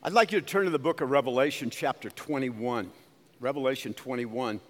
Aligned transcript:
I'd 0.00 0.12
like 0.12 0.30
you 0.30 0.40
to 0.40 0.46
turn 0.46 0.64
to 0.64 0.70
the 0.70 0.78
book 0.78 1.00
of 1.00 1.10
Revelation, 1.10 1.70
chapter 1.70 2.08
21. 2.08 2.88
Revelation 3.40 3.94
21. 3.94 4.60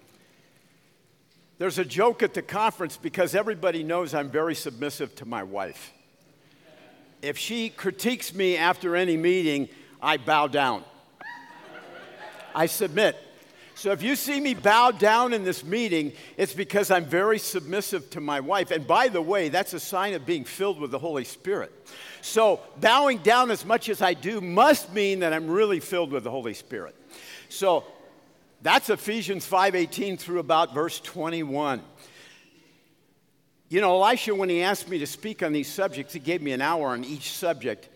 There's 1.59 1.77
a 1.77 1.85
joke 1.85 2.23
at 2.23 2.33
the 2.33 2.41
conference 2.41 2.97
because 2.97 3.35
everybody 3.35 3.83
knows 3.83 4.15
I'm 4.15 4.31
very 4.31 4.55
submissive 4.55 5.13
to 5.17 5.27
my 5.27 5.43
wife. 5.43 5.93
If 7.21 7.37
she 7.37 7.69
critiques 7.69 8.33
me 8.33 8.57
after 8.57 8.95
any 8.95 9.17
meeting, 9.17 9.69
I 10.01 10.17
bow 10.17 10.47
down. 10.47 10.83
I 12.55 12.65
submit. 12.65 13.15
So 13.79 13.93
if 13.93 14.03
you 14.03 14.17
see 14.17 14.41
me 14.41 14.55
bow 14.55 14.91
down 14.91 15.31
in 15.31 15.45
this 15.45 15.63
meeting, 15.63 16.11
it's 16.35 16.51
because 16.51 16.91
I'm 16.91 17.05
very 17.05 17.39
submissive 17.39 18.09
to 18.09 18.19
my 18.19 18.41
wife. 18.41 18.71
And 18.71 18.85
by 18.85 19.07
the 19.07 19.21
way, 19.21 19.47
that's 19.47 19.71
a 19.73 19.79
sign 19.79 20.15
of 20.15 20.25
being 20.25 20.43
filled 20.43 20.81
with 20.81 20.91
the 20.91 20.99
Holy 20.99 21.23
Spirit. 21.23 21.71
So 22.19 22.59
bowing 22.81 23.19
down 23.19 23.51
as 23.51 23.63
much 23.63 23.87
as 23.87 24.01
I 24.01 24.15
do 24.15 24.41
must 24.41 24.91
mean 24.91 25.19
that 25.19 25.31
I'm 25.31 25.47
really 25.47 25.79
filled 25.79 26.11
with 26.11 26.25
the 26.25 26.29
Holy 26.29 26.53
Spirit. 26.53 26.93
So 27.47 27.85
that's 28.61 28.89
Ephesians 28.89 29.45
5:18 29.45 30.17
through 30.17 30.39
about 30.39 30.73
verse 30.73 30.99
21. 30.99 31.81
You 33.69 33.79
know, 33.79 34.03
Elisha, 34.03 34.35
when 34.35 34.49
he 34.49 34.61
asked 34.61 34.89
me 34.89 34.97
to 34.97 35.07
speak 35.07 35.41
on 35.41 35.53
these 35.53 35.71
subjects, 35.71 36.11
he 36.11 36.19
gave 36.19 36.41
me 36.41 36.51
an 36.51 36.61
hour 36.61 36.89
on 36.89 37.05
each 37.05 37.31
subject. 37.31 37.87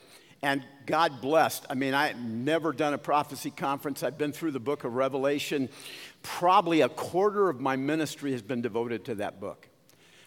And 0.43 0.61
God 0.85 1.21
blessed. 1.21 1.65
I 1.69 1.75
mean, 1.75 1.93
I've 1.93 2.19
never 2.19 2.73
done 2.73 2.93
a 2.93 2.97
prophecy 2.97 3.49
conference. 3.49 4.03
I've 4.03 4.17
been 4.17 4.33
through 4.33 4.51
the 4.51 4.59
book 4.59 4.83
of 4.83 4.93
Revelation. 4.93 5.69
Probably 6.21 6.81
a 6.81 6.89
quarter 6.89 7.49
of 7.49 7.61
my 7.61 7.77
ministry 7.77 8.33
has 8.33 8.41
been 8.41 8.61
devoted 8.61 9.05
to 9.05 9.15
that 9.15 9.39
book 9.39 9.69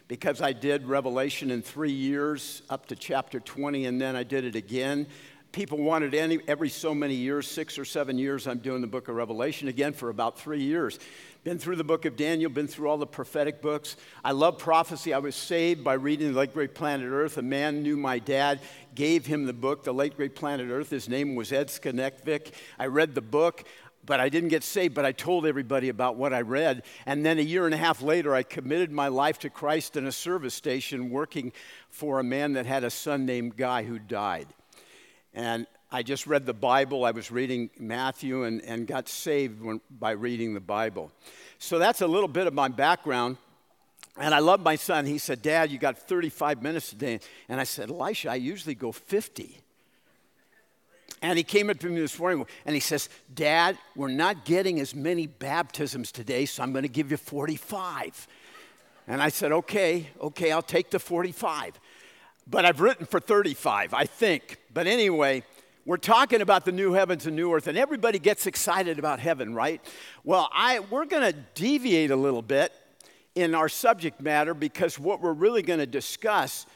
because 0.08 0.40
I 0.40 0.54
did 0.54 0.86
Revelation 0.86 1.50
in 1.50 1.60
three 1.60 1.92
years 1.92 2.62
up 2.70 2.86
to 2.86 2.96
chapter 2.96 3.40
20, 3.40 3.84
and 3.84 4.00
then 4.00 4.16
I 4.16 4.22
did 4.22 4.46
it 4.46 4.56
again. 4.56 5.06
People 5.52 5.78
wanted 5.78 6.14
any, 6.14 6.38
every 6.48 6.70
so 6.70 6.94
many 6.94 7.14
years, 7.14 7.46
six 7.46 7.78
or 7.78 7.84
seven 7.84 8.16
years, 8.16 8.46
I'm 8.46 8.58
doing 8.58 8.80
the 8.80 8.86
book 8.86 9.08
of 9.08 9.16
Revelation 9.16 9.68
again 9.68 9.92
for 9.92 10.08
about 10.08 10.38
three 10.38 10.62
years. 10.62 10.98
Been 11.46 11.60
through 11.60 11.76
the 11.76 11.84
book 11.84 12.06
of 12.06 12.16
Daniel, 12.16 12.50
been 12.50 12.66
through 12.66 12.88
all 12.88 12.98
the 12.98 13.06
prophetic 13.06 13.62
books. 13.62 13.96
I 14.24 14.32
love 14.32 14.58
prophecy. 14.58 15.14
I 15.14 15.18
was 15.18 15.36
saved 15.36 15.84
by 15.84 15.92
reading 15.92 16.32
The 16.32 16.40
Late 16.40 16.52
Great 16.52 16.74
Planet 16.74 17.08
Earth. 17.08 17.38
A 17.38 17.42
man 17.42 17.84
knew 17.84 17.96
my 17.96 18.18
dad, 18.18 18.58
gave 18.96 19.26
him 19.26 19.46
the 19.46 19.52
book, 19.52 19.84
The 19.84 19.94
Late 19.94 20.16
Great 20.16 20.34
Planet 20.34 20.68
Earth. 20.68 20.90
His 20.90 21.08
name 21.08 21.36
was 21.36 21.52
Ed 21.52 21.68
Skonekvik. 21.68 22.50
I 22.80 22.86
read 22.86 23.14
the 23.14 23.20
book 23.20 23.62
but 24.04 24.18
I 24.18 24.28
didn't 24.28 24.48
get 24.50 24.64
saved, 24.64 24.94
but 24.94 25.04
I 25.04 25.12
told 25.12 25.46
everybody 25.46 25.88
about 25.88 26.16
what 26.16 26.32
I 26.32 26.40
read. 26.40 26.82
And 27.06 27.26
then 27.26 27.38
a 27.38 27.42
year 27.42 27.64
and 27.64 27.74
a 27.74 27.78
half 27.78 28.02
later, 28.02 28.34
I 28.34 28.44
committed 28.44 28.92
my 28.92 29.08
life 29.08 29.38
to 29.40 29.50
Christ 29.50 29.96
in 29.96 30.06
a 30.06 30.12
service 30.12 30.54
station 30.54 31.10
working 31.10 31.52
for 31.90 32.20
a 32.20 32.24
man 32.24 32.52
that 32.52 32.66
had 32.66 32.84
a 32.84 32.90
son 32.90 33.26
named 33.26 33.56
Guy 33.56 33.82
who 33.82 33.98
died. 33.98 34.46
And 35.34 35.66
I 35.90 36.02
just 36.02 36.26
read 36.26 36.46
the 36.46 36.54
Bible. 36.54 37.04
I 37.04 37.12
was 37.12 37.30
reading 37.30 37.70
Matthew 37.78 38.42
and, 38.42 38.60
and 38.62 38.86
got 38.86 39.08
saved 39.08 39.62
when, 39.62 39.80
by 39.90 40.12
reading 40.12 40.54
the 40.54 40.60
Bible. 40.60 41.12
So 41.58 41.78
that's 41.78 42.00
a 42.00 42.06
little 42.06 42.28
bit 42.28 42.46
of 42.46 42.54
my 42.54 42.68
background. 42.68 43.36
And 44.18 44.34
I 44.34 44.40
love 44.40 44.60
my 44.60 44.76
son. 44.76 45.06
He 45.06 45.18
said, 45.18 45.42
Dad, 45.42 45.70
you 45.70 45.78
got 45.78 45.98
35 45.98 46.62
minutes 46.62 46.90
today. 46.90 47.20
And 47.48 47.60
I 47.60 47.64
said, 47.64 47.90
Elisha, 47.90 48.30
I 48.30 48.36
usually 48.36 48.74
go 48.74 48.90
50. 48.90 49.60
And 51.22 51.38
he 51.38 51.44
came 51.44 51.70
up 51.70 51.78
to 51.78 51.88
me 51.88 52.00
this 52.00 52.18
morning 52.18 52.44
and 52.64 52.74
he 52.74 52.80
says, 52.80 53.08
Dad, 53.32 53.78
we're 53.94 54.08
not 54.08 54.44
getting 54.44 54.80
as 54.80 54.94
many 54.94 55.26
baptisms 55.26 56.12
today, 56.12 56.46
so 56.46 56.62
I'm 56.62 56.72
going 56.72 56.82
to 56.82 56.88
give 56.88 57.10
you 57.10 57.16
45. 57.16 58.28
And 59.08 59.22
I 59.22 59.28
said, 59.28 59.52
Okay, 59.52 60.08
okay, 60.20 60.52
I'll 60.52 60.62
take 60.62 60.90
the 60.90 60.98
45. 60.98 61.78
But 62.48 62.64
I've 62.64 62.80
written 62.80 63.06
for 63.06 63.18
35, 63.18 63.94
I 63.94 64.04
think. 64.04 64.58
But 64.72 64.86
anyway, 64.86 65.42
we're 65.86 65.96
talking 65.96 66.40
about 66.40 66.64
the 66.64 66.72
new 66.72 66.92
heavens 66.94 67.26
and 67.26 67.36
new 67.36 67.54
earth, 67.54 67.68
and 67.68 67.78
everybody 67.78 68.18
gets 68.18 68.48
excited 68.48 68.98
about 68.98 69.20
heaven, 69.20 69.54
right? 69.54 69.80
Well, 70.24 70.50
I, 70.52 70.80
we're 70.80 71.06
going 71.06 71.32
to 71.32 71.38
deviate 71.54 72.10
a 72.10 72.16
little 72.16 72.42
bit 72.42 72.72
in 73.36 73.54
our 73.54 73.68
subject 73.68 74.20
matter 74.20 74.52
because 74.52 74.98
what 74.98 75.22
we're 75.22 75.32
really 75.32 75.62
going 75.62 75.78
to 75.78 75.86
discuss 75.86 76.66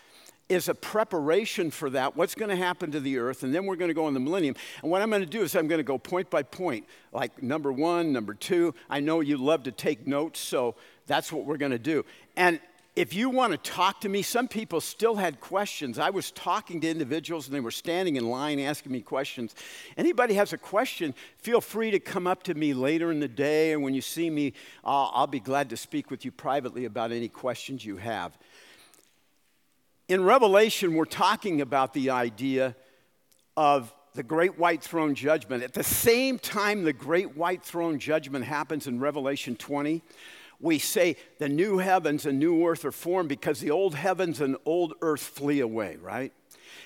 is 0.49 0.69
a 0.69 0.75
preparation 0.75 1.73
for 1.73 1.91
that, 1.91 2.17
what's 2.17 2.37
going 2.37 2.51
to 2.51 2.57
happen 2.57 2.93
to 2.93 3.01
the 3.01 3.19
earth, 3.19 3.43
and 3.43 3.53
then 3.53 3.67
we're 3.67 3.77
going 3.77 3.89
to 3.89 3.95
go 3.95 4.05
on 4.05 4.15
the 4.15 4.21
millennium. 4.21 4.55
And 4.83 4.93
what 4.93 5.03
I'm 5.03 5.11
going 5.11 5.23
to 5.23 5.27
do 5.27 5.43
is 5.43 5.57
I'm 5.57 5.67
going 5.67 5.81
to 5.81 5.85
go 5.85 5.99
point 5.99 6.31
by 6.31 6.45
point, 6.45 6.87
like 7.13 7.43
number 7.43 7.73
one, 7.73 8.13
number 8.13 8.35
two. 8.35 8.75
I 8.89 9.01
know 9.01 9.21
you 9.21 9.37
love 9.37 9.65
to 9.65 9.73
take 9.73 10.07
notes, 10.07 10.39
so 10.39 10.77
that's 11.07 11.33
what 11.33 11.47
we're 11.47 11.57
going 11.57 11.73
to 11.73 11.79
do. 11.79 12.05
And 12.37 12.61
if 12.97 13.15
you 13.15 13.31
want 13.31 13.53
to 13.53 13.71
talk 13.71 14.01
to 14.01 14.09
me, 14.09 14.21
some 14.21 14.49
people 14.49 14.81
still 14.81 15.15
had 15.15 15.41
questions. 15.41 15.99
I 15.99 16.11
was 16.11 16.33
talking 16.33 16.81
to 16.81 16.89
individuals 16.89 17.47
and 17.47 17.55
they 17.55 17.61
were 17.61 17.71
standing 17.71 18.17
in 18.17 18.29
line 18.29 18.59
asking 18.59 18.91
me 18.91 19.01
questions. 19.01 19.55
Anybody 19.97 20.35
has 20.35 20.53
a 20.53 20.59
question, 20.59 21.15
feel 21.39 21.61
free 21.61 21.93
to 21.93 22.01
come 22.01 22.27
up 22.27 22.43
to 22.45 22.55
me 22.55 22.75
later 22.75 23.13
in 23.13 23.21
the 23.21 23.29
day, 23.29 23.73
and 23.73 23.83
when 23.83 23.95
you 23.95 24.01
see 24.01 24.29
me, 24.29 24.55
I'll, 24.85 25.11
I'll 25.15 25.27
be 25.29 25.41
glad 25.41 25.71
to 25.71 25.77
speak 25.77 26.11
with 26.11 26.25
you 26.25 26.33
privately 26.33 26.85
about 26.85 27.13
any 27.13 27.29
questions 27.29 27.85
you 27.85 27.97
have. 27.97 28.37
In 30.09 30.25
Revelation, 30.25 30.95
we're 30.95 31.05
talking 31.05 31.61
about 31.61 31.95
the 31.95 32.11
idea 32.11 32.75
of 33.57 33.95
the 34.15 34.25
great 34.25 34.59
white 34.59 34.83
throne 34.83 35.15
judgment. 35.15 35.63
At 35.63 35.75
the 35.75 35.85
same 35.85 36.41
time, 36.41 36.83
the 36.83 36.93
great 36.93 37.37
white 37.37 37.63
throne 37.63 38.01
judgment 38.01 38.45
happens 38.45 38.89
in 38.89 38.99
Revelation 38.99 39.55
20 39.55 40.03
we 40.61 40.79
say 40.79 41.17
the 41.39 41.49
new 41.49 41.79
heavens 41.79 42.27
and 42.27 42.39
new 42.39 42.67
earth 42.67 42.85
are 42.85 42.93
formed 42.93 43.29
because 43.29 43.61
the 43.61 43.71
old 43.71 43.95
heavens 43.95 44.41
and 44.41 44.57
old 44.65 44.95
earth 45.01 45.23
flee 45.23 45.61
away, 45.61 45.97
right? 46.01 46.33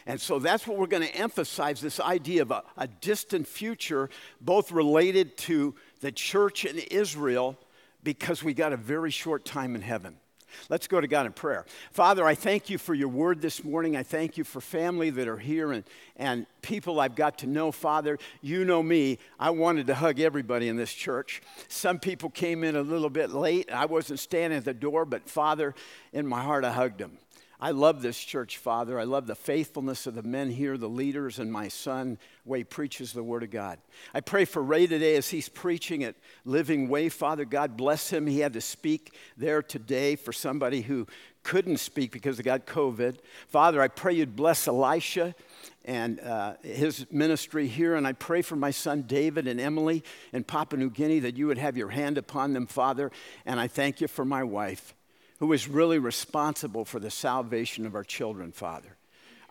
And 0.06 0.20
so 0.20 0.38
that's 0.38 0.66
what 0.66 0.76
we're 0.76 0.86
going 0.86 1.02
to 1.02 1.16
emphasize 1.16 1.80
this 1.80 1.98
idea 1.98 2.42
of 2.42 2.50
a, 2.50 2.62
a, 2.76 2.86
distant 2.86 3.48
future, 3.48 4.10
both 4.40 4.70
related 4.70 5.36
to 5.38 5.74
the 6.00 6.12
church 6.12 6.64
in 6.64 6.78
Israel, 6.78 7.58
because 8.02 8.42
we 8.42 8.52
got 8.52 8.72
a 8.72 8.76
very 8.76 9.10
short 9.10 9.44
time 9.44 9.74
in 9.74 9.82
heaven. 9.82 10.16
Let's 10.68 10.86
go 10.86 11.00
to 11.00 11.06
God 11.06 11.26
in 11.26 11.32
prayer. 11.32 11.64
Father, 11.90 12.24
I 12.24 12.34
thank 12.34 12.70
you 12.70 12.78
for 12.78 12.94
your 12.94 13.08
word 13.08 13.40
this 13.40 13.64
morning. 13.64 13.96
I 13.96 14.02
thank 14.02 14.36
you 14.38 14.44
for 14.44 14.60
family 14.60 15.10
that 15.10 15.28
are 15.28 15.38
here 15.38 15.72
and, 15.72 15.84
and 16.16 16.46
people 16.62 17.00
I've 17.00 17.14
got 17.14 17.38
to 17.38 17.46
know. 17.46 17.72
Father, 17.72 18.18
you 18.40 18.64
know 18.64 18.82
me. 18.82 19.18
I 19.38 19.50
wanted 19.50 19.86
to 19.88 19.94
hug 19.94 20.20
everybody 20.20 20.68
in 20.68 20.76
this 20.76 20.92
church. 20.92 21.42
Some 21.68 21.98
people 21.98 22.30
came 22.30 22.64
in 22.64 22.76
a 22.76 22.82
little 22.82 23.10
bit 23.10 23.30
late. 23.30 23.70
I 23.72 23.86
wasn't 23.86 24.20
standing 24.20 24.56
at 24.56 24.64
the 24.64 24.74
door, 24.74 25.04
but 25.04 25.28
Father, 25.28 25.74
in 26.12 26.26
my 26.26 26.42
heart, 26.42 26.64
I 26.64 26.72
hugged 26.72 26.98
them. 26.98 27.18
I 27.60 27.70
love 27.70 28.02
this 28.02 28.18
church, 28.18 28.58
Father. 28.58 28.98
I 28.98 29.04
love 29.04 29.26
the 29.26 29.34
faithfulness 29.34 30.06
of 30.06 30.14
the 30.14 30.22
men 30.22 30.50
here, 30.50 30.76
the 30.76 30.88
leaders, 30.88 31.38
and 31.38 31.52
my 31.52 31.68
son, 31.68 32.18
way 32.44 32.58
he 32.58 32.64
preaches 32.64 33.12
the 33.12 33.22
Word 33.22 33.42
of 33.42 33.50
God. 33.50 33.78
I 34.12 34.20
pray 34.20 34.44
for 34.44 34.62
Ray 34.62 34.86
today 34.86 35.16
as 35.16 35.28
he's 35.28 35.48
preaching 35.48 36.02
at 36.02 36.16
Living 36.44 36.88
Way. 36.88 37.08
Father, 37.08 37.44
God 37.44 37.76
bless 37.76 38.10
him. 38.10 38.26
He 38.26 38.40
had 38.40 38.52
to 38.54 38.60
speak 38.60 39.14
there 39.36 39.62
today 39.62 40.16
for 40.16 40.32
somebody 40.32 40.82
who 40.82 41.06
couldn't 41.44 41.76
speak 41.76 42.10
because 42.10 42.38
they 42.38 42.42
got 42.42 42.66
COVID. 42.66 43.18
Father, 43.46 43.80
I 43.80 43.88
pray 43.88 44.14
you'd 44.14 44.34
bless 44.34 44.66
Elisha 44.66 45.34
and 45.84 46.18
uh, 46.20 46.54
his 46.62 47.06
ministry 47.10 47.68
here. 47.68 47.94
And 47.94 48.06
I 48.06 48.14
pray 48.14 48.42
for 48.42 48.56
my 48.56 48.70
son 48.72 49.02
David 49.02 49.46
and 49.46 49.60
Emily 49.60 50.02
in 50.32 50.42
Papua 50.42 50.78
New 50.78 50.90
Guinea 50.90 51.20
that 51.20 51.36
you 51.36 51.46
would 51.46 51.58
have 51.58 51.76
your 51.76 51.90
hand 51.90 52.18
upon 52.18 52.52
them, 52.52 52.66
Father. 52.66 53.12
And 53.46 53.60
I 53.60 53.68
thank 53.68 54.00
you 54.00 54.08
for 54.08 54.24
my 54.24 54.42
wife 54.42 54.94
who 55.44 55.52
is 55.52 55.68
really 55.68 55.98
responsible 55.98 56.86
for 56.86 56.98
the 56.98 57.10
salvation 57.10 57.84
of 57.84 57.94
our 57.94 58.02
children, 58.02 58.50
Father. 58.50 58.96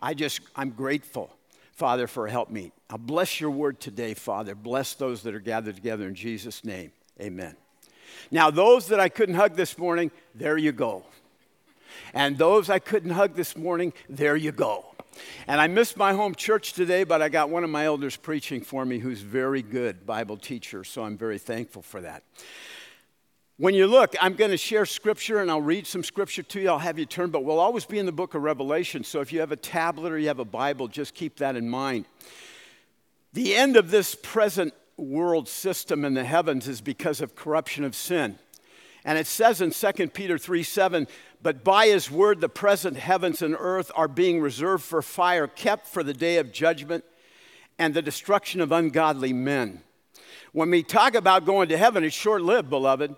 I 0.00 0.12
just, 0.12 0.40
I'm 0.56 0.70
grateful, 0.70 1.32
Father, 1.70 2.08
for 2.08 2.26
help 2.26 2.50
me. 2.50 2.72
I 2.90 2.96
bless 2.96 3.40
your 3.40 3.52
word 3.52 3.78
today, 3.78 4.14
Father. 4.14 4.56
Bless 4.56 4.94
those 4.94 5.22
that 5.22 5.36
are 5.36 5.40
gathered 5.40 5.76
together 5.76 6.08
in 6.08 6.16
Jesus' 6.16 6.64
name. 6.64 6.90
Amen. 7.20 7.54
Now, 8.32 8.50
those 8.50 8.88
that 8.88 8.98
I 8.98 9.08
couldn't 9.08 9.36
hug 9.36 9.54
this 9.54 9.78
morning, 9.78 10.10
there 10.34 10.56
you 10.56 10.72
go. 10.72 11.04
And 12.12 12.36
those 12.36 12.70
I 12.70 12.80
couldn't 12.80 13.10
hug 13.10 13.36
this 13.36 13.56
morning, 13.56 13.92
there 14.08 14.34
you 14.34 14.50
go. 14.50 14.86
And 15.46 15.60
I 15.60 15.68
missed 15.68 15.96
my 15.96 16.12
home 16.12 16.34
church 16.34 16.72
today, 16.72 17.04
but 17.04 17.22
I 17.22 17.28
got 17.28 17.50
one 17.50 17.62
of 17.62 17.70
my 17.70 17.84
elders 17.84 18.16
preaching 18.16 18.62
for 18.62 18.84
me 18.84 18.98
who's 18.98 19.20
very 19.20 19.62
good 19.62 20.04
Bible 20.04 20.38
teacher, 20.38 20.82
so 20.82 21.04
I'm 21.04 21.16
very 21.16 21.38
thankful 21.38 21.82
for 21.82 22.00
that. 22.00 22.24
When 23.56 23.74
you 23.74 23.86
look, 23.86 24.16
I'm 24.20 24.34
going 24.34 24.50
to 24.50 24.56
share 24.56 24.84
scripture 24.84 25.38
and 25.38 25.48
I'll 25.48 25.60
read 25.60 25.86
some 25.86 26.02
scripture 26.02 26.42
to 26.42 26.60
you. 26.60 26.70
I'll 26.70 26.80
have 26.80 26.98
you 26.98 27.06
turn, 27.06 27.30
but 27.30 27.44
we'll 27.44 27.60
always 27.60 27.84
be 27.84 28.00
in 28.00 28.06
the 28.06 28.10
book 28.10 28.34
of 28.34 28.42
Revelation. 28.42 29.04
So 29.04 29.20
if 29.20 29.32
you 29.32 29.38
have 29.38 29.52
a 29.52 29.56
tablet 29.56 30.10
or 30.10 30.18
you 30.18 30.26
have 30.26 30.40
a 30.40 30.44
Bible, 30.44 30.88
just 30.88 31.14
keep 31.14 31.36
that 31.36 31.54
in 31.54 31.68
mind. 31.68 32.06
The 33.32 33.54
end 33.54 33.76
of 33.76 33.92
this 33.92 34.16
present 34.16 34.74
world 34.96 35.48
system 35.48 36.04
in 36.04 36.14
the 36.14 36.24
heavens 36.24 36.66
is 36.66 36.80
because 36.80 37.20
of 37.20 37.36
corruption 37.36 37.84
of 37.84 37.94
sin. 37.94 38.40
And 39.04 39.18
it 39.18 39.26
says 39.28 39.60
in 39.60 39.70
2 39.70 40.08
Peter 40.08 40.36
3 40.36 40.64
7, 40.64 41.06
but 41.40 41.62
by 41.62 41.86
his 41.86 42.10
word, 42.10 42.40
the 42.40 42.48
present 42.48 42.96
heavens 42.96 43.40
and 43.40 43.54
earth 43.56 43.92
are 43.94 44.08
being 44.08 44.40
reserved 44.40 44.82
for 44.82 45.00
fire, 45.00 45.46
kept 45.46 45.86
for 45.86 46.02
the 46.02 46.14
day 46.14 46.38
of 46.38 46.52
judgment 46.52 47.04
and 47.78 47.94
the 47.94 48.02
destruction 48.02 48.60
of 48.60 48.72
ungodly 48.72 49.32
men. 49.32 49.82
When 50.52 50.70
we 50.70 50.82
talk 50.82 51.14
about 51.14 51.44
going 51.44 51.68
to 51.68 51.78
heaven, 51.78 52.02
it's 52.02 52.16
short 52.16 52.42
lived, 52.42 52.68
beloved. 52.68 53.14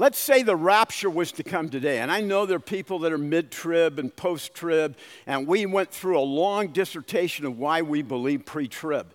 Let's 0.00 0.18
say 0.20 0.44
the 0.44 0.54
rapture 0.54 1.10
was 1.10 1.32
to 1.32 1.42
come 1.42 1.70
today, 1.70 1.98
and 1.98 2.08
I 2.08 2.20
know 2.20 2.46
there 2.46 2.58
are 2.58 2.60
people 2.60 3.00
that 3.00 3.12
are 3.12 3.18
mid 3.18 3.50
trib 3.50 3.98
and 3.98 4.14
post 4.14 4.54
trib, 4.54 4.96
and 5.26 5.44
we 5.44 5.66
went 5.66 5.90
through 5.90 6.20
a 6.20 6.22
long 6.22 6.68
dissertation 6.68 7.44
of 7.44 7.58
why 7.58 7.82
we 7.82 8.02
believe 8.02 8.46
pre 8.46 8.68
trib. 8.68 9.12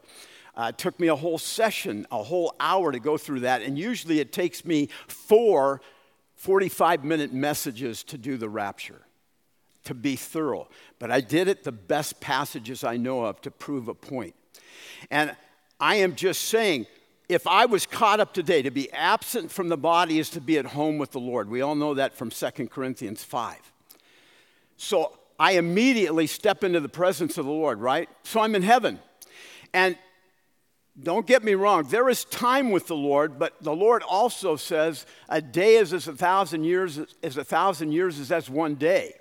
Uh, 0.56 0.71
it 0.74 0.77
took 0.77 1.00
me 1.00 1.07
a 1.07 1.15
whole 1.15 1.38
session, 1.38 2.06
a 2.12 2.21
whole 2.21 2.53
hour 2.59 2.91
to 2.91 3.00
go 3.00 3.18
through 3.18 3.39
that, 3.39 3.62
and 3.62 3.80
usually 3.80 4.19
it 4.19 4.33
takes 4.33 4.65
me 4.65 4.89
four 5.07 5.80
45 6.35 7.06
minute 7.06 7.31
messages 7.31 8.03
to 8.03 8.18
do 8.18 8.35
the 8.35 8.50
rapture, 8.50 9.03
to 9.85 9.94
be 9.94 10.18
thorough. 10.18 10.68
But 11.00 11.12
I 11.12 11.21
did 11.21 11.47
it 11.47 11.63
the 11.63 11.71
best 11.71 12.19
passages 12.19 12.83
I 12.83 12.97
know 12.97 13.24
of 13.24 13.39
to 13.44 13.51
prove 13.51 13.88
a 13.88 13.94
point. 13.94 14.35
And 15.09 15.33
I 15.80 15.95
am 15.95 16.15
just 16.15 16.41
saying, 16.41 16.88
if 17.30 17.48
I 17.48 17.66
was 17.66 17.86
caught 17.86 18.20
up 18.20 18.34
today, 18.34 18.62
to 18.62 18.72
be 18.72 18.92
absent 18.92 19.52
from 19.52 19.70
the 19.70 19.78
body 19.78 20.20
is 20.20 20.30
to 20.31 20.42
be 20.42 20.58
at 20.58 20.66
home 20.66 20.98
with 20.98 21.12
the 21.12 21.20
Lord. 21.20 21.50
We 21.50 21.62
all 21.62 21.75
know 21.75 21.94
that 21.94 22.14
from 22.14 22.30
2 22.30 22.68
Corinthians 22.68 23.24
5. 23.24 23.58
So 24.78 25.18
I 25.40 25.54
immediately 25.54 26.28
step 26.28 26.64
into 26.64 26.80
the 26.80 26.90
presence 26.90 27.38
of 27.38 27.46
the 27.46 27.52
Lord, 27.52 27.80
right? 27.80 28.10
So 28.24 28.42
I'm 28.42 28.56
in 28.56 28.62
heaven. 28.62 29.00
And 29.74 29.98
don't 31.02 31.25
get 31.25 31.44
me 31.44 31.56
wrong, 31.56 31.86
there 31.86 32.08
is 32.08 32.25
time 32.25 32.70
with 32.70 32.86
the 32.88 32.96
Lord, 32.96 33.40
but 33.40 33.54
the 33.62 33.76
Lord 33.76 34.04
also 34.04 34.56
says 34.56 35.08
a 35.28 35.42
day 35.42 35.76
is 35.78 35.92
as 35.92 36.08
a 36.08 36.14
thousand 36.14 36.66
years, 36.66 37.00
as 37.24 37.38
a 37.38 37.44
thousand 37.44 37.94
years 37.94 38.19
is 38.19 38.31
as 38.31 38.48
one 38.50 38.76
day. 38.76 39.16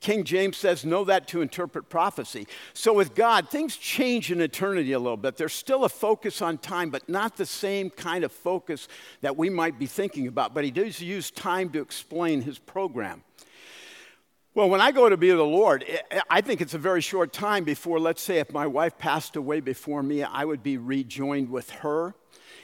King 0.00 0.24
James 0.24 0.56
says, 0.56 0.84
know 0.84 1.04
that 1.04 1.28
to 1.28 1.40
interpret 1.40 1.88
prophecy. 1.88 2.46
So 2.74 2.92
with 2.92 3.14
God, 3.14 3.48
things 3.48 3.76
change 3.76 4.30
in 4.30 4.40
eternity 4.40 4.92
a 4.92 4.98
little 4.98 5.16
bit. 5.16 5.36
There's 5.36 5.52
still 5.52 5.84
a 5.84 5.88
focus 5.88 6.42
on 6.42 6.58
time, 6.58 6.90
but 6.90 7.08
not 7.08 7.36
the 7.36 7.46
same 7.46 7.90
kind 7.90 8.24
of 8.24 8.32
focus 8.32 8.88
that 9.20 9.36
we 9.36 9.50
might 9.50 9.78
be 9.78 9.86
thinking 9.86 10.26
about. 10.26 10.54
But 10.54 10.64
he 10.64 10.70
does 10.70 11.00
use 11.00 11.30
time 11.30 11.70
to 11.70 11.80
explain 11.80 12.42
his 12.42 12.58
program. 12.58 13.22
Well, 14.54 14.70
when 14.70 14.80
I 14.80 14.90
go 14.90 15.08
to 15.08 15.16
be 15.16 15.28
with 15.28 15.38
the 15.38 15.44
Lord, 15.44 15.84
I 16.28 16.40
think 16.40 16.60
it's 16.60 16.74
a 16.74 16.78
very 16.78 17.00
short 17.00 17.32
time 17.32 17.62
before, 17.62 18.00
let's 18.00 18.22
say, 18.22 18.38
if 18.38 18.52
my 18.52 18.66
wife 18.66 18.98
passed 18.98 19.36
away 19.36 19.60
before 19.60 20.02
me, 20.02 20.24
I 20.24 20.44
would 20.44 20.64
be 20.64 20.78
rejoined 20.78 21.48
with 21.48 21.70
her. 21.70 22.14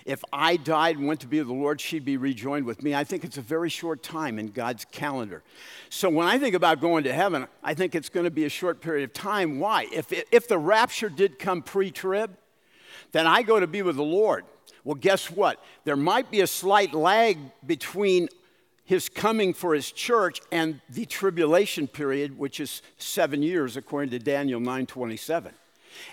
If 0.05 0.23
I 0.33 0.57
died 0.57 0.99
and 0.99 1.07
went 1.07 1.21
to 1.21 1.27
be 1.27 1.39
with 1.39 1.49
the 1.49 1.55
Lord, 1.55 1.81
she'd 1.81 2.05
be 2.05 2.19
rejoined 2.19 2.67
with 2.67 2.83
me. 2.83 2.95
I 2.95 3.05
think 3.05 3.25
it's 3.25 3.39
a 3.39 3.43
very 3.43 3.71
short 3.71 4.03
time 4.03 4.39
in 4.39 4.49
God's 4.49 4.85
calendar. 4.85 5.43
So 5.89 6.11
when 6.11 6.27
I 6.27 6.39
think 6.39 6.55
about 6.55 6.81
going 6.81 7.05
to 7.05 7.13
heaven, 7.13 7.47
I 7.63 7.73
think 7.73 7.95
it's 7.95 8.11
going 8.11 8.25
to 8.25 8.31
be 8.31 8.45
a 8.45 8.51
short 8.51 8.83
period 8.83 9.05
of 9.05 9.15
time. 9.15 9.61
Why? 9.61 9.87
If, 9.91 10.13
if 10.31 10.47
the 10.47 10.59
rapture 10.59 11.09
did 11.09 11.39
come 11.39 11.63
pre 11.63 11.91
trib, 11.91 12.37
then 13.13 13.27
I 13.27 13.43
go 13.43 13.59
to 13.59 13.67
be 13.67 13.81
with 13.81 13.97
the 13.97 14.03
Lord. 14.03 14.45
Well, 14.85 14.97
guess 14.97 15.31
what? 15.31 15.63
There 15.85 15.97
might 15.97 16.31
be 16.31 16.43
a 16.43 16.47
slight 16.47 16.93
lag 16.93 17.39
between 17.67 18.29
his 18.85 19.09
coming 19.09 19.55
for 19.55 19.75
his 19.75 19.91
church 19.91 20.41
and 20.53 20.81
the 20.91 21.07
tribulation 21.07 21.89
period, 21.89 22.39
which 22.39 22.61
is 22.61 22.83
seven 22.99 23.43
years, 23.43 23.79
according 23.79 24.11
to 24.11 24.19
Daniel 24.19 24.61
927. 24.61 25.55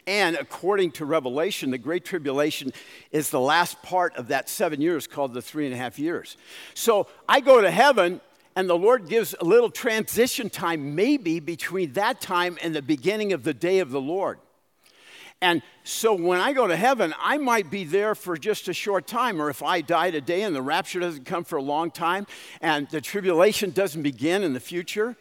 And 0.08 0.36
according 0.36 0.92
to 0.94 1.06
Revelation, 1.06 1.72
the 1.72 1.78
Great 1.78 2.06
Tribulation 2.06 2.74
is 3.12 3.30
the 3.30 3.40
last 3.40 3.82
part 3.82 4.16
of 4.16 4.28
that 4.30 4.50
seven 4.50 4.82
years 4.82 5.08
called 5.08 5.34
the 5.34 5.42
three 5.42 5.66
and 5.66 5.74
a 5.74 5.78
half 5.78 6.00
years. 6.00 6.38
So 6.74 7.08
I 7.28 7.40
go 7.40 7.62
to 7.62 7.72
heaven, 7.72 8.22
and 8.56 8.70
the 8.70 8.78
Lord 8.78 9.08
gives 9.08 9.36
a 9.40 9.46
little 9.46 9.70
transition 9.70 10.50
time, 10.50 10.96
maybe 10.96 11.40
between 11.40 11.94
that 11.94 12.22
time 12.22 12.58
and 12.62 12.76
the 12.76 12.82
beginning 12.82 13.34
of 13.34 13.44
the 13.44 13.54
day 13.54 13.80
of 13.80 13.92
the 13.92 14.02
Lord. 14.02 14.40
And 15.42 15.64
so 15.84 16.14
when 16.14 16.40
I 16.40 16.54
go 16.54 16.68
to 16.68 16.76
heaven, 16.76 17.16
I 17.20 17.40
might 17.40 17.72
be 17.72 17.84
there 17.84 18.14
for 18.14 18.38
just 18.38 18.68
a 18.68 18.74
short 18.74 19.08
time. 19.08 19.42
Or 19.42 19.50
if 19.50 19.64
I 19.64 19.82
die 19.82 20.12
today 20.12 20.44
and 20.44 20.56
the 20.56 20.62
rapture 20.62 21.00
doesn't 21.00 21.26
come 21.26 21.44
for 21.44 21.58
a 21.58 21.64
long 21.64 21.90
time 21.90 22.28
and 22.62 22.88
the 22.90 23.02
tribulation 23.02 23.72
doesn't 23.72 24.04
begin 24.04 24.44
in 24.44 24.54
the 24.54 24.60
future, 24.60 25.16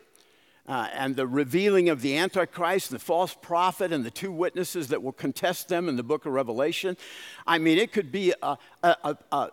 uh, 0.71 0.87
and 0.93 1.17
the 1.17 1.27
revealing 1.27 1.89
of 1.89 2.01
the 2.01 2.17
Antichrist, 2.17 2.91
the 2.91 3.01
false 3.01 3.35
prophet, 3.35 3.91
and 3.91 4.05
the 4.05 4.11
two 4.11 4.31
witnesses 4.31 4.87
that 4.89 5.03
will 5.03 5.11
contest 5.11 5.69
them 5.69 5.89
in 5.89 5.97
the 5.97 6.05
book 6.05 6.27
of 6.27 6.33
Revelation. 6.33 6.97
I 7.45 7.59
mean, 7.59 7.77
it 7.77 7.91
could 7.91 8.13
be 8.13 8.33
a, 8.41 8.57
a, 8.85 9.17
a, 9.33 9.49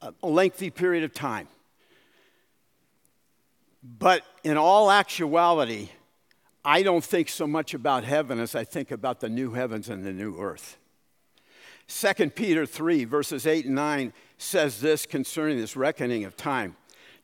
a 0.00 0.26
lengthy 0.26 0.70
period 0.70 1.04
of 1.04 1.12
time. 1.12 1.46
But 3.82 4.24
in 4.44 4.56
all 4.56 4.90
actuality, 4.90 5.90
I 6.64 6.82
don't 6.82 7.04
think 7.04 7.28
so 7.28 7.46
much 7.46 7.74
about 7.74 8.04
heaven 8.04 8.40
as 8.40 8.54
I 8.54 8.64
think 8.64 8.90
about 8.90 9.20
the 9.20 9.28
new 9.28 9.52
heavens 9.52 9.90
and 9.90 10.02
the 10.02 10.12
new 10.12 10.40
earth. 10.40 10.78
2 11.88 12.30
Peter 12.30 12.64
3, 12.64 13.04
verses 13.04 13.46
8 13.46 13.66
and 13.66 13.74
9 13.74 14.14
says 14.38 14.80
this 14.80 15.04
concerning 15.04 15.58
this 15.58 15.76
reckoning 15.76 16.24
of 16.24 16.34
time. 16.34 16.76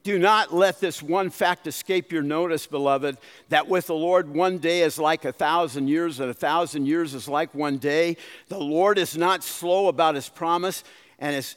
Do 0.05 0.19
not 0.19 0.55
let 0.55 0.81
this 0.81 1.03
one 1.03 1.29
fact 1.29 1.67
escape 1.67 2.13
your 2.13 2.23
notice, 2.23 2.67
beloved, 2.67 3.19
that 3.49 3.69
with 3.69 3.89
the 3.89 3.95
Lord 3.95 4.33
one 4.33 4.59
day 4.59 4.83
is 4.83 4.99
like 4.99 5.25
a 5.25 5.33
thousand 5.33 5.89
years, 5.89 6.21
and 6.21 6.31
a 6.31 6.35
thousand 6.35 6.87
years 6.87 7.15
is 7.15 7.29
like 7.29 7.55
one 7.55 7.79
day. 7.79 8.17
The 8.49 8.59
Lord 8.59 8.97
is 8.97 9.17
not 9.17 9.43
slow 9.43 9.89
about 9.89 10.15
his 10.15 10.29
promise, 10.29 10.85
and 11.19 11.35
is 11.35 11.57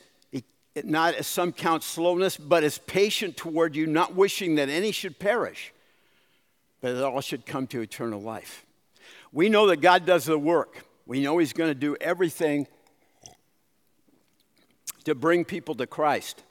not 0.84 1.16
as 1.16 1.28
some 1.28 1.52
count 1.52 1.84
slowness, 1.84 2.38
but 2.38 2.64
is 2.64 2.78
patient 2.80 3.38
toward 3.38 3.76
you, 3.76 3.86
not 3.86 4.16
wishing 4.16 4.56
that 4.56 4.70
any 4.70 4.92
should 4.92 5.20
perish, 5.20 5.74
but 6.82 6.94
that 6.94 7.06
all 7.06 7.22
should 7.22 7.46
come 7.46 7.68
to 7.68 7.82
eternal 7.82 8.22
life. 8.22 8.66
We 9.32 9.50
know 9.50 9.68
that 9.68 9.78
God 9.78 10.06
does 10.06 10.26
the 10.26 10.40
work. 10.40 10.86
We 11.06 11.22
know 11.22 11.38
He's 11.38 11.54
going 11.54 11.70
to 11.70 11.76
do 11.76 11.96
everything 12.02 12.68
to 15.04 15.16
bring 15.16 15.46
people 15.46 15.76
to 15.76 15.88
Christ. 15.88 16.44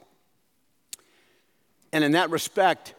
And 1.93 2.03
in 2.03 2.13
that 2.13 2.29
respect, 2.29 2.93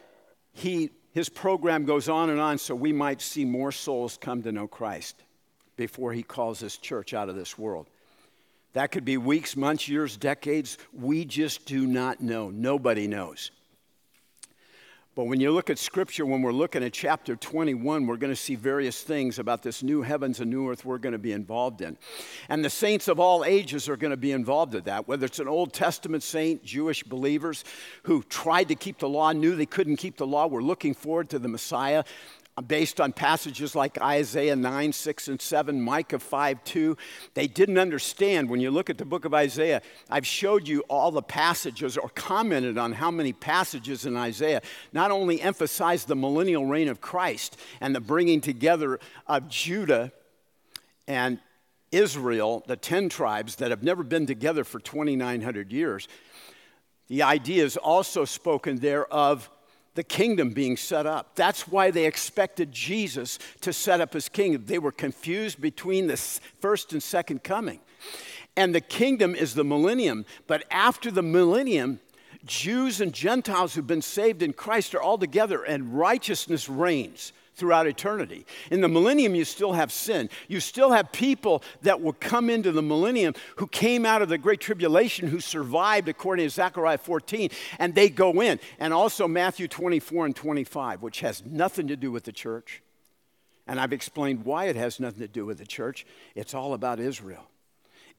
he, 0.53 0.91
his 1.11 1.29
program 1.29 1.85
goes 1.85 2.09
on 2.09 2.29
and 2.29 2.39
on 2.39 2.57
so 2.57 2.75
we 2.75 2.93
might 2.93 3.21
see 3.21 3.45
more 3.45 3.71
souls 3.71 4.17
come 4.19 4.43
to 4.43 4.51
know 4.51 4.67
Christ 4.67 5.15
before 5.75 6.13
he 6.13 6.23
calls 6.23 6.59
his 6.59 6.77
church 6.77 7.13
out 7.13 7.29
of 7.29 7.35
this 7.35 7.57
world. 7.57 7.87
That 8.73 8.91
could 8.91 9.05
be 9.05 9.17
weeks, 9.17 9.55
months, 9.55 9.87
years, 9.87 10.17
decades. 10.17 10.77
We 10.91 11.25
just 11.25 11.65
do 11.65 11.85
not 11.85 12.21
know. 12.21 12.49
Nobody 12.49 13.07
knows. 13.07 13.51
But 15.15 15.25
when 15.25 15.39
you 15.39 15.51
look 15.51 15.69
at 15.69 15.77
Scripture, 15.77 16.25
when 16.25 16.41
we're 16.41 16.51
looking 16.51 16.83
at 16.83 16.91
chapter 16.91 17.35
21, 17.35 18.07
we're 18.07 18.17
going 18.17 18.31
to 18.31 18.35
see 18.35 18.55
various 18.55 19.03
things 19.03 19.37
about 19.37 19.61
this 19.61 19.83
new 19.83 20.01
heavens 20.01 20.39
and 20.39 20.49
new 20.49 20.67
earth 20.67 20.85
we're 20.85 20.97
going 20.97 21.13
to 21.13 21.19
be 21.19 21.33
involved 21.33 21.81
in. 21.81 21.99
And 22.49 22.65
the 22.65 22.69
saints 22.69 23.07
of 23.07 23.19
all 23.19 23.45
ages 23.45 23.87
are 23.87 23.95
going 23.95 24.09
to 24.09 24.17
be 24.17 24.31
involved 24.31 24.73
in 24.73 24.83
that, 24.85 25.07
whether 25.07 25.27
it's 25.27 25.37
an 25.37 25.47
Old 25.47 25.71
Testament 25.71 26.23
saint, 26.23 26.63
Jewish 26.63 27.03
believers 27.03 27.63
who 28.03 28.23
tried 28.23 28.69
to 28.69 28.75
keep 28.75 28.97
the 28.97 29.09
law, 29.09 29.31
knew 29.33 29.55
they 29.55 29.67
couldn't 29.67 29.97
keep 29.97 30.17
the 30.17 30.25
law, 30.25 30.47
were 30.47 30.63
looking 30.63 30.95
forward 30.95 31.29
to 31.29 31.37
the 31.37 31.47
Messiah, 31.47 32.03
based 32.61 33.01
on 33.01 33.13
passages 33.13 33.75
like 33.75 33.99
Isaiah 33.99 34.55
9, 34.55 34.93
6, 34.93 35.27
and 35.27 35.41
7, 35.41 35.81
Micah 35.81 36.19
5, 36.19 36.63
2. 36.63 36.97
They 37.33 37.47
didn't 37.47 37.79
understand. 37.79 38.49
When 38.49 38.59
you 38.59 38.69
look 38.69 38.89
at 38.89 38.97
the 38.97 39.05
book 39.05 39.25
of 39.25 39.33
Isaiah, 39.33 39.81
I've 40.09 40.27
showed 40.27 40.67
you 40.67 40.81
all 40.81 41.11
the 41.11 41.23
passages 41.23 41.97
or 41.97 42.09
commented 42.09 42.77
on 42.77 42.93
how 42.93 43.09
many 43.09 43.33
passages 43.33 44.05
in 44.05 44.15
Isaiah 44.15 44.61
not 44.91 45.09
only 45.09 45.41
emphasize 45.41 46.05
the 46.05 46.15
millennial 46.15 46.65
reign 46.65 46.89
of 46.89 47.01
Christ 47.01 47.57
and 47.81 47.95
the 47.95 48.01
bringing 48.01 48.39
together 48.39 48.99
of 49.25 49.47
Judah 49.47 50.11
and 51.07 51.39
Israel, 51.91 52.63
the 52.67 52.75
10 52.75 53.09
tribes 53.09 53.55
that 53.57 53.71
have 53.71 53.83
never 53.83 54.03
been 54.03 54.25
together 54.25 54.63
for 54.63 54.79
2,900 54.79 55.71
years. 55.71 56.07
The 57.07 57.23
idea 57.23 57.63
is 57.63 57.77
also 57.77 58.25
spoken 58.25 58.77
there 58.77 59.05
of 59.11 59.49
the 59.95 60.03
kingdom 60.03 60.51
being 60.51 60.77
set 60.77 61.05
up. 61.05 61.35
That's 61.35 61.67
why 61.67 61.91
they 61.91 62.05
expected 62.05 62.71
Jesus 62.71 63.39
to 63.61 63.71
set 63.71 64.01
up 64.01 64.13
his 64.13 64.29
kingdom. 64.29 64.63
They 64.65 64.79
were 64.79 64.91
confused 64.91 65.61
between 65.61 66.07
the 66.07 66.17
first 66.17 66.93
and 66.93 67.03
second 67.03 67.43
coming. 67.43 67.79
And 68.55 68.73
the 68.73 68.81
kingdom 68.81 69.35
is 69.35 69.55
the 69.55 69.63
millennium, 69.63 70.25
but 70.47 70.63
after 70.69 71.09
the 71.09 71.23
millennium, 71.23 71.99
Jews 72.45 73.01
and 73.01 73.13
Gentiles 73.13 73.73
who've 73.73 73.87
been 73.87 74.01
saved 74.01 74.41
in 74.41 74.53
Christ 74.53 74.93
are 74.93 75.01
all 75.01 75.17
together 75.17 75.63
and 75.63 75.97
righteousness 75.97 76.67
reigns 76.67 77.31
throughout 77.55 77.87
eternity. 77.87 78.45
In 78.71 78.81
the 78.81 78.87
millennium, 78.87 79.35
you 79.35 79.45
still 79.45 79.73
have 79.73 79.91
sin. 79.91 80.29
You 80.47 80.59
still 80.59 80.91
have 80.91 81.11
people 81.11 81.63
that 81.81 82.01
will 82.01 82.13
come 82.13 82.49
into 82.49 82.71
the 82.71 82.81
millennium 82.81 83.33
who 83.57 83.67
came 83.67 84.05
out 84.05 84.21
of 84.21 84.29
the 84.29 84.37
Great 84.37 84.59
Tribulation, 84.59 85.27
who 85.27 85.39
survived 85.39 86.09
according 86.09 86.45
to 86.45 86.49
Zechariah 86.49 86.97
14, 86.97 87.49
and 87.79 87.95
they 87.95 88.09
go 88.09 88.41
in. 88.41 88.59
And 88.79 88.93
also 88.93 89.27
Matthew 89.27 89.67
24 89.67 90.27
and 90.27 90.35
25, 90.35 91.01
which 91.01 91.19
has 91.21 91.43
nothing 91.45 91.87
to 91.87 91.95
do 91.95 92.11
with 92.11 92.23
the 92.23 92.31
church. 92.31 92.81
And 93.67 93.79
I've 93.79 93.93
explained 93.93 94.43
why 94.45 94.65
it 94.65 94.75
has 94.75 94.99
nothing 94.99 95.21
to 95.21 95.27
do 95.27 95.45
with 95.45 95.57
the 95.57 95.65
church. 95.65 96.05
It's 96.35 96.53
all 96.53 96.73
about 96.73 96.99
Israel. 96.99 97.47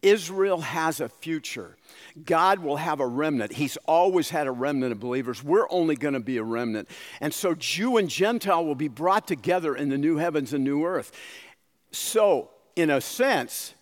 Israel 0.05 0.61
has 0.61 1.01
a 1.01 1.09
future. 1.09 1.77
God 2.25 2.59
will 2.61 2.77
have 2.77 3.01
a 3.01 3.07
remnant. 3.07 3.53
He's 3.53 3.77
always 3.89 4.31
had 4.31 4.47
a 4.47 4.53
remnant 4.53 4.93
of 4.93 5.01
believers. 5.01 5.43
We're 5.43 5.67
only 5.71 5.97
going 5.97 6.15
to 6.15 6.21
be 6.21 6.37
a 6.37 6.43
remnant. 6.43 6.89
And 7.21 7.33
so 7.33 7.55
Jew 7.55 7.97
and 7.97 8.09
Gentile 8.09 8.65
will 8.65 8.75
be 8.75 8.89
brought 8.89 9.27
together 9.27 9.75
in 9.75 9.89
the 9.89 9.99
new 9.99 10.19
heavens 10.19 10.53
and 10.53 10.63
new 10.63 10.85
earth. 10.85 11.11
So, 11.91 12.51
in 12.77 12.91
a 12.91 13.01
sense, 13.01 13.75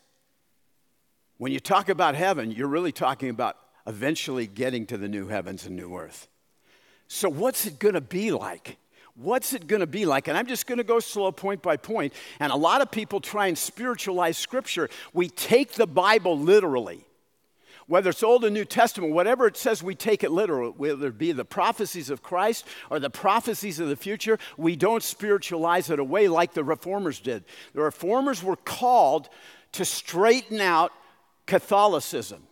when 1.38 1.50
you 1.50 1.60
talk 1.60 1.88
about 1.88 2.14
heaven, 2.14 2.52
you're 2.52 2.68
really 2.68 2.92
talking 2.92 3.30
about 3.30 3.56
eventually 3.86 4.46
getting 4.46 4.86
to 4.86 4.96
the 4.96 5.08
new 5.08 5.26
heavens 5.28 5.66
and 5.66 5.74
new 5.74 5.96
earth. 5.96 6.28
So, 7.08 7.28
what's 7.28 7.66
it 7.66 7.78
going 7.78 7.94
to 7.94 8.00
be 8.00 8.30
like? 8.30 8.76
What's 9.14 9.52
it 9.52 9.66
going 9.66 9.80
to 9.80 9.86
be 9.86 10.06
like? 10.06 10.28
And 10.28 10.38
I'm 10.38 10.46
just 10.46 10.66
going 10.66 10.78
to 10.78 10.84
go 10.84 10.98
slow 10.98 11.32
point 11.32 11.62
by 11.62 11.76
point. 11.76 12.14
And 12.40 12.50
a 12.50 12.56
lot 12.56 12.80
of 12.80 12.90
people 12.90 13.20
try 13.20 13.46
and 13.46 13.58
spiritualize 13.58 14.38
Scripture. 14.38 14.88
We 15.12 15.28
take 15.28 15.72
the 15.72 15.86
Bible 15.86 16.38
literally. 16.38 17.04
Whether 17.88 18.10
it's 18.10 18.22
Old 18.22 18.44
or 18.44 18.50
New 18.50 18.64
Testament, 18.64 19.12
whatever 19.12 19.46
it 19.46 19.56
says, 19.56 19.82
we 19.82 19.94
take 19.94 20.24
it 20.24 20.30
literal. 20.30 20.70
Whether 20.72 21.08
it 21.08 21.18
be 21.18 21.32
the 21.32 21.44
prophecies 21.44 22.08
of 22.08 22.22
Christ 22.22 22.66
or 22.88 22.98
the 22.98 23.10
prophecies 23.10 23.80
of 23.80 23.88
the 23.88 23.96
future, 23.96 24.38
we 24.56 24.76
don't 24.76 25.02
spiritualize 25.02 25.90
it 25.90 25.98
away 25.98 26.28
like 26.28 26.54
the 26.54 26.64
reformers 26.64 27.20
did. 27.20 27.44
The 27.74 27.82
reformers 27.82 28.42
were 28.42 28.56
called 28.56 29.28
to 29.72 29.84
straighten 29.84 30.60
out 30.60 30.92
Catholicism 31.44 32.44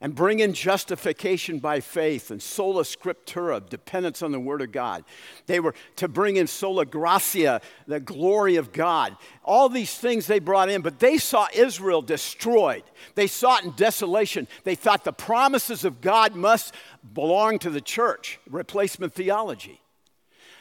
and 0.00 0.14
bring 0.14 0.40
in 0.40 0.54
justification 0.54 1.58
by 1.58 1.80
faith 1.80 2.30
and 2.30 2.40
sola 2.40 2.82
scriptura, 2.82 3.66
dependence 3.68 4.22
on 4.22 4.32
the 4.32 4.40
Word 4.40 4.62
of 4.62 4.72
God. 4.72 5.04
They 5.46 5.60
were 5.60 5.74
to 5.96 6.08
bring 6.08 6.36
in 6.36 6.46
sola 6.46 6.86
gratia, 6.86 7.60
the 7.86 8.00
glory 8.00 8.56
of 8.56 8.72
God. 8.72 9.16
All 9.44 9.68
these 9.68 9.94
things 9.94 10.26
they 10.26 10.38
brought 10.38 10.70
in, 10.70 10.80
but 10.80 11.00
they 11.00 11.18
saw 11.18 11.48
Israel 11.54 12.00
destroyed. 12.00 12.84
They 13.14 13.26
saw 13.26 13.58
it 13.58 13.64
in 13.64 13.72
desolation. 13.72 14.48
They 14.64 14.74
thought 14.74 15.04
the 15.04 15.12
promises 15.12 15.84
of 15.84 16.00
God 16.00 16.34
must 16.34 16.74
belong 17.12 17.58
to 17.58 17.70
the 17.70 17.82
church, 17.82 18.40
replacement 18.48 19.12
theology. 19.12 19.82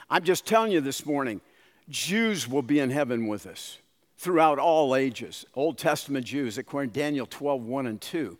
I'm 0.09 0.25
just 0.25 0.45
telling 0.45 0.73
you 0.73 0.81
this 0.81 1.05
morning, 1.05 1.39
Jews 1.87 2.45
will 2.47 2.61
be 2.61 2.79
in 2.79 2.89
heaven 2.89 3.27
with 3.27 3.47
us 3.47 3.77
throughout 4.17 4.59
all 4.59 4.97
ages. 4.97 5.45
Old 5.55 5.77
Testament 5.77 6.25
Jews, 6.25 6.57
according 6.57 6.91
to 6.91 6.99
Daniel 6.99 7.25
12, 7.25 7.63
1 7.63 7.87
and 7.87 8.01
2 8.01 8.37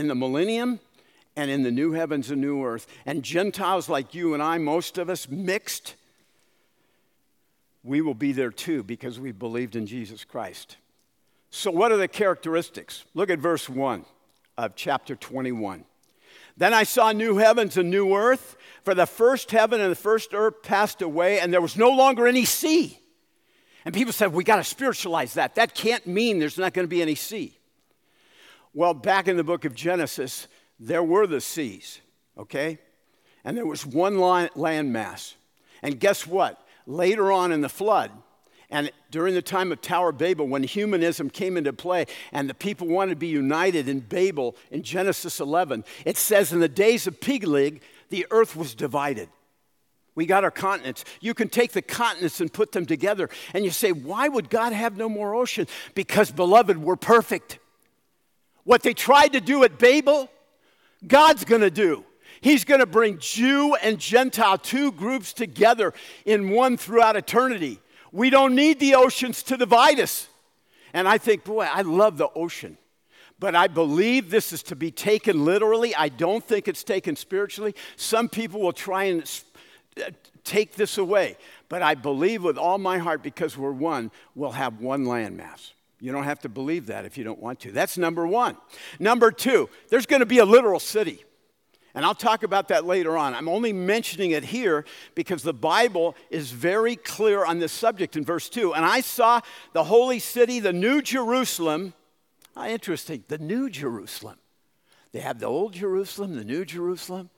in 0.00 0.08
the 0.08 0.14
millennium 0.16 0.80
and 1.36 1.50
in 1.50 1.62
the 1.62 1.70
new 1.70 1.92
heavens 1.92 2.30
and 2.30 2.40
new 2.40 2.64
earth. 2.64 2.88
And 3.06 3.22
Gentiles 3.22 3.88
like 3.88 4.14
you 4.14 4.34
and 4.34 4.42
I, 4.42 4.58
most 4.58 4.98
of 4.98 5.08
us, 5.08 5.28
mixed, 5.28 5.94
we 7.84 8.00
will 8.00 8.14
be 8.14 8.32
there 8.32 8.50
too 8.50 8.82
because 8.82 9.20
we 9.20 9.30
believed 9.30 9.76
in 9.76 9.86
Jesus 9.86 10.24
Christ. 10.24 10.76
So, 11.50 11.70
what 11.70 11.92
are 11.92 11.96
the 11.96 12.08
characteristics? 12.08 13.04
Look 13.14 13.30
at 13.30 13.38
verse 13.38 13.68
1 13.68 14.04
of 14.58 14.74
chapter 14.74 15.16
21. 15.16 15.84
Then 16.56 16.74
I 16.74 16.82
saw 16.82 17.12
new 17.12 17.36
heavens 17.36 17.76
and 17.76 17.90
new 17.90 18.14
earth, 18.14 18.56
for 18.84 18.94
the 18.94 19.06
first 19.06 19.50
heaven 19.50 19.80
and 19.80 19.90
the 19.90 19.96
first 19.96 20.34
earth 20.34 20.62
passed 20.62 21.02
away, 21.02 21.40
and 21.40 21.52
there 21.52 21.60
was 21.60 21.76
no 21.76 21.90
longer 21.90 22.26
any 22.26 22.44
sea. 22.44 22.98
And 23.84 23.94
people 23.94 24.12
said, 24.12 24.32
We 24.32 24.44
got 24.44 24.56
to 24.56 24.64
spiritualize 24.64 25.34
that. 25.34 25.54
That 25.54 25.74
can't 25.74 26.06
mean 26.06 26.38
there's 26.38 26.58
not 26.58 26.74
going 26.74 26.84
to 26.84 26.90
be 26.90 27.02
any 27.02 27.14
sea. 27.14 27.56
Well, 28.72 28.94
back 28.94 29.28
in 29.28 29.36
the 29.36 29.44
book 29.44 29.64
of 29.64 29.74
Genesis, 29.74 30.46
there 30.78 31.02
were 31.02 31.26
the 31.26 31.40
seas, 31.40 32.00
okay? 32.38 32.78
And 33.44 33.56
there 33.56 33.66
was 33.66 33.84
one 33.84 34.14
landmass. 34.14 35.34
And 35.82 35.98
guess 35.98 36.26
what? 36.26 36.60
Later 36.86 37.32
on 37.32 37.52
in 37.52 37.60
the 37.60 37.68
flood, 37.68 38.10
and 38.70 38.92
during 39.10 39.34
the 39.34 39.42
time 39.42 39.72
of 39.72 39.80
Tower 39.80 40.12
Babel, 40.12 40.46
when 40.46 40.62
humanism 40.62 41.28
came 41.28 41.56
into 41.56 41.72
play 41.72 42.06
and 42.32 42.48
the 42.48 42.54
people 42.54 42.86
wanted 42.86 43.10
to 43.10 43.16
be 43.16 43.26
united 43.26 43.88
in 43.88 44.00
Babel 44.00 44.56
in 44.70 44.82
Genesis 44.84 45.40
11, 45.40 45.84
it 46.04 46.16
says, 46.16 46.52
In 46.52 46.60
the 46.60 46.68
days 46.68 47.08
of 47.08 47.20
Peleg, 47.20 47.82
the 48.10 48.26
earth 48.30 48.54
was 48.54 48.74
divided. 48.74 49.28
We 50.14 50.26
got 50.26 50.44
our 50.44 50.50
continents. 50.50 51.04
You 51.20 51.34
can 51.34 51.48
take 51.48 51.72
the 51.72 51.82
continents 51.82 52.40
and 52.40 52.52
put 52.52 52.72
them 52.72 52.86
together. 52.86 53.28
And 53.54 53.64
you 53.64 53.70
say, 53.70 53.90
Why 53.90 54.28
would 54.28 54.50
God 54.50 54.72
have 54.72 54.96
no 54.96 55.08
more 55.08 55.34
ocean? 55.34 55.66
Because, 55.94 56.30
beloved, 56.30 56.78
we're 56.78 56.96
perfect. 56.96 57.58
What 58.64 58.82
they 58.82 58.94
tried 58.94 59.32
to 59.32 59.40
do 59.40 59.64
at 59.64 59.78
Babel, 59.78 60.30
God's 61.06 61.44
going 61.44 61.62
to 61.62 61.70
do. 61.70 62.04
He's 62.40 62.64
going 62.64 62.80
to 62.80 62.86
bring 62.86 63.18
Jew 63.18 63.74
and 63.76 63.98
Gentile, 63.98 64.58
two 64.58 64.92
groups 64.92 65.32
together 65.32 65.92
in 66.24 66.50
one 66.50 66.76
throughout 66.76 67.16
eternity. 67.16 67.80
We 68.12 68.30
don't 68.30 68.54
need 68.54 68.80
the 68.80 68.94
oceans 68.94 69.42
to 69.44 69.56
divide 69.56 70.00
us. 70.00 70.28
And 70.92 71.06
I 71.06 71.18
think, 71.18 71.44
boy, 71.44 71.68
I 71.70 71.82
love 71.82 72.16
the 72.16 72.28
ocean. 72.34 72.78
But 73.38 73.54
I 73.54 73.68
believe 73.68 74.30
this 74.30 74.52
is 74.52 74.62
to 74.64 74.76
be 74.76 74.90
taken 74.90 75.44
literally. 75.44 75.94
I 75.94 76.08
don't 76.08 76.44
think 76.44 76.68
it's 76.68 76.84
taken 76.84 77.16
spiritually. 77.16 77.74
Some 77.96 78.28
people 78.28 78.60
will 78.60 78.72
try 78.72 79.04
and 79.04 79.42
uh, 79.96 80.10
take 80.44 80.74
this 80.74 80.98
away. 80.98 81.36
But 81.68 81.82
I 81.82 81.94
believe 81.94 82.42
with 82.42 82.58
all 82.58 82.78
my 82.78 82.98
heart, 82.98 83.22
because 83.22 83.56
we're 83.56 83.72
one, 83.72 84.10
we'll 84.34 84.52
have 84.52 84.80
one 84.80 85.04
landmass. 85.04 85.72
You 86.00 86.12
don't 86.12 86.24
have 86.24 86.40
to 86.40 86.48
believe 86.48 86.86
that 86.86 87.04
if 87.04 87.18
you 87.18 87.24
don't 87.24 87.40
want 87.40 87.60
to. 87.60 87.72
That's 87.72 87.98
number 87.98 88.26
one. 88.26 88.56
Number 88.98 89.30
two, 89.30 89.68
there's 89.90 90.06
going 90.06 90.20
to 90.20 90.26
be 90.26 90.38
a 90.38 90.44
literal 90.44 90.80
city. 90.80 91.24
And 91.94 92.04
I'll 92.04 92.14
talk 92.14 92.42
about 92.42 92.68
that 92.68 92.84
later 92.86 93.18
on. 93.18 93.34
I'm 93.34 93.48
only 93.48 93.72
mentioning 93.72 94.30
it 94.30 94.44
here 94.44 94.84
because 95.14 95.42
the 95.42 95.52
Bible 95.52 96.14
is 96.30 96.52
very 96.52 96.94
clear 96.94 97.44
on 97.44 97.58
this 97.58 97.72
subject 97.72 98.16
in 98.16 98.24
verse 98.24 98.48
2. 98.48 98.74
And 98.74 98.84
I 98.84 99.00
saw 99.00 99.40
the 99.72 99.84
holy 99.84 100.20
city, 100.20 100.60
the 100.60 100.72
new 100.72 101.02
Jerusalem. 101.02 101.94
Ah, 102.56 102.68
interesting, 102.68 103.24
the 103.28 103.38
new 103.38 103.68
Jerusalem. 103.68 104.38
They 105.12 105.20
have 105.20 105.40
the 105.40 105.46
old 105.46 105.72
Jerusalem, 105.72 106.36
the 106.36 106.44
new 106.44 106.64
Jerusalem. 106.64 107.30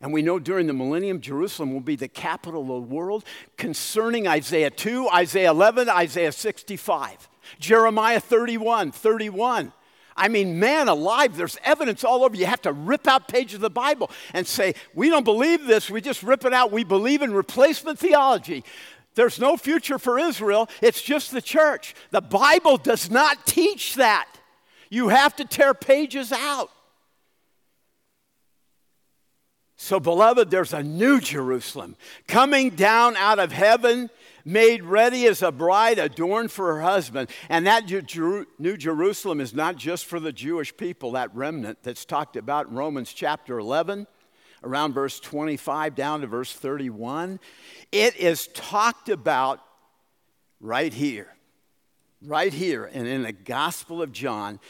And 0.00 0.12
we 0.12 0.22
know 0.22 0.38
during 0.38 0.66
the 0.66 0.72
millennium, 0.72 1.20
Jerusalem 1.20 1.72
will 1.72 1.80
be 1.80 1.96
the 1.96 2.08
capital 2.08 2.60
of 2.62 2.88
the 2.88 2.94
world 2.94 3.24
concerning 3.56 4.28
Isaiah 4.28 4.70
2, 4.70 5.08
Isaiah 5.08 5.50
11, 5.50 5.88
Isaiah 5.88 6.32
65. 6.32 7.28
Jeremiah 7.58 8.20
31, 8.20 8.92
31. 8.92 9.72
I 10.16 10.28
mean, 10.28 10.58
man 10.58 10.88
alive, 10.88 11.36
there's 11.36 11.58
evidence 11.62 12.02
all 12.02 12.24
over. 12.24 12.36
You 12.36 12.46
have 12.46 12.62
to 12.62 12.72
rip 12.72 13.06
out 13.06 13.28
pages 13.28 13.56
of 13.56 13.60
the 13.60 13.70
Bible 13.70 14.10
and 14.32 14.46
say, 14.46 14.74
we 14.94 15.10
don't 15.10 15.24
believe 15.24 15.66
this, 15.66 15.90
we 15.90 16.00
just 16.00 16.22
rip 16.22 16.44
it 16.44 16.54
out. 16.54 16.72
We 16.72 16.84
believe 16.84 17.22
in 17.22 17.32
replacement 17.32 17.98
theology. 17.98 18.64
There's 19.14 19.38
no 19.38 19.56
future 19.56 19.98
for 19.98 20.18
Israel, 20.18 20.68
it's 20.82 21.02
just 21.02 21.32
the 21.32 21.42
church. 21.42 21.94
The 22.10 22.20
Bible 22.20 22.76
does 22.76 23.10
not 23.10 23.46
teach 23.46 23.94
that. 23.94 24.28
You 24.90 25.08
have 25.08 25.34
to 25.36 25.44
tear 25.44 25.74
pages 25.74 26.32
out. 26.32 26.70
So, 29.76 30.00
beloved, 30.00 30.50
there's 30.50 30.72
a 30.72 30.82
new 30.82 31.20
Jerusalem 31.20 31.96
coming 32.26 32.70
down 32.70 33.14
out 33.16 33.38
of 33.38 33.52
heaven 33.52 34.10
made 34.46 34.84
ready 34.84 35.26
as 35.26 35.42
a 35.42 35.50
bride 35.50 35.98
adorned 35.98 36.52
for 36.52 36.74
her 36.74 36.80
husband. 36.80 37.28
And 37.48 37.66
that 37.66 37.90
New 38.58 38.76
Jerusalem 38.76 39.40
is 39.40 39.52
not 39.52 39.76
just 39.76 40.06
for 40.06 40.20
the 40.20 40.32
Jewish 40.32 40.74
people, 40.74 41.12
that 41.12 41.34
remnant 41.34 41.82
that's 41.82 42.04
talked 42.04 42.36
about 42.36 42.68
in 42.68 42.74
Romans 42.74 43.12
chapter 43.12 43.58
11, 43.58 44.06
around 44.62 44.94
verse 44.94 45.20
25 45.20 45.94
down 45.94 46.20
to 46.22 46.26
verse 46.26 46.52
31. 46.52 47.40
It 47.92 48.16
is 48.16 48.46
talked 48.48 49.08
about 49.08 49.60
right 50.60 50.94
here, 50.94 51.34
right 52.22 52.52
here. 52.52 52.84
And 52.84 53.06
in 53.06 53.22
the 53.22 53.32
Gospel 53.32 54.00
of 54.00 54.12
John, 54.12 54.60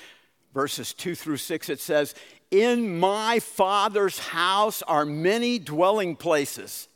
verses 0.54 0.94
2 0.94 1.14
through 1.14 1.36
6, 1.36 1.68
it 1.68 1.80
says, 1.80 2.14
In 2.50 2.98
my 2.98 3.40
Father's 3.40 4.18
house 4.18 4.82
are 4.82 5.04
many 5.04 5.58
dwelling 5.58 6.16
places. 6.16 6.88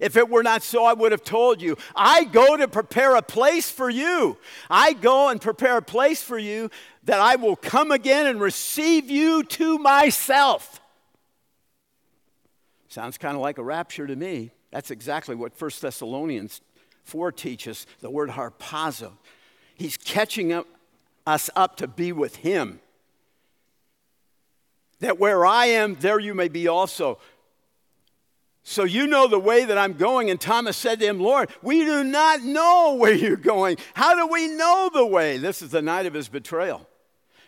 If 0.00 0.16
it 0.16 0.28
were 0.28 0.42
not 0.42 0.62
so, 0.64 0.84
I 0.84 0.94
would 0.94 1.12
have 1.12 1.22
told 1.22 1.62
you. 1.62 1.76
I 1.94 2.24
go 2.24 2.56
to 2.56 2.66
prepare 2.66 3.14
a 3.14 3.22
place 3.22 3.70
for 3.70 3.88
you. 3.88 4.36
I 4.68 4.94
go 4.94 5.28
and 5.28 5.40
prepare 5.40 5.76
a 5.76 5.82
place 5.82 6.22
for 6.22 6.38
you 6.38 6.70
that 7.04 7.20
I 7.20 7.36
will 7.36 7.54
come 7.54 7.92
again 7.92 8.26
and 8.26 8.40
receive 8.40 9.10
you 9.10 9.44
to 9.44 9.78
myself. 9.78 10.80
Sounds 12.88 13.16
kind 13.16 13.36
of 13.36 13.42
like 13.42 13.58
a 13.58 13.62
rapture 13.62 14.06
to 14.06 14.16
me. 14.16 14.50
That's 14.72 14.90
exactly 14.90 15.36
what 15.36 15.52
1 15.60 15.70
Thessalonians 15.80 16.62
4 17.04 17.30
teaches 17.30 17.86
the 18.00 18.10
word 18.10 18.30
harpazo. 18.30 19.12
He's 19.74 19.96
catching 19.96 20.52
up, 20.52 20.66
us 21.26 21.48
up 21.54 21.76
to 21.76 21.86
be 21.86 22.10
with 22.12 22.36
him. 22.36 22.80
That 25.02 25.18
where 25.18 25.44
I 25.44 25.66
am, 25.66 25.96
there 25.96 26.20
you 26.20 26.32
may 26.32 26.46
be 26.46 26.68
also. 26.68 27.18
So 28.62 28.84
you 28.84 29.08
know 29.08 29.26
the 29.26 29.38
way 29.38 29.64
that 29.64 29.76
I'm 29.76 29.94
going. 29.94 30.30
And 30.30 30.40
Thomas 30.40 30.76
said 30.76 31.00
to 31.00 31.06
him, 31.06 31.18
Lord, 31.18 31.50
we 31.60 31.84
do 31.84 32.04
not 32.04 32.42
know 32.42 32.94
where 32.98 33.12
you're 33.12 33.36
going. 33.36 33.78
How 33.94 34.14
do 34.14 34.32
we 34.32 34.46
know 34.46 34.90
the 34.94 35.04
way? 35.04 35.38
This 35.38 35.60
is 35.60 35.72
the 35.72 35.82
night 35.82 36.06
of 36.06 36.14
his 36.14 36.28
betrayal. 36.28 36.88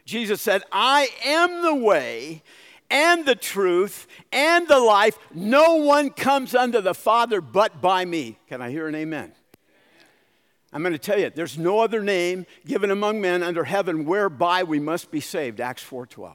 Jesus 0.04 0.42
said, 0.42 0.62
I 0.72 1.08
am 1.24 1.62
the 1.62 1.76
way 1.76 2.42
and 2.90 3.24
the 3.24 3.36
truth 3.36 4.08
and 4.32 4.66
the 4.66 4.80
life. 4.80 5.16
No 5.32 5.76
one 5.76 6.10
comes 6.10 6.56
unto 6.56 6.80
the 6.80 6.92
Father 6.92 7.40
but 7.40 7.80
by 7.80 8.04
me. 8.04 8.36
Can 8.48 8.60
I 8.60 8.70
hear 8.70 8.88
an 8.88 8.96
amen? 8.96 9.32
I'm 10.72 10.82
going 10.82 10.92
to 10.92 10.98
tell 10.98 11.20
you, 11.20 11.30
there's 11.30 11.56
no 11.56 11.78
other 11.78 12.02
name 12.02 12.46
given 12.66 12.90
among 12.90 13.20
men 13.20 13.44
under 13.44 13.62
heaven 13.62 14.04
whereby 14.04 14.64
we 14.64 14.80
must 14.80 15.12
be 15.12 15.20
saved. 15.20 15.60
Acts 15.60 15.84
4:12. 15.84 16.34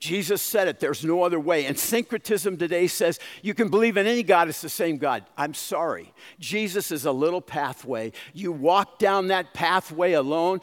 Jesus 0.00 0.40
said 0.40 0.66
it, 0.66 0.80
there's 0.80 1.04
no 1.04 1.22
other 1.22 1.38
way. 1.38 1.66
And 1.66 1.78
syncretism 1.78 2.56
today 2.56 2.86
says 2.86 3.20
you 3.42 3.52
can 3.52 3.68
believe 3.68 3.98
in 3.98 4.06
any 4.06 4.22
God, 4.22 4.48
it's 4.48 4.62
the 4.62 4.70
same 4.70 4.96
God. 4.96 5.24
I'm 5.36 5.52
sorry. 5.52 6.12
Jesus 6.38 6.90
is 6.90 7.04
a 7.04 7.12
little 7.12 7.42
pathway. 7.42 8.12
You 8.32 8.50
walk 8.50 8.98
down 8.98 9.28
that 9.28 9.52
pathway 9.52 10.12
alone. 10.12 10.62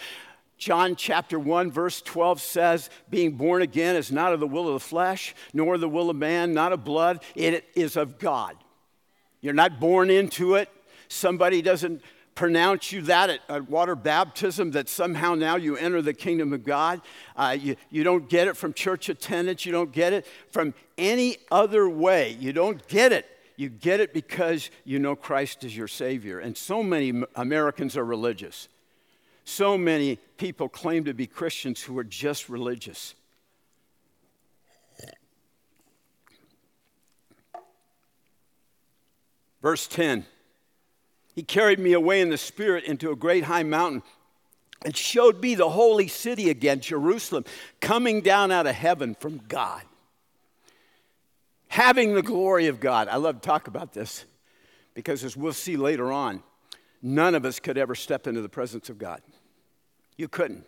John 0.58 0.96
chapter 0.96 1.38
1, 1.38 1.72
verse 1.72 2.02
12 2.02 2.42
says, 2.42 2.90
Being 3.12 3.34
born 3.34 3.62
again 3.62 3.96
is 3.96 4.12
not 4.12 4.34
of 4.34 4.40
the 4.40 4.48
will 4.48 4.68
of 4.70 4.74
the 4.74 4.80
flesh, 4.80 5.36
nor 5.54 5.78
the 5.78 5.88
will 5.88 6.10
of 6.10 6.16
man, 6.16 6.56
not 6.56 6.74
of 6.74 6.84
blood, 6.84 7.24
it 7.36 7.64
is 7.76 7.96
of 7.96 8.18
God. 8.18 8.56
You're 9.40 9.54
not 9.54 9.80
born 9.80 10.10
into 10.10 10.56
it. 10.56 10.68
Somebody 11.10 11.62
doesn't 11.62 12.02
pronounce 12.38 12.92
you 12.92 13.02
that 13.02 13.32
at, 13.32 13.40
at 13.50 13.68
water 13.68 13.96
baptism, 13.96 14.70
that 14.72 14.88
somehow 14.88 15.34
now 15.34 15.56
you 15.56 15.76
enter 15.76 16.04
the 16.04 16.14
kingdom 16.14 16.54
of 16.54 16.64
God. 16.64 17.02
Uh, 17.36 17.58
you, 17.60 17.76
you 17.90 18.04
don't 18.04 18.30
get 18.30 18.48
it 18.48 18.56
from 18.56 18.74
church 18.74 19.10
attendance. 19.10 19.66
You 19.66 19.72
don't 19.72 19.92
get 19.92 20.14
it 20.14 20.26
from 20.52 20.76
any 21.00 21.38
other 21.52 21.90
way. 21.90 22.38
You 22.40 22.54
don't 22.54 22.88
get 22.88 23.12
it. 23.12 23.26
You 23.56 23.70
get 23.70 24.00
it 24.00 24.14
because 24.14 24.70
you 24.86 25.00
know 25.00 25.16
Christ 25.16 25.64
is 25.64 25.76
your 25.76 25.88
Savior. 25.88 26.40
And 26.40 26.56
so 26.56 26.84
many 26.84 27.24
Americans 27.36 27.98
are 27.98 28.06
religious. 28.06 28.68
So 29.44 29.76
many 29.76 30.18
people 30.38 30.70
claim 30.70 31.06
to 31.06 31.16
be 31.16 31.26
Christians 31.26 31.82
who 31.82 31.98
are 31.98 32.04
just 32.04 32.50
religious. 32.50 33.16
Verse 39.60 39.88
10 39.88 40.28
He 41.38 41.44
carried 41.44 41.78
me 41.78 41.94
away 41.94 42.20
in 42.20 42.30
the 42.30 42.38
Spirit 42.38 42.86
into 42.86 43.12
a 43.12 43.16
great 43.16 43.44
high 43.44 43.62
mountain 43.62 44.02
and 44.84 44.98
showed 44.98 45.40
me 45.40 45.54
the 45.54 45.70
holy 45.70 46.08
city 46.08 46.50
again, 46.50 46.80
Jerusalem, 46.80 47.46
coming 47.80 48.22
down 48.22 48.52
out 48.52 48.66
of 48.66 48.74
heaven 48.74 49.14
from 49.14 49.42
God, 49.48 49.84
having 51.68 52.16
the 52.16 52.24
glory 52.24 52.66
of 52.66 52.80
God. 52.80 53.08
I 53.08 53.18
love 53.18 53.40
to 53.40 53.48
talk 53.48 53.68
about 53.68 53.94
this 53.94 54.26
because, 54.96 55.24
as 55.24 55.38
we'll 55.38 55.54
see 55.54 55.78
later 55.78 56.12
on, 56.12 56.42
none 57.04 57.36
of 57.36 57.46
us 57.46 57.60
could 57.60 57.78
ever 57.78 57.94
step 57.94 58.26
into 58.26 58.42
the 58.42 58.50
presence 58.50 58.90
of 58.90 58.98
God. 58.98 59.22
You 60.18 60.28
couldn't. 60.28 60.66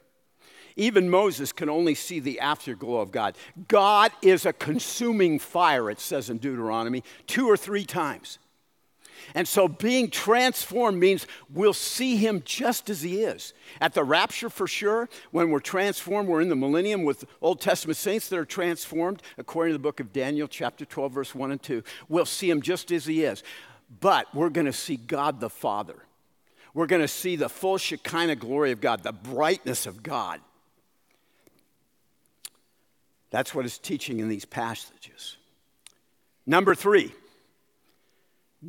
Even 0.75 1.09
Moses 1.09 1.51
can 1.51 1.67
only 1.67 1.95
see 1.95 2.19
the 2.19 2.41
afterglow 2.41 2.99
of 2.99 3.11
God. 3.11 3.35
God 3.67 4.11
is 4.21 4.45
a 4.45 4.53
consuming 4.53 5.39
fire, 5.39 5.89
it 5.89 5.99
says 5.99 6.29
in 6.29 6.37
Deuteronomy, 6.37 7.03
two 7.25 7.47
or 7.49 7.57
three 7.57 7.85
times. 7.85 8.37
And 9.35 9.47
so 9.47 9.67
being 9.67 10.09
transformed 10.09 10.99
means 10.99 11.27
we'll 11.53 11.73
see 11.73 12.15
him 12.15 12.41
just 12.45 12.89
as 12.89 13.01
he 13.01 13.23
is. 13.23 13.53
At 13.81 13.93
the 13.93 14.03
rapture, 14.03 14.49
for 14.49 14.67
sure, 14.67 15.09
when 15.31 15.49
we're 15.49 15.59
transformed, 15.59 16.29
we're 16.29 16.41
in 16.41 16.49
the 16.49 16.55
millennium 16.55 17.03
with 17.03 17.25
Old 17.41 17.61
Testament 17.61 17.97
saints 17.97 18.29
that 18.29 18.39
are 18.39 18.45
transformed, 18.45 19.21
according 19.37 19.73
to 19.73 19.77
the 19.77 19.83
book 19.83 19.99
of 19.99 20.13
Daniel, 20.13 20.47
chapter 20.47 20.85
12, 20.85 21.11
verse 21.11 21.35
1 21.35 21.51
and 21.51 21.61
2. 21.61 21.83
We'll 22.07 22.25
see 22.25 22.49
him 22.49 22.61
just 22.61 22.91
as 22.91 23.05
he 23.05 23.23
is. 23.23 23.43
But 23.99 24.33
we're 24.35 24.49
going 24.49 24.67
to 24.67 24.73
see 24.73 24.97
God 24.97 25.39
the 25.39 25.49
Father. 25.49 25.95
We're 26.73 26.87
going 26.87 27.01
to 27.01 27.07
see 27.07 27.35
the 27.35 27.49
full 27.49 27.77
Shekinah 27.77 28.35
glory 28.35 28.71
of 28.71 28.81
God, 28.81 29.03
the 29.03 29.11
brightness 29.11 29.85
of 29.85 30.03
God. 30.03 30.39
That's 33.31 33.53
what 33.53 33.65
it's 33.65 33.77
teaching 33.77 34.19
in 34.19 34.29
these 34.29 34.45
passages. 34.45 35.37
Number 36.45 36.73
three, 36.73 37.13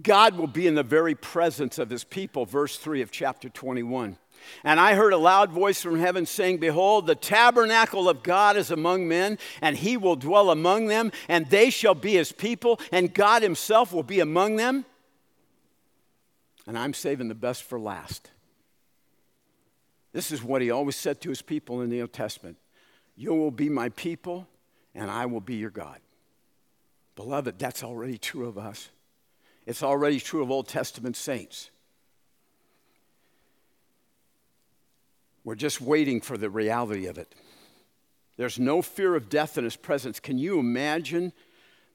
God 0.02 0.36
will 0.36 0.46
be 0.46 0.66
in 0.66 0.76
the 0.76 0.82
very 0.82 1.14
presence 1.14 1.78
of 1.78 1.90
his 1.90 2.04
people, 2.04 2.46
verse 2.46 2.76
3 2.76 3.02
of 3.02 3.10
chapter 3.10 3.48
21. 3.48 4.16
And 4.64 4.80
I 4.80 4.94
heard 4.94 5.12
a 5.12 5.18
loud 5.18 5.50
voice 5.50 5.82
from 5.82 5.98
heaven 5.98 6.26
saying, 6.26 6.58
Behold, 6.58 7.06
the 7.06 7.14
tabernacle 7.14 8.08
of 8.08 8.22
God 8.22 8.56
is 8.56 8.70
among 8.70 9.08
men, 9.08 9.38
and 9.60 9.76
he 9.76 9.96
will 9.96 10.16
dwell 10.16 10.50
among 10.50 10.86
them, 10.86 11.12
and 11.28 11.46
they 11.46 11.70
shall 11.70 11.94
be 11.94 12.12
his 12.12 12.32
people, 12.32 12.80
and 12.92 13.12
God 13.12 13.42
himself 13.42 13.92
will 13.92 14.02
be 14.02 14.20
among 14.20 14.56
them. 14.56 14.84
And 16.66 16.78
I'm 16.78 16.94
saving 16.94 17.28
the 17.28 17.34
best 17.34 17.64
for 17.64 17.80
last. 17.80 18.30
This 20.12 20.30
is 20.32 20.42
what 20.42 20.62
he 20.62 20.70
always 20.70 20.96
said 20.96 21.20
to 21.22 21.28
his 21.28 21.42
people 21.42 21.82
in 21.82 21.90
the 21.90 22.00
Old 22.00 22.12
Testament 22.12 22.56
You 23.16 23.34
will 23.34 23.50
be 23.50 23.68
my 23.68 23.88
people, 23.90 24.46
and 24.94 25.10
I 25.10 25.26
will 25.26 25.40
be 25.40 25.56
your 25.56 25.70
God. 25.70 25.98
Beloved, 27.16 27.58
that's 27.58 27.82
already 27.82 28.18
true 28.18 28.48
of 28.48 28.56
us. 28.56 28.88
It's 29.66 29.82
already 29.82 30.20
true 30.20 30.42
of 30.42 30.50
Old 30.50 30.68
Testament 30.68 31.16
saints. 31.16 31.70
We're 35.44 35.54
just 35.54 35.80
waiting 35.80 36.20
for 36.20 36.36
the 36.36 36.50
reality 36.50 37.06
of 37.06 37.18
it. 37.18 37.34
There's 38.36 38.58
no 38.58 38.82
fear 38.82 39.14
of 39.14 39.28
death 39.28 39.58
in 39.58 39.64
his 39.64 39.76
presence. 39.76 40.20
Can 40.20 40.38
you 40.38 40.58
imagine 40.58 41.32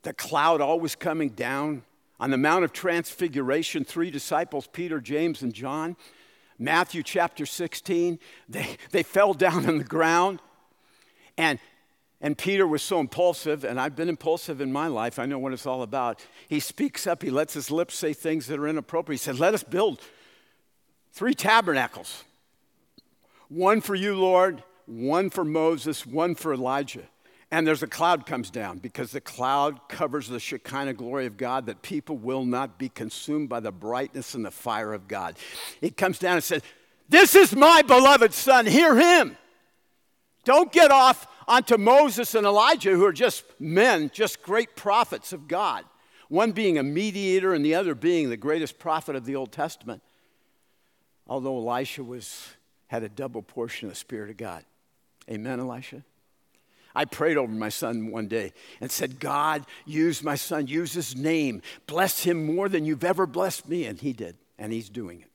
the 0.04 0.14
cloud 0.14 0.62
always 0.62 0.96
coming 0.96 1.30
down? 1.30 1.84
On 2.20 2.30
the 2.30 2.38
Mount 2.38 2.64
of 2.64 2.72
Transfiguration, 2.72 3.84
three 3.84 4.10
disciples, 4.10 4.68
Peter, 4.72 5.02
James, 5.02 5.42
and 5.42 5.54
John, 5.54 5.98
Matthew 6.58 7.04
chapter 7.04 7.46
16, 7.46 8.20
they, 8.48 8.78
they 8.92 9.04
fell 9.04 9.34
down 9.34 9.66
on 9.66 9.78
the 9.80 9.84
ground. 9.84 10.40
And 11.38 11.60
and 12.26 12.36
Peter 12.36 12.66
was 12.66 12.82
so 12.82 13.00
impulsive, 13.00 13.64
and 13.64 13.80
I've 13.80 13.96
been 13.96 14.10
impulsive 14.10 14.60
in 14.60 14.74
my 14.74 14.88
life. 14.88 15.20
I 15.20 15.28
know 15.28 15.38
what 15.38 15.54
it's 15.54 15.68
all 15.68 15.84
about. 15.84 16.26
He 16.50 16.60
speaks 16.60 17.06
up, 17.06 17.22
he 17.22 17.30
lets 17.30 17.54
his 17.54 17.70
lips 17.70 17.94
say 17.94 18.14
things 18.14 18.48
that 18.48 18.58
are 18.58 18.68
inappropriate. 18.68 19.22
He 19.22 19.24
said, 19.24 19.38
Let 19.38 19.54
us 19.54 19.62
build 19.62 20.02
three 21.14 21.36
tabernacles 21.36 22.24
one 23.48 23.80
for 23.80 23.94
you, 23.94 24.16
Lord, 24.16 24.64
one 24.88 25.30
for 25.30 25.46
Moses, 25.46 26.04
one 26.04 26.34
for 26.34 26.52
Elijah. 26.52 27.04
And 27.52 27.68
there's 27.68 27.84
a 27.84 27.88
cloud 27.88 28.26
comes 28.26 28.50
down 28.50 28.80
because 28.80 29.12
the 29.12 29.22
cloud 29.22 29.88
covers 29.88 30.28
the 30.28 30.40
Shekinah 30.40 30.96
glory 30.96 31.28
of 31.28 31.38
God 31.38 31.68
that 31.68 31.84
people 31.84 32.18
will 32.18 32.44
not 32.44 32.80
be 32.80 32.90
consumed 32.90 33.50
by 33.50 33.60
the 33.60 33.72
brightness 33.72 34.34
and 34.34 34.44
the 34.44 34.50
fire 34.50 34.94
of 34.94 35.08
God. 35.08 35.38
It 35.80 35.96
comes 35.96 36.18
down 36.18 36.38
and 36.38 36.44
says, 36.44 36.64
This 37.08 37.36
is 37.36 37.56
my 37.56 37.84
beloved 37.84 38.34
son, 38.34 38.66
hear 38.66 38.96
him. 38.96 39.38
Don't 40.46 40.72
get 40.72 40.92
off 40.92 41.28
onto 41.48 41.78
Moses 41.78 42.34
and 42.36 42.46
Elijah, 42.48 42.92
who 42.92 43.06
are 43.06 43.14
just 43.14 43.44
men, 43.60 44.10
just 44.14 44.42
great 44.42 44.76
prophets 44.76 45.34
of 45.34 45.48
God. 45.48 45.84
One 46.30 46.54
being 46.54 46.78
a 46.78 46.84
mediator 46.84 47.54
and 47.54 47.66
the 47.66 47.76
other 47.76 47.94
being 47.94 48.30
the 48.30 48.38
greatest 48.38 48.80
prophet 48.80 49.16
of 49.16 49.26
the 49.26 49.36
Old 49.36 49.52
Testament. 49.52 50.02
Although 51.28 51.58
Elisha 51.58 52.04
was, 52.04 52.48
had 52.88 53.04
a 53.04 53.10
double 53.10 53.42
portion 53.42 53.88
of 53.88 53.94
the 53.94 54.00
Spirit 54.00 54.30
of 54.30 54.38
God. 54.38 54.64
Amen, 55.30 55.60
Elisha? 55.60 56.04
I 56.96 57.06
prayed 57.06 57.36
over 57.36 57.52
my 57.52 57.70
son 57.70 58.10
one 58.10 58.28
day 58.28 58.54
and 58.80 58.90
said, 58.90 59.20
God, 59.20 59.66
use 59.86 60.24
my 60.24 60.36
son, 60.36 60.68
use 60.68 60.94
his 60.94 61.16
name, 61.16 61.62
bless 61.88 62.24
him 62.24 62.46
more 62.46 62.70
than 62.70 62.86
you've 62.86 63.04
ever 63.04 63.26
blessed 63.26 63.68
me. 63.68 63.86
And 63.86 64.00
he 64.00 64.14
did, 64.14 64.38
and 64.58 64.72
he's 64.72 64.90
doing 64.90 65.22
it. 65.22 65.30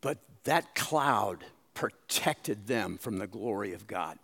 But 0.00 0.18
that 0.44 0.74
cloud 0.74 1.44
protected 1.74 2.66
them 2.66 2.98
from 2.98 3.18
the 3.18 3.26
glory 3.26 3.72
of 3.72 3.86
God. 3.86 4.18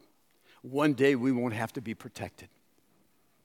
One 0.62 0.94
day 0.94 1.14
we 1.14 1.32
won't 1.32 1.54
have 1.54 1.72
to 1.74 1.80
be 1.80 1.94
protected 1.94 2.48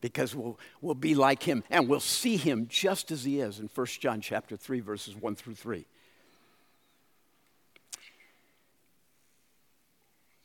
because 0.02 0.36
we'll, 0.36 0.60
we'll 0.82 0.96
be 0.96 1.16
like 1.16 1.44
him 1.44 1.64
and 1.70 1.88
we'll 1.88 2.00
see 2.00 2.36
him 2.36 2.68
just 2.70 3.12
as 3.12 3.24
he 3.24 3.40
is 3.40 3.60
in 3.60 3.70
1 3.74 3.88
John 4.00 4.20
chapter 4.22 4.58
3 4.58 4.80
verses 4.80 5.16
1 5.16 5.36
through 5.36 5.56
3. 5.56 5.86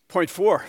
Point 0.08 0.30
4. 0.30 0.64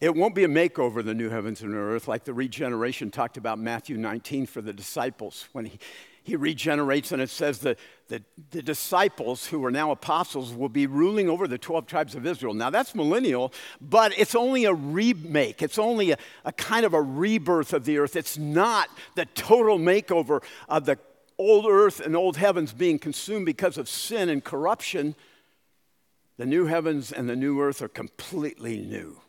It 0.00 0.16
won't 0.16 0.34
be 0.34 0.42
a 0.42 0.48
makeover, 0.48 0.98
of 0.98 1.04
the 1.04 1.14
new 1.14 1.30
heavens 1.30 1.62
and 1.62 1.74
earth, 1.74 2.08
like 2.08 2.24
the 2.24 2.34
regeneration 2.34 3.12
talked 3.12 3.36
about 3.36 3.60
Matthew 3.60 3.96
19 3.96 4.46
for 4.46 4.60
the 4.60 4.72
disciples 4.72 5.48
when 5.52 5.66
he, 5.66 5.78
he 6.24 6.36
regenerates, 6.36 7.10
and 7.10 7.20
it 7.20 7.30
says 7.30 7.58
that 7.60 7.78
the, 8.08 8.22
the 8.50 8.62
disciples 8.62 9.46
who 9.46 9.64
are 9.64 9.70
now 9.70 9.90
apostles 9.90 10.54
will 10.54 10.68
be 10.68 10.86
ruling 10.86 11.28
over 11.28 11.48
the 11.48 11.58
12 11.58 11.86
tribes 11.86 12.14
of 12.14 12.26
Israel. 12.26 12.54
Now, 12.54 12.70
that's 12.70 12.94
millennial, 12.94 13.52
but 13.80 14.16
it's 14.16 14.34
only 14.34 14.64
a 14.64 14.74
remake. 14.74 15.62
It's 15.62 15.78
only 15.78 16.12
a, 16.12 16.18
a 16.44 16.52
kind 16.52 16.86
of 16.86 16.94
a 16.94 17.02
rebirth 17.02 17.72
of 17.72 17.84
the 17.84 17.98
earth. 17.98 18.14
It's 18.14 18.38
not 18.38 18.88
the 19.16 19.26
total 19.26 19.78
makeover 19.78 20.42
of 20.68 20.84
the 20.84 20.98
old 21.38 21.66
earth 21.66 22.00
and 22.00 22.14
old 22.14 22.36
heavens 22.36 22.72
being 22.72 22.98
consumed 22.98 23.46
because 23.46 23.76
of 23.76 23.88
sin 23.88 24.28
and 24.28 24.44
corruption. 24.44 25.16
The 26.36 26.46
new 26.46 26.66
heavens 26.66 27.10
and 27.10 27.28
the 27.28 27.36
new 27.36 27.60
earth 27.60 27.82
are 27.82 27.88
completely 27.88 28.78
new. 28.78 29.20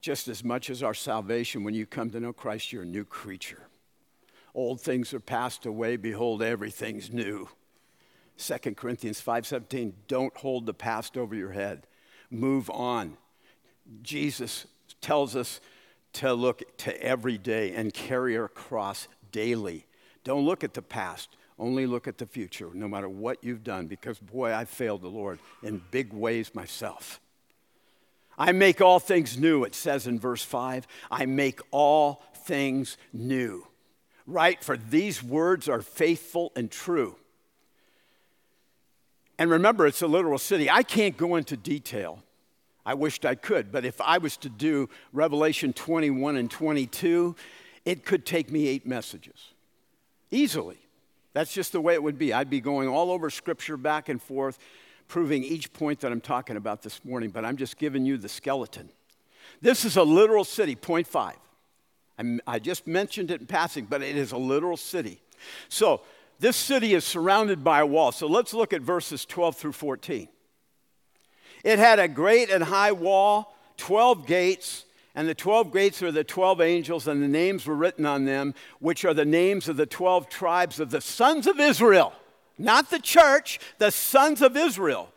Just 0.00 0.28
as 0.28 0.42
much 0.42 0.70
as 0.70 0.82
our 0.82 0.94
salvation, 0.94 1.62
when 1.62 1.74
you 1.74 1.86
come 1.86 2.10
to 2.10 2.20
know 2.20 2.32
Christ, 2.32 2.72
you're 2.72 2.82
a 2.82 2.86
new 2.86 3.04
creature. 3.04 3.68
Old 4.54 4.80
things 4.80 5.14
are 5.14 5.20
passed 5.20 5.64
away, 5.64 5.96
behold, 5.96 6.42
everything's 6.42 7.10
new. 7.10 7.48
2 8.36 8.76
Corinthians 8.76 9.20
5:17, 9.20 9.94
don't 10.08 10.36
hold 10.36 10.66
the 10.66 10.74
past 10.74 11.16
over 11.16 11.34
your 11.34 11.52
head. 11.52 11.86
Move 12.30 12.68
on. 12.70 13.16
Jesus 14.02 14.66
tells 15.00 15.36
us 15.36 15.60
to 16.14 16.34
look 16.34 16.62
to 16.78 17.02
every 17.02 17.38
day 17.38 17.72
and 17.72 17.94
carry 17.94 18.36
our 18.36 18.48
cross 18.48 19.08
daily. 19.30 19.86
Don't 20.24 20.44
look 20.44 20.62
at 20.62 20.74
the 20.74 20.82
past, 20.82 21.36
only 21.58 21.86
look 21.86 22.06
at 22.06 22.18
the 22.18 22.26
future, 22.26 22.70
no 22.74 22.88
matter 22.88 23.08
what 23.08 23.42
you've 23.42 23.64
done, 23.64 23.86
because 23.86 24.18
boy, 24.18 24.54
I 24.54 24.66
failed 24.66 25.02
the 25.02 25.08
Lord 25.08 25.38
in 25.62 25.82
big 25.90 26.12
ways 26.12 26.54
myself. 26.54 27.20
I 28.36 28.52
make 28.52 28.80
all 28.80 28.98
things 28.98 29.38
new, 29.38 29.64
it 29.64 29.74
says 29.74 30.06
in 30.06 30.18
verse 30.18 30.42
5. 30.42 30.86
I 31.10 31.26
make 31.26 31.60
all 31.70 32.22
things 32.34 32.96
new 33.12 33.66
right? 34.26 34.62
For 34.62 34.76
these 34.76 35.22
words 35.22 35.68
are 35.68 35.82
faithful 35.82 36.52
and 36.56 36.70
true. 36.70 37.16
And 39.38 39.50
remember, 39.50 39.86
it's 39.86 40.02
a 40.02 40.06
literal 40.06 40.38
city. 40.38 40.70
I 40.70 40.82
can't 40.82 41.16
go 41.16 41.36
into 41.36 41.56
detail 41.56 42.22
I 42.84 42.94
wished 42.94 43.24
I 43.24 43.34
could, 43.34 43.70
but 43.70 43.84
if 43.84 44.00
I 44.00 44.18
was 44.18 44.36
to 44.38 44.48
do 44.48 44.88
Revelation 45.12 45.72
21 45.72 46.36
and 46.36 46.50
22, 46.50 47.36
it 47.84 48.04
could 48.04 48.26
take 48.26 48.50
me 48.50 48.66
eight 48.66 48.86
messages 48.86 49.52
easily. 50.30 50.78
That's 51.32 51.52
just 51.52 51.72
the 51.72 51.80
way 51.80 51.94
it 51.94 52.02
would 52.02 52.18
be. 52.18 52.32
I'd 52.32 52.50
be 52.50 52.60
going 52.60 52.88
all 52.88 53.10
over 53.10 53.30
Scripture 53.30 53.76
back 53.76 54.08
and 54.08 54.20
forth, 54.20 54.58
proving 55.08 55.44
each 55.44 55.72
point 55.72 56.00
that 56.00 56.10
I'm 56.10 56.20
talking 56.20 56.56
about 56.56 56.82
this 56.82 57.04
morning, 57.04 57.30
but 57.30 57.44
I'm 57.44 57.56
just 57.56 57.78
giving 57.78 58.04
you 58.04 58.18
the 58.18 58.28
skeleton. 58.28 58.90
This 59.60 59.84
is 59.84 59.96
a 59.96 60.02
literal 60.02 60.44
city, 60.44 60.74
point 60.74 61.06
five. 61.06 61.36
I 62.46 62.58
just 62.58 62.86
mentioned 62.86 63.30
it 63.30 63.40
in 63.40 63.46
passing, 63.46 63.86
but 63.86 64.02
it 64.02 64.16
is 64.16 64.32
a 64.32 64.36
literal 64.36 64.76
city. 64.76 65.20
So, 65.68 66.02
this 66.38 66.56
city 66.56 66.94
is 66.94 67.04
surrounded 67.04 67.62
by 67.62 67.80
a 67.80 67.86
wall. 67.86 68.12
So, 68.12 68.26
let's 68.26 68.54
look 68.54 68.72
at 68.72 68.82
verses 68.82 69.24
12 69.24 69.56
through 69.56 69.72
14. 69.72 70.28
It 71.64 71.78
had 71.78 71.98
a 71.98 72.08
great 72.08 72.50
and 72.50 72.64
high 72.64 72.92
wall, 72.92 73.56
12 73.76 74.26
gates, 74.26 74.84
and 75.14 75.28
the 75.28 75.34
12 75.34 75.72
gates 75.72 76.02
are 76.02 76.10
the 76.10 76.24
12 76.24 76.60
angels, 76.60 77.06
and 77.06 77.22
the 77.22 77.28
names 77.28 77.66
were 77.66 77.76
written 77.76 78.06
on 78.06 78.24
them, 78.24 78.54
which 78.80 79.04
are 79.04 79.14
the 79.14 79.24
names 79.24 79.68
of 79.68 79.76
the 79.76 79.86
12 79.86 80.28
tribes 80.28 80.80
of 80.80 80.90
the 80.90 81.00
sons 81.00 81.46
of 81.46 81.60
Israel. 81.60 82.12
Not 82.58 82.90
the 82.90 82.98
church, 82.98 83.60
the 83.78 83.90
sons 83.90 84.40
of 84.42 84.56
Israel. 84.56 85.11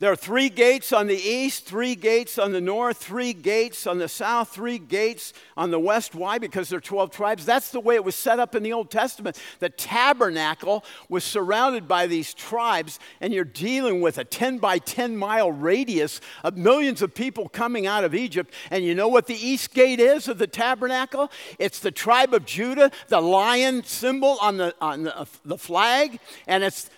There 0.00 0.12
are 0.12 0.16
three 0.16 0.48
gates 0.48 0.92
on 0.92 1.08
the 1.08 1.16
east, 1.16 1.64
three 1.64 1.96
gates 1.96 2.38
on 2.38 2.52
the 2.52 2.60
north, 2.60 2.98
three 2.98 3.32
gates 3.32 3.84
on 3.84 3.98
the 3.98 4.06
south, 4.06 4.50
three 4.50 4.78
gates 4.78 5.32
on 5.56 5.72
the 5.72 5.80
west. 5.80 6.14
Why? 6.14 6.38
Because 6.38 6.68
there 6.68 6.76
are 6.76 6.80
12 6.80 7.10
tribes. 7.10 7.44
That's 7.44 7.72
the 7.72 7.80
way 7.80 7.96
it 7.96 8.04
was 8.04 8.14
set 8.14 8.38
up 8.38 8.54
in 8.54 8.62
the 8.62 8.72
Old 8.72 8.92
Testament. 8.92 9.36
The 9.58 9.70
tabernacle 9.70 10.84
was 11.08 11.24
surrounded 11.24 11.88
by 11.88 12.06
these 12.06 12.32
tribes, 12.32 13.00
and 13.20 13.32
you're 13.32 13.44
dealing 13.44 14.00
with 14.00 14.18
a 14.18 14.24
10 14.24 14.58
by 14.58 14.78
10 14.78 15.16
mile 15.16 15.50
radius 15.50 16.20
of 16.44 16.56
millions 16.56 17.02
of 17.02 17.12
people 17.12 17.48
coming 17.48 17.88
out 17.88 18.04
of 18.04 18.14
Egypt. 18.14 18.54
And 18.70 18.84
you 18.84 18.94
know 18.94 19.08
what 19.08 19.26
the 19.26 19.34
east 19.34 19.74
gate 19.74 19.98
is 19.98 20.28
of 20.28 20.38
the 20.38 20.46
tabernacle? 20.46 21.28
It's 21.58 21.80
the 21.80 21.90
tribe 21.90 22.34
of 22.34 22.46
Judah, 22.46 22.92
the 23.08 23.20
lion 23.20 23.82
symbol 23.82 24.38
on 24.40 24.58
the, 24.58 24.76
on 24.80 25.02
the, 25.02 25.26
the 25.44 25.58
flag, 25.58 26.20
and 26.46 26.62
it's 26.62 26.88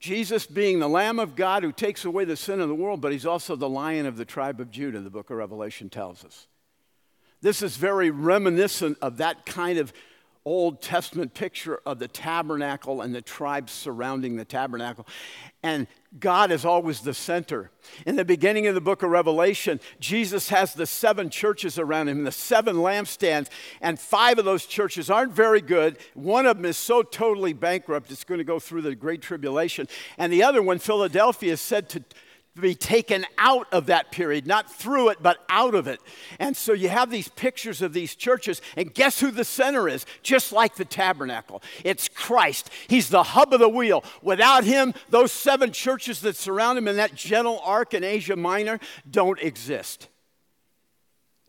Jesus 0.00 0.46
being 0.46 0.78
the 0.78 0.88
Lamb 0.88 1.18
of 1.18 1.36
God 1.36 1.62
who 1.62 1.72
takes 1.72 2.06
away 2.06 2.24
the 2.24 2.36
sin 2.36 2.58
of 2.60 2.68
the 2.68 2.74
world, 2.74 3.02
but 3.02 3.12
he's 3.12 3.26
also 3.26 3.54
the 3.54 3.68
lion 3.68 4.06
of 4.06 4.16
the 4.16 4.24
tribe 4.24 4.58
of 4.58 4.70
Judah, 4.70 5.00
the 5.00 5.10
book 5.10 5.28
of 5.28 5.36
Revelation 5.36 5.90
tells 5.90 6.24
us. 6.24 6.46
This 7.42 7.62
is 7.62 7.76
very 7.76 8.10
reminiscent 8.10 8.96
of 9.02 9.18
that 9.18 9.44
kind 9.44 9.78
of 9.78 9.92
Old 10.46 10.80
Testament 10.80 11.34
picture 11.34 11.80
of 11.84 11.98
the 11.98 12.08
tabernacle 12.08 13.02
and 13.02 13.14
the 13.14 13.20
tribes 13.20 13.72
surrounding 13.72 14.36
the 14.36 14.44
tabernacle. 14.44 15.06
And 15.62 15.86
God 16.18 16.50
is 16.50 16.64
always 16.64 17.02
the 17.02 17.12
center. 17.12 17.70
In 18.06 18.16
the 18.16 18.24
beginning 18.24 18.66
of 18.66 18.74
the 18.74 18.80
book 18.80 19.02
of 19.02 19.10
Revelation, 19.10 19.80
Jesus 20.00 20.48
has 20.48 20.72
the 20.72 20.86
seven 20.86 21.28
churches 21.28 21.78
around 21.78 22.08
him, 22.08 22.24
the 22.24 22.32
seven 22.32 22.76
lampstands, 22.76 23.48
and 23.82 24.00
five 24.00 24.38
of 24.38 24.46
those 24.46 24.64
churches 24.64 25.10
aren't 25.10 25.32
very 25.32 25.60
good. 25.60 25.98
One 26.14 26.46
of 26.46 26.56
them 26.56 26.64
is 26.64 26.78
so 26.78 27.02
totally 27.02 27.52
bankrupt, 27.52 28.10
it's 28.10 28.24
going 28.24 28.38
to 28.38 28.44
go 28.44 28.58
through 28.58 28.82
the 28.82 28.94
Great 28.94 29.20
Tribulation. 29.20 29.88
And 30.16 30.32
the 30.32 30.42
other 30.42 30.62
one, 30.62 30.78
Philadelphia, 30.78 31.52
is 31.52 31.60
said 31.60 31.90
to 31.90 32.02
be 32.58 32.74
taken 32.74 33.24
out 33.38 33.66
of 33.72 33.86
that 33.86 34.10
period, 34.10 34.46
not 34.46 34.70
through 34.70 35.10
it, 35.10 35.18
but 35.22 35.38
out 35.48 35.74
of 35.74 35.86
it. 35.86 36.00
And 36.38 36.56
so 36.56 36.72
you 36.72 36.88
have 36.88 37.10
these 37.10 37.28
pictures 37.28 37.80
of 37.80 37.92
these 37.92 38.14
churches, 38.14 38.60
and 38.76 38.92
guess 38.92 39.20
who 39.20 39.30
the 39.30 39.44
center 39.44 39.88
is? 39.88 40.04
Just 40.22 40.52
like 40.52 40.74
the 40.74 40.84
tabernacle. 40.84 41.62
It's 41.84 42.08
Christ. 42.08 42.70
He's 42.88 43.08
the 43.08 43.22
hub 43.22 43.52
of 43.52 43.60
the 43.60 43.68
wheel. 43.68 44.04
Without 44.20 44.64
him, 44.64 44.94
those 45.10 45.32
seven 45.32 45.72
churches 45.72 46.20
that 46.22 46.36
surround 46.36 46.76
him 46.78 46.88
in 46.88 46.96
that 46.96 47.14
gentle 47.14 47.60
arc 47.64 47.94
in 47.94 48.04
Asia 48.04 48.36
Minor 48.36 48.80
don't 49.08 49.40
exist. 49.40 50.08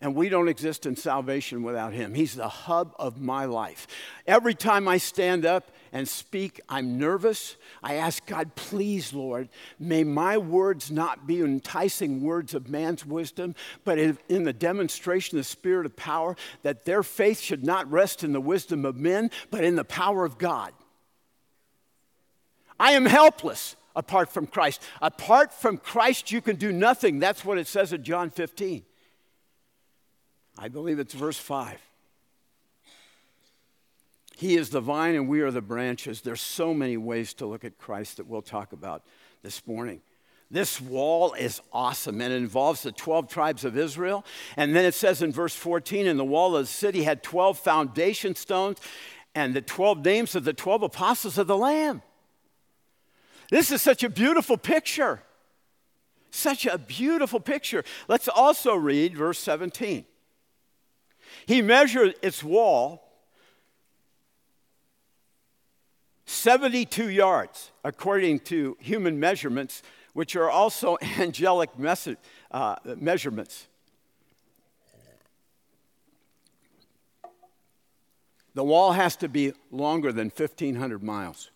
And 0.02 0.16
we 0.16 0.30
don't 0.30 0.48
exist 0.48 0.88
in 0.88 0.96
salvation 0.96 1.62
without 1.62 1.94
him. 1.94 2.16
He's 2.16 2.36
the 2.36 2.48
hub 2.48 2.94
of 2.98 3.22
my 3.22 3.46
life. 3.46 3.88
Every 4.26 4.56
time 4.56 4.88
I 4.88 4.98
stand 4.98 5.46
up 5.46 5.72
and 5.94 6.08
speak, 6.08 6.62
I'm 6.70 6.98
nervous. 6.98 7.58
I 7.84 7.96
ask 7.96 8.26
God, 8.26 8.56
please, 8.56 9.14
Lord, 9.14 9.50
may 9.80 10.04
my 10.04 10.38
words 10.38 10.90
not 10.90 11.28
be 11.28 11.42
enticing 11.42 12.22
words 12.22 12.54
of 12.54 12.70
man's 12.70 13.06
wisdom, 13.06 13.56
but 13.84 14.00
in 14.00 14.44
the 14.44 14.54
demonstration 14.54 15.38
of 15.38 15.42
the 15.42 15.50
spirit 15.50 15.86
of 15.86 15.96
power, 15.96 16.38
that 16.64 16.86
their 16.86 17.04
faith 17.04 17.40
should 17.40 17.66
not 17.66 17.92
rest 17.92 18.24
in 18.24 18.32
the 18.32 18.40
wisdom 18.40 18.86
of 18.86 18.96
men, 18.96 19.32
but 19.50 19.64
in 19.64 19.76
the 19.76 19.84
power 19.84 20.24
of 20.24 20.38
God. 20.38 20.72
I 22.80 22.94
am 22.94 23.06
helpless 23.06 23.76
apart 23.96 24.30
from 24.30 24.48
Christ. 24.48 24.82
Apart 25.02 25.54
from 25.54 25.78
Christ, 25.78 26.32
you 26.32 26.42
can 26.42 26.56
do 26.56 26.72
nothing. 26.72 27.20
That's 27.20 27.44
what 27.44 27.58
it 27.58 27.68
says 27.68 27.92
in 27.92 28.04
John 28.04 28.30
15. 28.30 28.84
I 30.58 30.68
believe 30.70 31.00
it's 31.00 31.14
verse 31.14 31.38
5. 31.38 31.80
He 34.42 34.56
is 34.56 34.72
the 34.72 34.82
vine 34.82 35.14
and 35.14 35.28
we 35.28 35.42
are 35.42 35.52
the 35.52 35.62
branches. 35.62 36.22
There's 36.22 36.42
so 36.42 36.74
many 36.74 36.98
ways 36.98 37.36
to 37.36 37.46
look 37.46 37.64
at 37.64 37.78
Christ 37.78 38.18
that 38.18 38.26
we'll 38.26 38.42
talk 38.42 38.74
about 38.74 39.04
this 39.44 39.68
morning. 39.68 40.02
This 40.50 40.82
wall 40.82 41.34
is 41.34 41.62
awesome 41.72 42.22
and 42.22 42.34
it 42.34 42.38
involves 42.38 42.82
the 42.82 42.92
12 42.92 43.28
tribes 43.28 43.66
of 43.66 43.78
Israel. 43.78 44.26
And 44.58 44.76
then 44.76 44.84
it 44.84 44.96
says 44.96 45.22
in 45.22 45.32
verse 45.32 45.54
14, 45.54 46.08
and 46.08 46.20
the 46.20 46.26
wall 46.26 46.56
of 46.56 46.64
the 46.64 46.72
city 46.72 47.04
had 47.04 47.22
12 47.22 47.60
foundation 47.60 48.34
stones 48.34 48.80
and 49.36 49.54
the 49.54 49.62
12 49.62 50.04
names 50.04 50.34
of 50.34 50.44
the 50.44 50.54
12 50.54 50.82
apostles 50.82 51.38
of 51.38 51.46
the 51.46 51.56
Lamb. 51.56 52.02
This 53.52 53.70
is 53.70 53.84
such 53.84 54.04
a 54.04 54.10
beautiful 54.10 54.58
picture. 54.58 55.22
Such 56.32 56.66
a 56.66 56.80
beautiful 56.80 57.42
picture. 57.42 57.84
Let's 58.08 58.28
also 58.28 58.74
read 58.74 59.16
verse 59.16 59.38
17. 59.38 60.04
He 61.46 61.62
measured 61.62 62.16
its 62.24 62.44
wall 62.44 63.08
72 66.32 67.10
yards, 67.10 67.72
according 67.84 68.40
to 68.40 68.78
human 68.80 69.20
measurements, 69.20 69.84
which 70.14 70.36
are 70.36 70.50
also 70.50 70.98
angelic 71.20 71.70
uh, 72.52 72.76
measurements. 72.98 73.68
The 78.54 78.64
wall 78.64 78.94
has 78.94 79.16
to 79.18 79.30
be 79.30 79.54
longer 79.72 80.12
than 80.12 80.30
1,500 80.30 81.04
miles. 81.04 81.52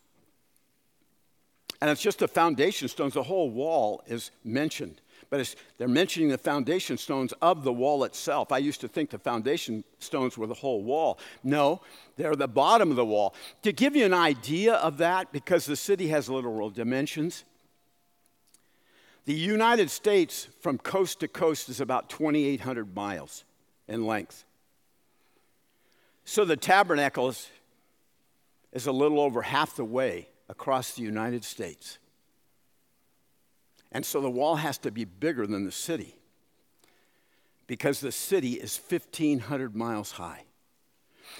And 1.81 1.89
it's 1.89 2.01
just 2.01 2.19
the 2.19 2.27
foundation 2.27 2.87
stones, 2.87 3.13
the 3.13 3.23
whole 3.23 3.49
wall 3.49 4.01
is 4.07 4.31
mentioned 4.43 5.01
but 5.29 5.55
they're 5.77 5.87
mentioning 5.87 6.29
the 6.29 6.37
foundation 6.37 6.97
stones 6.97 7.33
of 7.41 7.63
the 7.63 7.73
wall 7.73 8.03
itself. 8.03 8.51
I 8.51 8.59
used 8.59 8.81
to 8.81 8.87
think 8.87 9.09
the 9.09 9.19
foundation 9.19 9.83
stones 9.99 10.37
were 10.37 10.47
the 10.47 10.53
whole 10.53 10.83
wall. 10.83 11.19
No, 11.43 11.81
they're 12.15 12.35
the 12.35 12.47
bottom 12.47 12.89
of 12.89 12.95
the 12.95 13.05
wall. 13.05 13.33
To 13.63 13.71
give 13.71 13.95
you 13.95 14.05
an 14.05 14.13
idea 14.13 14.75
of 14.75 14.97
that, 14.97 15.31
because 15.31 15.65
the 15.65 15.75
city 15.75 16.07
has 16.09 16.29
literal 16.29 16.69
dimensions, 16.69 17.43
the 19.25 19.33
United 19.33 19.89
States 19.89 20.47
from 20.61 20.77
coast 20.77 21.19
to 21.21 21.27
coast 21.27 21.67
is 21.69 21.81
about 21.81 22.09
2,800 22.09 22.95
miles 22.95 23.43
in 23.87 24.05
length. 24.05 24.45
So 26.25 26.45
the 26.45 26.57
tabernacle 26.57 27.29
is, 27.29 27.49
is 28.71 28.87
a 28.87 28.91
little 28.91 29.19
over 29.19 29.41
half 29.41 29.75
the 29.75 29.85
way 29.85 30.27
across 30.47 30.93
the 30.93 31.01
United 31.01 31.43
States. 31.43 31.97
And 33.91 34.05
so 34.05 34.21
the 34.21 34.29
wall 34.29 34.55
has 34.57 34.77
to 34.79 34.91
be 34.91 35.05
bigger 35.05 35.47
than 35.47 35.65
the 35.65 35.71
city 35.71 36.15
because 37.67 37.99
the 37.99 38.11
city 38.11 38.53
is 38.53 38.79
1,500 38.89 39.75
miles 39.75 40.11
high. 40.11 40.43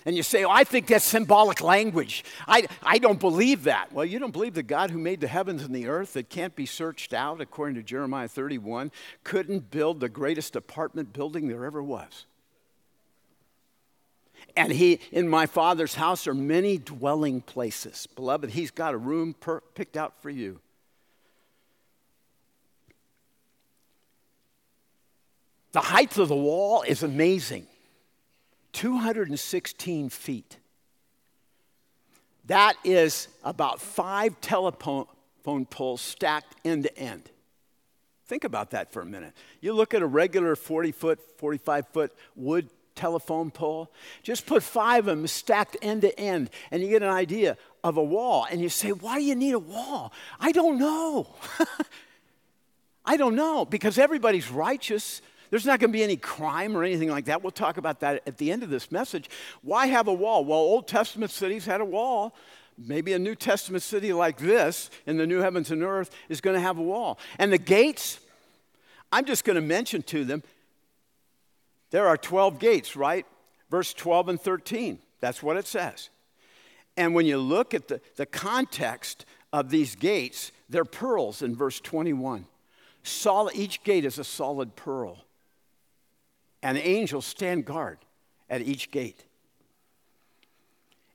And 0.05 0.15
you 0.15 0.23
say, 0.23 0.43
oh, 0.43 0.49
I 0.49 0.63
think 0.63 0.88
that's 0.88 1.05
symbolic 1.05 1.62
language. 1.62 2.25
I, 2.47 2.67
I 2.84 2.97
don't 2.97 3.19
believe 3.19 3.63
that. 3.63 3.93
Well, 3.93 4.05
you 4.05 4.19
don't 4.19 4.31
believe 4.31 4.53
the 4.53 4.63
God 4.63 4.91
who 4.91 4.97
made 4.97 5.21
the 5.21 5.27
heavens 5.27 5.63
and 5.63 5.73
the 5.73 5.88
earth 5.88 6.13
that 6.13 6.29
can't 6.29 6.55
be 6.55 6.65
searched 6.65 7.13
out, 7.13 7.39
according 7.39 7.75
to 7.75 7.84
Jeremiah 7.84 8.27
31, 8.27 8.91
couldn't 9.23 9.71
build 9.71 9.99
the 9.99 10.10
greatest 10.10 10.55
apartment 10.55 11.13
building 11.13 11.47
there 11.47 11.65
ever 11.65 11.81
was. 11.81 12.25
And 14.58 14.71
he, 14.71 14.99
in 15.12 15.27
my 15.27 15.45
father's 15.45 15.95
house 15.95 16.27
are 16.27 16.34
many 16.34 16.77
dwelling 16.77 17.41
places. 17.41 18.08
Beloved, 18.15 18.51
he's 18.51 18.71
got 18.71 18.93
a 18.93 18.97
room 18.97 19.36
per, 19.39 19.62
picked 19.75 19.97
out 19.97 20.21
for 20.21 20.29
you. 20.29 20.60
The 25.76 25.82
height 25.82 26.18
of 26.18 26.30
the 26.30 26.38
wall 26.38 26.84
is 26.84 27.04
amazing 27.04 27.68
216 28.72 30.08
feet. 30.08 30.58
That 32.46 32.76
is 32.86 33.28
about 33.44 33.82
five 33.82 34.40
telephone 34.40 35.06
poles 35.70 36.00
stacked 36.00 36.56
end 36.64 36.84
to 36.84 36.98
end. 36.98 37.30
Think 38.26 38.46
about 38.46 38.72
that 38.72 38.94
for 38.94 39.02
a 39.02 39.06
minute. 39.06 39.34
You 39.60 39.74
look 39.74 39.94
at 39.94 40.02
a 40.02 40.08
regular 40.08 40.56
40 40.56 40.94
foot, 40.94 41.20
45 41.40 41.90
foot 41.90 42.14
wood 42.38 42.70
telephone 42.96 43.52
pole, 43.52 43.92
just 44.24 44.46
put 44.46 44.64
five 44.64 45.10
of 45.10 45.18
them 45.18 45.28
stacked 45.28 45.76
end 45.82 46.04
to 46.04 46.18
end, 46.18 46.52
and 46.72 46.82
you 46.82 46.88
get 46.88 47.04
an 47.04 47.10
idea 47.10 47.58
of 47.84 47.98
a 47.98 48.04
wall. 48.04 48.48
And 48.50 48.62
you 48.62 48.70
say, 48.70 48.94
Why 48.94 49.18
do 49.20 49.26
you 49.26 49.36
need 49.36 49.52
a 49.52 49.60
wall? 49.60 50.14
I 50.40 50.54
don't 50.54 50.80
know. 50.80 51.36
I 53.06 53.18
don't 53.18 53.36
know 53.36 53.66
because 53.66 53.98
everybody's 53.98 54.50
righteous. 54.50 55.22
There's 55.56 55.65
not 55.65 55.80
going 55.80 55.89
to 55.89 55.98
be 55.98 56.04
any 56.04 56.18
crime 56.18 56.76
or 56.76 56.84
anything 56.84 57.10
like 57.10 57.24
that. 57.28 57.41
We'll 57.41 57.50
talk 57.50 57.78
about 57.78 58.02
that 58.02 58.22
at 58.28 58.38
the 58.38 58.52
end 58.52 58.62
of 58.62 58.70
this 58.70 58.91
message. 58.91 59.30
Why 59.62 59.86
have 59.86 60.10
a 60.10 60.13
wall? 60.13 60.44
Well, 60.44 60.60
Old 60.60 60.86
Testament 60.86 61.32
cities 61.32 61.65
had 61.65 61.80
a 61.80 61.86
wall. 61.86 62.36
Maybe 62.78 63.13
a 63.13 63.20
New 63.20 63.36
Testament 63.36 63.82
city 63.82 64.12
like 64.12 64.38
this 64.38 64.89
in 65.06 65.15
the 65.15 65.26
new 65.26 65.39
heavens 65.39 65.72
and 65.72 65.82
earth 65.82 66.13
is 66.28 66.41
going 66.41 66.56
to 66.56 66.60
have 66.60 66.78
a 66.78 66.82
wall. 66.82 67.20
And 67.39 67.54
the 67.54 67.58
gates, 67.58 68.20
I'm 69.13 69.24
just 69.24 69.46
going 69.46 69.56
to 69.56 69.62
mention 69.62 70.02
to 70.02 70.26
them, 70.26 70.44
there 71.89 72.06
are 72.06 72.18
12 72.18 72.60
gates, 72.60 72.98
right? 72.98 73.26
Verse 73.72 73.94
12 73.94 74.28
and 74.28 74.41
13. 74.41 75.00
That's 75.22 75.41
what 75.41 75.56
it 75.56 75.68
says. 75.68 76.10
And 76.98 77.15
when 77.15 77.26
you 77.26 77.38
look 77.38 77.74
at 77.74 77.88
the, 77.88 78.02
the 78.18 78.26
context 78.26 79.24
of 79.54 79.70
these 79.70 79.96
gates, 79.96 80.52
they're 80.68 80.84
pearls 80.84 81.41
in 81.41 81.56
verse 81.56 81.80
21. 81.80 82.46
Solid, 83.04 83.56
each 83.56 83.86
gate 83.86 84.04
is 84.04 84.20
a 84.20 84.26
solid 84.26 84.76
pearl. 84.76 85.25
And 86.65 86.80
angels 86.80 87.28
stand 87.28 87.65
guard 87.65 87.99
at 88.49 88.63
each 88.63 88.89
gate. 88.89 89.23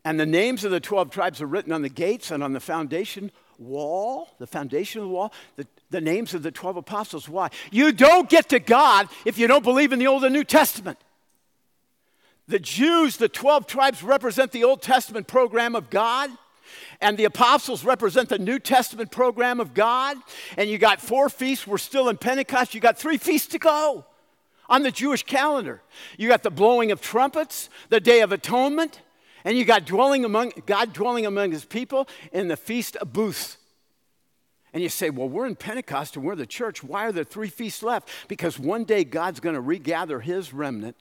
And 0.04 0.18
the 0.18 0.24
names 0.24 0.64
of 0.64 0.70
the 0.70 0.78
12 0.78 1.10
tribes 1.10 1.42
are 1.42 1.46
written 1.46 1.72
on 1.72 1.82
the 1.82 1.88
gates 1.88 2.30
and 2.30 2.44
on 2.44 2.52
the 2.52 2.60
foundation 2.60 3.32
wall, 3.58 4.28
the 4.38 4.46
foundation 4.46 5.02
of 5.02 5.08
the 5.08 5.12
wall, 5.12 5.32
the, 5.56 5.66
the 5.90 6.00
names 6.00 6.34
of 6.34 6.44
the 6.44 6.52
12 6.52 6.76
apostles. 6.76 7.28
Why? 7.28 7.48
You 7.72 7.90
don't 7.90 8.28
get 8.28 8.50
to 8.50 8.60
God 8.60 9.08
if 9.24 9.38
you 9.38 9.48
don't 9.48 9.64
believe 9.64 9.92
in 9.92 9.98
the 9.98 10.06
Old 10.06 10.22
and 10.22 10.32
New 10.32 10.44
Testament. 10.44 10.98
The 12.46 12.60
Jews, 12.60 13.16
the 13.16 13.28
12 13.28 13.66
tribes, 13.66 14.04
represent 14.04 14.52
the 14.52 14.62
Old 14.62 14.82
Testament 14.82 15.26
program 15.26 15.74
of 15.74 15.90
God. 15.90 16.30
And 17.00 17.18
the 17.18 17.24
apostles 17.24 17.84
represent 17.84 18.28
the 18.28 18.38
New 18.38 18.60
Testament 18.60 19.10
program 19.10 19.58
of 19.58 19.74
God. 19.74 20.16
And 20.56 20.70
you 20.70 20.78
got 20.78 21.00
four 21.00 21.28
feasts. 21.28 21.66
We're 21.66 21.78
still 21.78 22.08
in 22.08 22.18
Pentecost. 22.18 22.72
You 22.72 22.80
got 22.80 22.96
three 22.96 23.18
feasts 23.18 23.48
to 23.48 23.58
go 23.58 24.04
on 24.70 24.84
the 24.84 24.92
Jewish 24.92 25.24
calendar. 25.24 25.82
You 26.16 26.28
got 26.28 26.42
the 26.42 26.50
blowing 26.50 26.92
of 26.92 27.02
trumpets, 27.02 27.68
the 27.90 28.00
Day 28.00 28.20
of 28.20 28.32
Atonement, 28.32 29.02
and 29.44 29.58
you 29.58 29.64
got 29.64 29.84
dwelling 29.84 30.24
among, 30.24 30.52
God 30.64 30.92
dwelling 30.92 31.26
among 31.26 31.50
his 31.50 31.64
people 31.64 32.08
in 32.32 32.48
the 32.48 32.56
Feast 32.56 32.96
of 32.96 33.12
Booths. 33.12 33.58
And 34.72 34.82
you 34.82 34.88
say, 34.88 35.10
well, 35.10 35.28
we're 35.28 35.46
in 35.46 35.56
Pentecost 35.56 36.14
and 36.14 36.24
we're 36.24 36.36
the 36.36 36.46
church. 36.46 36.84
Why 36.84 37.06
are 37.06 37.12
there 37.12 37.24
three 37.24 37.48
feasts 37.48 37.82
left? 37.82 38.08
Because 38.28 38.58
one 38.58 38.84
day 38.84 39.02
God's 39.02 39.40
going 39.40 39.56
to 39.56 39.60
regather 39.60 40.20
his 40.20 40.54
remnant, 40.54 40.94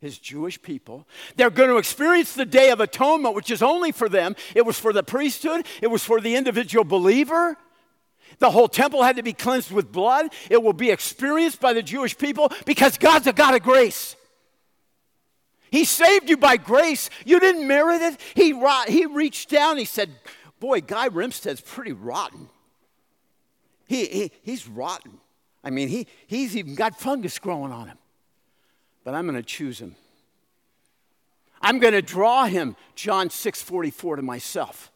his 0.00 0.18
Jewish 0.18 0.60
people. 0.60 1.06
They're 1.36 1.50
going 1.50 1.68
to 1.68 1.76
experience 1.76 2.34
the 2.34 2.44
Day 2.44 2.70
of 2.70 2.80
Atonement, 2.80 3.36
which 3.36 3.52
is 3.52 3.62
only 3.62 3.92
for 3.92 4.08
them. 4.08 4.34
It 4.56 4.66
was 4.66 4.76
for 4.76 4.92
the 4.92 5.04
priesthood, 5.04 5.66
it 5.80 5.86
was 5.86 6.02
for 6.02 6.20
the 6.20 6.34
individual 6.34 6.84
believer. 6.84 7.56
The 8.38 8.50
whole 8.50 8.68
temple 8.68 9.02
had 9.02 9.16
to 9.16 9.22
be 9.22 9.32
cleansed 9.32 9.70
with 9.70 9.92
blood. 9.92 10.32
It 10.50 10.62
will 10.62 10.72
be 10.72 10.90
experienced 10.90 11.60
by 11.60 11.72
the 11.72 11.82
Jewish 11.82 12.16
people 12.16 12.52
because 12.64 12.98
God's 12.98 13.26
a 13.26 13.32
God 13.32 13.54
of 13.54 13.62
grace. 13.62 14.16
He 15.70 15.84
saved 15.84 16.28
you 16.28 16.36
by 16.36 16.58
grace. 16.58 17.08
You 17.24 17.40
didn't 17.40 17.66
merit 17.66 18.02
it. 18.02 18.20
He, 18.34 18.54
he 18.88 19.06
reached 19.06 19.48
down. 19.48 19.78
He 19.78 19.86
said, 19.86 20.10
Boy, 20.60 20.82
Guy 20.82 21.08
Rimstead's 21.08 21.60
pretty 21.60 21.92
rotten. 21.92 22.48
He, 23.86 24.04
he, 24.06 24.32
he's 24.42 24.68
rotten. 24.68 25.18
I 25.64 25.70
mean, 25.70 25.88
he, 25.88 26.06
he's 26.26 26.56
even 26.56 26.74
got 26.74 27.00
fungus 27.00 27.38
growing 27.38 27.72
on 27.72 27.88
him. 27.88 27.98
But 29.02 29.14
I'm 29.14 29.24
going 29.24 29.36
to 29.36 29.42
choose 29.42 29.80
him. 29.80 29.96
I'm 31.60 31.78
going 31.78 31.94
to 31.94 32.02
draw 32.02 32.44
him, 32.44 32.76
John 32.94 33.30
6 33.30 33.62
44, 33.62 34.16
to 34.16 34.22
myself 34.22 34.91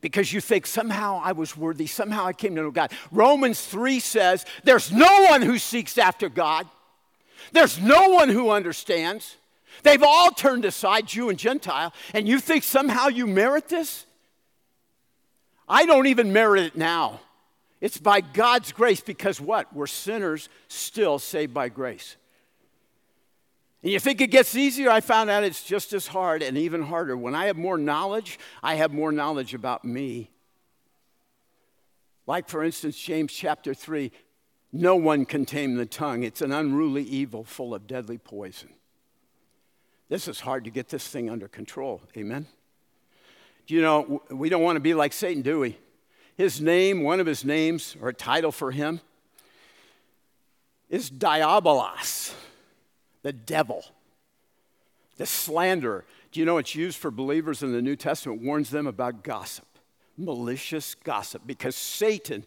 because 0.00 0.32
you 0.32 0.40
think 0.40 0.66
somehow 0.66 1.20
I 1.22 1.32
was 1.32 1.56
worthy, 1.56 1.86
somehow 1.86 2.26
I 2.26 2.32
came 2.32 2.54
to 2.56 2.62
know 2.62 2.70
God. 2.70 2.92
Romans 3.10 3.60
3 3.64 4.00
says, 4.00 4.44
There's 4.64 4.92
no 4.92 5.26
one 5.28 5.42
who 5.42 5.58
seeks 5.58 5.98
after 5.98 6.28
God, 6.28 6.66
there's 7.52 7.80
no 7.80 8.10
one 8.10 8.28
who 8.28 8.50
understands. 8.50 9.36
They've 9.84 10.02
all 10.02 10.30
turned 10.30 10.64
aside, 10.64 11.06
Jew 11.06 11.28
and 11.28 11.38
Gentile, 11.38 11.92
and 12.12 12.26
you 12.26 12.40
think 12.40 12.64
somehow 12.64 13.08
you 13.08 13.26
merit 13.26 13.68
this? 13.68 14.06
I 15.68 15.86
don't 15.86 16.06
even 16.06 16.32
merit 16.32 16.64
it 16.64 16.76
now. 16.76 17.20
It's 17.80 17.98
by 17.98 18.20
God's 18.20 18.72
grace 18.72 19.00
because 19.00 19.40
what? 19.40 19.72
We're 19.72 19.86
sinners 19.86 20.48
still 20.66 21.18
saved 21.18 21.54
by 21.54 21.68
grace. 21.68 22.16
And 23.82 23.92
you 23.92 24.00
think 24.00 24.20
it 24.20 24.30
gets 24.30 24.56
easier? 24.56 24.90
I 24.90 25.00
found 25.00 25.30
out 25.30 25.44
it's 25.44 25.62
just 25.62 25.92
as 25.92 26.08
hard 26.08 26.42
and 26.42 26.58
even 26.58 26.82
harder. 26.82 27.16
When 27.16 27.34
I 27.34 27.46
have 27.46 27.56
more 27.56 27.78
knowledge, 27.78 28.38
I 28.62 28.74
have 28.74 28.92
more 28.92 29.12
knowledge 29.12 29.54
about 29.54 29.84
me. 29.84 30.30
Like, 32.26 32.48
for 32.48 32.62
instance, 32.62 32.98
James 32.98 33.32
chapter 33.32 33.74
3 33.74 34.12
no 34.72 34.96
one 34.96 35.24
can 35.24 35.46
tame 35.46 35.76
the 35.76 35.86
tongue, 35.86 36.22
it's 36.22 36.42
an 36.42 36.52
unruly 36.52 37.02
evil 37.02 37.44
full 37.44 37.74
of 37.74 37.86
deadly 37.86 38.18
poison. 38.18 38.68
This 40.08 40.28
is 40.28 40.40
hard 40.40 40.64
to 40.64 40.70
get 40.70 40.88
this 40.88 41.06
thing 41.08 41.30
under 41.30 41.48
control. 41.48 42.02
Amen? 42.16 42.46
Do 43.66 43.74
you 43.74 43.82
know, 43.82 44.22
we 44.30 44.48
don't 44.48 44.62
want 44.62 44.76
to 44.76 44.80
be 44.80 44.94
like 44.94 45.12
Satan, 45.12 45.42
do 45.42 45.60
we? 45.60 45.76
His 46.36 46.60
name, 46.60 47.02
one 47.02 47.20
of 47.20 47.26
his 47.26 47.44
names, 47.44 47.96
or 48.00 48.10
a 48.10 48.14
title 48.14 48.52
for 48.52 48.70
him, 48.70 49.00
is 50.88 51.10
Diabolos, 51.10 52.32
the 53.22 53.32
devil, 53.32 53.84
the 55.16 55.26
slanderer. 55.26 56.04
Do 56.32 56.40
you 56.40 56.46
know 56.46 56.58
it's 56.58 56.74
used 56.74 56.98
for 56.98 57.10
believers 57.10 57.62
in 57.62 57.72
the 57.72 57.82
New 57.82 57.96
Testament? 57.96 58.42
Warns 58.42 58.70
them 58.70 58.86
about 58.86 59.22
gossip, 59.22 59.66
malicious 60.16 60.94
gossip, 60.94 61.42
because 61.46 61.76
Satan, 61.76 62.44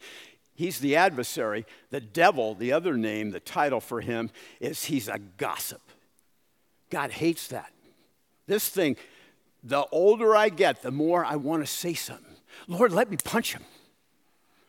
he's 0.54 0.80
the 0.80 0.96
adversary. 0.96 1.66
The 1.90 2.02
devil, 2.02 2.56
the 2.56 2.72
other 2.72 2.96
name, 2.96 3.32
the 3.32 3.40
title 3.40 3.82
for 3.82 4.02
him, 4.02 4.30
is 4.60 4.86
he's 4.86 5.08
a 5.08 5.20
gossip. 5.38 5.82
God 6.90 7.12
hates 7.12 7.48
that. 7.48 7.72
This 8.48 8.68
thing, 8.68 8.98
the 9.64 9.86
older 9.92 10.36
I 10.36 10.50
get, 10.50 10.82
the 10.82 10.92
more 10.92 11.24
I 11.24 11.36
want 11.36 11.64
to 11.64 11.68
say 11.68 11.94
something. 11.94 12.36
Lord, 12.68 12.92
let 12.92 13.10
me 13.10 13.18
punch 13.24 13.54
him. 13.54 13.64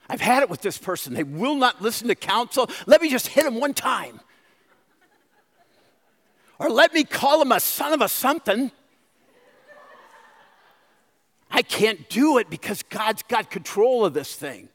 I've 0.09 0.21
had 0.21 0.43
it 0.43 0.51
with 0.51 0.61
this 0.61 0.79
person. 0.79 1.15
They 1.15 1.23
will 1.23 1.55
not 1.55 1.81
listen 1.81 2.09
to 2.09 2.15
counsel. 2.15 2.69
Let 2.87 3.01
me 3.01 3.09
just 3.09 3.29
hit 3.29 3.47
him 3.47 3.59
one 3.59 3.75
time. 3.75 4.21
Or 6.63 6.71
let 6.71 6.95
me 6.95 7.03
call 7.03 7.43
him 7.43 7.51
a 7.51 7.59
son 7.59 7.93
of 7.93 8.01
a 8.01 8.09
something. 8.09 8.71
I 11.51 11.63
can't 11.63 12.09
do 12.09 12.39
it 12.39 12.49
because 12.49 12.85
God's 12.85 13.25
got 13.25 13.51
control 13.51 14.05
of 14.05 14.15
this 14.15 14.37
thing. 14.37 14.69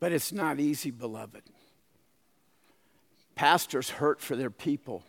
But 0.00 0.12
it's 0.12 0.32
not 0.32 0.58
easy, 0.58 0.90
beloved. 0.90 1.42
Pastors 3.34 3.90
hurt 3.90 4.22
for 4.22 4.36
their 4.36 4.48
people. 4.48 5.04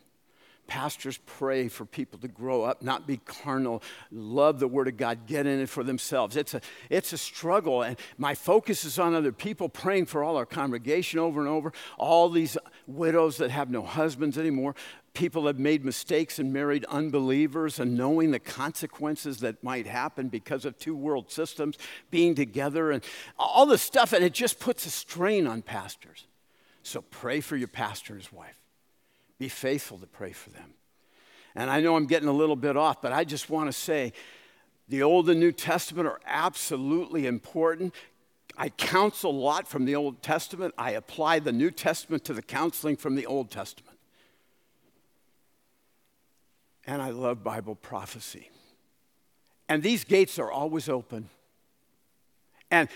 Pastors 0.68 1.20
pray 1.26 1.68
for 1.68 1.86
people 1.86 2.18
to 2.20 2.28
grow 2.28 2.64
up, 2.64 2.82
not 2.82 3.06
be 3.06 3.18
carnal, 3.18 3.84
love 4.12 4.60
the 4.60 4.68
Word 4.68 4.88
of 4.88 4.98
God, 4.98 5.28
get 5.28 5.46
in 5.46 5.60
it 5.60 5.70
for 5.70 5.84
themselves. 5.84 6.36
It's 6.36 6.56
a, 6.56 6.62
it's 6.90 7.14
a 7.14 7.18
struggle, 7.18 7.84
and 7.84 7.98
my 8.18 8.34
focus 8.34 8.84
is 8.84 8.98
on 8.98 9.14
other 9.14 9.32
people, 9.32 9.70
praying 9.70 10.08
for 10.08 10.24
all 10.24 10.38
our 10.38 10.46
congregation 10.46 11.20
over 11.20 11.40
and 11.40 11.48
over, 11.48 11.72
all 12.00 12.30
these 12.30 12.58
widows 12.88 13.38
that 13.38 13.52
have 13.52 13.70
no 13.70 13.84
husbands 13.84 14.38
anymore, 14.40 14.74
people 15.14 15.46
have 15.46 15.60
made 15.60 15.86
mistakes 15.86 16.40
and 16.40 16.52
married 16.52 16.84
unbelievers, 16.86 17.80
and 17.80 17.96
knowing 17.96 18.32
the 18.32 18.40
consequences 18.40 19.42
that 19.42 19.64
might 19.64 19.86
happen 19.86 20.30
because 20.30 20.66
of 20.66 20.78
two 20.80 20.96
world 20.96 21.32
systems 21.32 21.78
being 22.10 22.34
together, 22.34 22.92
and 22.92 23.04
all 23.38 23.68
this 23.68 23.84
stuff, 23.84 24.14
and 24.14 24.24
it 24.24 24.34
just 24.34 24.60
puts 24.60 24.86
a 24.88 24.90
strain 24.90 25.46
on 25.46 25.62
pastors. 25.62 26.26
So 26.82 27.02
pray 27.02 27.40
for 27.40 27.56
your 27.56 27.68
pastor 27.68 28.14
and 28.14 28.22
his 28.22 28.34
wife. 28.34 28.58
Be 29.38 29.50
faithful 29.50 29.98
to 30.00 30.08
pray 30.08 30.32
for 30.32 30.50
them. 30.52 30.74
And 31.56 31.70
I 31.70 31.80
know 31.82 31.96
I'm 31.96 32.06
getting 32.06 32.28
a 32.28 32.34
little 32.34 32.56
bit 32.56 32.78
off, 32.78 33.02
but 33.02 33.14
I 33.14 33.24
just 33.24 33.50
want 33.50 33.68
to 33.68 33.74
say 33.74 34.14
the 34.88 35.04
Old 35.04 35.30
and 35.30 35.40
New 35.40 35.52
Testament 35.52 36.08
are 36.08 36.20
absolutely 36.26 37.28
important. 37.28 37.94
I 38.58 38.70
counsel 38.70 39.32
a 39.32 39.34
lot 39.34 39.68
from 39.68 39.86
the 39.86 39.96
Old 39.96 40.22
Testament. 40.22 40.74
I 40.78 40.92
apply 40.92 41.40
the 41.40 41.52
New 41.52 41.72
Testament 41.72 42.24
to 42.26 42.34
the 42.34 42.42
counseling 42.42 42.96
from 42.96 43.16
the 43.16 43.26
Old 43.26 43.52
Testament. 43.52 43.98
And 46.86 47.02
I 47.02 47.10
love 47.10 47.44
Bible 47.44 47.76
prophecy. 47.76 48.50
And 49.68 49.82
these 49.82 50.04
gates 50.04 50.38
are 50.38 50.52
always 50.52 50.88
open. 50.88 51.30
And 52.70 52.88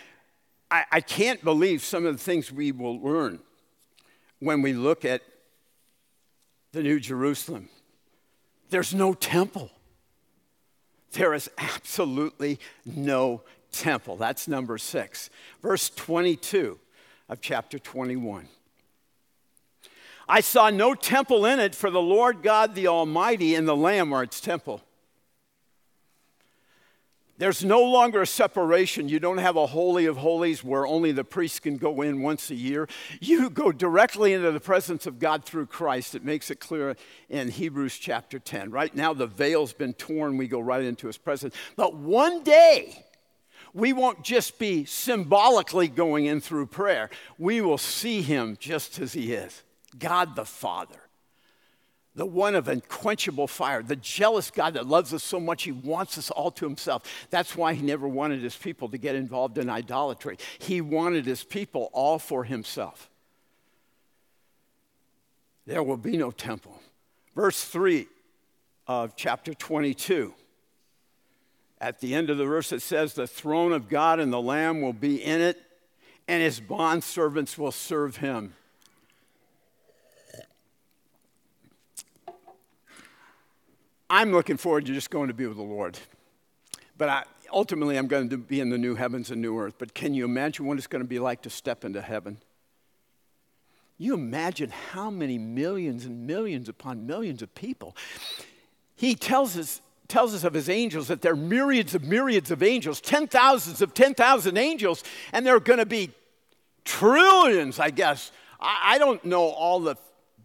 I, 0.70 0.86
I 0.92 1.02
can't 1.02 1.44
believe 1.44 1.84
some 1.84 2.06
of 2.06 2.16
the 2.16 2.24
things 2.24 2.52
we 2.52 2.72
will 2.72 3.00
learn 3.00 3.40
when 4.40 4.62
we 4.62 4.74
look 4.74 5.04
at 5.04 5.22
the 6.72 6.84
New 6.84 7.00
Jerusalem. 7.00 7.70
There's 8.70 8.94
no 8.94 9.14
temple. 9.14 9.72
There 11.14 11.34
is 11.34 11.50
absolutely 11.58 12.60
no 12.86 13.42
temple. 13.72 14.16
That's 14.16 14.48
number 14.48 14.78
six. 14.78 15.30
Verse 15.62 15.90
22 15.90 16.80
of 17.28 17.42
chapter 17.42 17.80
21. 17.80 18.48
I 20.28 20.42
saw 20.42 20.70
no 20.70 20.94
temple 20.94 21.46
in 21.46 21.60
it, 21.60 21.74
for 21.74 21.90
the 21.90 22.02
Lord 22.02 22.44
God 22.44 22.76
the 22.76 22.88
Almighty 22.88 23.56
and 23.56 23.68
the 23.68 23.76
Lamb 23.76 24.14
are 24.14 24.22
its 24.22 24.40
temple. 24.40 24.82
There's 27.40 27.64
no 27.64 27.82
longer 27.82 28.22
a 28.22 28.28
separation. 28.28 29.08
You 29.08 29.22
don't 29.22 29.38
have 29.38 29.56
a 29.56 29.66
holy 29.66 30.06
of 30.06 30.18
holies 30.18 30.62
where 30.62 30.86
only 30.86 31.14
the 31.14 31.24
priest 31.24 31.62
can 31.62 31.78
go 31.78 32.02
in 32.02 32.22
once 32.22 32.52
a 32.52 32.56
year. 32.56 32.90
You 33.22 33.50
go 33.50 33.72
directly 33.72 34.34
into 34.34 34.52
the 34.52 34.60
presence 34.60 35.06
of 35.06 35.20
God 35.20 35.46
through 35.46 35.68
Christ. 35.68 36.16
It 36.16 36.26
makes 36.26 36.52
it 36.52 36.60
clear 36.60 36.98
in 37.30 37.48
Hebrews 37.50 37.98
chapter 37.98 38.40
10. 38.40 38.72
Right 38.72 38.94
now, 38.94 39.14
the 39.14 39.26
veil's 39.26 39.72
been 39.72 39.94
torn. 39.94 40.36
We 40.36 40.50
go 40.50 40.60
right 40.60 40.84
into 40.84 41.08
his 41.08 41.18
presence. 41.18 41.56
But 41.78 41.96
one 41.96 42.44
day, 42.44 43.06
we 43.74 43.94
won't 43.94 44.22
just 44.22 44.60
be 44.60 44.84
symbolically 44.84 45.88
going 45.88 46.26
in 46.26 46.42
through 46.42 46.66
prayer, 46.66 47.10
we 47.38 47.62
will 47.62 47.78
see 47.78 48.22
him 48.22 48.58
just 48.60 49.00
as 49.00 49.14
he 49.14 49.32
is 49.32 49.64
God 49.98 50.36
the 50.36 50.46
Father 50.46 51.09
the 52.20 52.26
one 52.26 52.54
of 52.54 52.68
unquenchable 52.68 53.48
fire, 53.48 53.82
the 53.82 53.96
jealous 53.96 54.52
God 54.52 54.74
that 54.74 54.86
loves 54.86 55.14
us 55.14 55.24
so 55.24 55.40
much, 55.40 55.64
he 55.64 55.72
wants 55.72 56.18
us 56.18 56.30
all 56.30 56.52
to 56.52 56.66
himself. 56.66 57.04
That's 57.30 57.56
why 57.56 57.74
he 57.74 57.82
never 57.82 58.10
wanted 58.10 58.42
his 58.42 58.58
people 58.58 58.90
to 58.90 58.98
get 58.98 59.16
involved 59.16 59.58
in 59.58 59.70
idolatry. 59.70 60.38
He 60.58 60.82
wanted 60.82 61.26
his 61.26 61.46
people 61.46 61.90
all 61.94 62.20
for 62.20 62.44
himself. 62.44 63.10
There 65.66 65.82
will 65.82 65.96
be 65.96 66.18
no 66.18 66.30
temple. 66.32 66.82
Verse 67.38 67.64
3 67.64 68.06
of 68.86 69.16
chapter 69.16 69.54
22. 69.54 70.34
At 71.80 72.02
the 72.02 72.14
end 72.16 72.30
of 72.30 72.38
the 72.38 72.46
verse, 72.46 72.74
it 72.74 72.82
says, 72.82 73.14
The 73.14 73.28
throne 73.28 73.72
of 73.72 73.88
God 73.88 74.20
and 74.20 74.34
the 74.34 74.42
Lamb 74.42 74.82
will 74.82 74.92
be 74.92 75.24
in 75.24 75.40
it, 75.40 75.58
and 76.28 76.44
his 76.44 76.60
bondservants 76.60 77.58
will 77.58 77.72
serve 77.72 78.18
him. 78.18 78.56
I'm 84.10 84.32
looking 84.32 84.58
forward 84.58 84.86
to 84.88 84.94
just 84.94 85.10
going 85.10 85.28
to 85.28 85.34
be 85.34 85.46
with 85.46 85.58
the 85.58 85.64
Lord. 85.64 86.00
But 86.98 87.10
I, 87.10 87.24
ultimately, 87.54 87.98
I'm 87.98 88.08
going 88.08 88.30
to 88.30 88.38
be 88.38 88.60
in 88.60 88.70
the 88.70 88.78
new 88.78 88.96
heavens 88.96 89.32
and 89.32 89.42
new 89.42 89.58
earth. 89.60 89.76
But 89.78 89.94
can 89.94 90.14
you 90.14 90.26
imagine 90.26 90.66
what 90.66 90.78
it's 90.78 90.88
going 90.88 91.04
to 91.04 91.08
be 91.08 91.20
like 91.20 91.44
to 91.44 91.50
step 91.50 91.86
into 91.86 92.02
heaven? 92.02 92.38
You 93.98 94.14
imagine 94.14 94.72
how 94.92 95.10
many 95.10 95.38
millions 95.38 96.06
and 96.06 96.26
millions 96.26 96.70
upon 96.70 97.06
millions 97.06 97.42
of 97.42 97.54
people. 97.54 97.96
He 98.96 99.14
tells 99.14 99.58
us, 99.58 99.82
tells 100.08 100.34
us 100.34 100.44
of 100.44 100.54
his 100.54 100.70
angels 100.70 101.10
that 101.10 101.22
there 101.22 101.34
are 101.34 101.38
myriads 101.38 101.94
of 101.96 102.04
myriads 102.04 102.50
of 102.50 102.64
angels, 102.64 103.02
ten 103.02 103.28
thousands 103.28 103.82
of 103.82 103.94
10,000 103.94 104.58
angels, 104.58 105.04
and 105.34 105.46
there 105.46 105.56
are 105.56 105.60
going 105.60 105.80
to 105.80 105.86
be 105.86 106.12
trillions, 106.86 107.80
I 107.80 107.92
guess. 107.92 108.32
I, 108.60 108.96
I 108.96 108.98
don't 108.98 109.24
know 109.24 109.44
all 109.44 109.80
the 109.80 109.96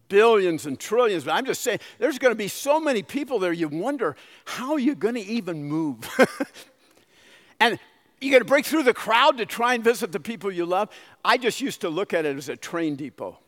billions 0.09 0.65
and 0.65 0.79
trillions, 0.79 1.23
but 1.23 1.31
I'm 1.33 1.45
just 1.45 1.61
saying 1.61 1.79
there's 1.99 2.19
going 2.19 2.31
to 2.31 2.37
be 2.37 2.47
so 2.47 2.79
many 2.79 3.03
people 3.03 3.39
there, 3.39 3.53
you 3.53 3.67
wonder 3.67 4.15
how 4.45 4.77
you're 4.77 4.95
going 4.95 5.15
to 5.15 5.21
even 5.21 5.63
move. 5.63 5.97
and 7.59 7.79
you're 8.21 8.31
going 8.31 8.41
to 8.41 8.47
break 8.47 8.65
through 8.65 8.83
the 8.83 8.93
crowd 8.93 9.37
to 9.37 9.45
try 9.45 9.73
and 9.73 9.83
visit 9.83 10.11
the 10.11 10.19
people 10.19 10.51
you 10.51 10.65
love. 10.65 10.89
I 11.23 11.37
just 11.37 11.61
used 11.61 11.81
to 11.81 11.89
look 11.89 12.13
at 12.13 12.25
it 12.25 12.37
as 12.37 12.49
a 12.49 12.55
train 12.55 12.95
depot. 12.95 13.39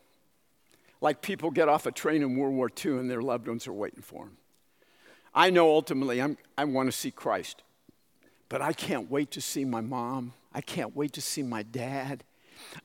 Like 1.00 1.22
people 1.22 1.52
get 1.52 1.70
off 1.70 1.86
a 1.86 1.92
train 1.92 2.24
in 2.24 2.36
World 2.38 2.56
War 2.56 2.70
II 2.84 2.98
and 2.98 3.10
their 3.10 3.22
loved 3.22 3.48
ones 3.48 3.68
are 3.68 3.74
waiting 3.74 4.02
for 4.02 4.26
them. 4.26 4.38
I 5.34 5.52
know 5.52 5.70
ultimately 5.70 6.22
I'm, 6.22 6.38
I 6.58 6.66
want 6.66 6.88
to 6.88 6.98
see 6.98 7.12
Christ, 7.12 7.62
but 8.50 8.62
I 8.62 8.74
can't 8.74 9.10
wait 9.10 9.32
to 9.32 9.42
see 9.42 9.66
my 9.66 9.82
mom. 9.82 10.34
I 10.54 10.62
can't 10.62 10.96
wait 10.96 11.14
to 11.14 11.22
see 11.22 11.44
my 11.44 11.62
dad. 11.62 12.24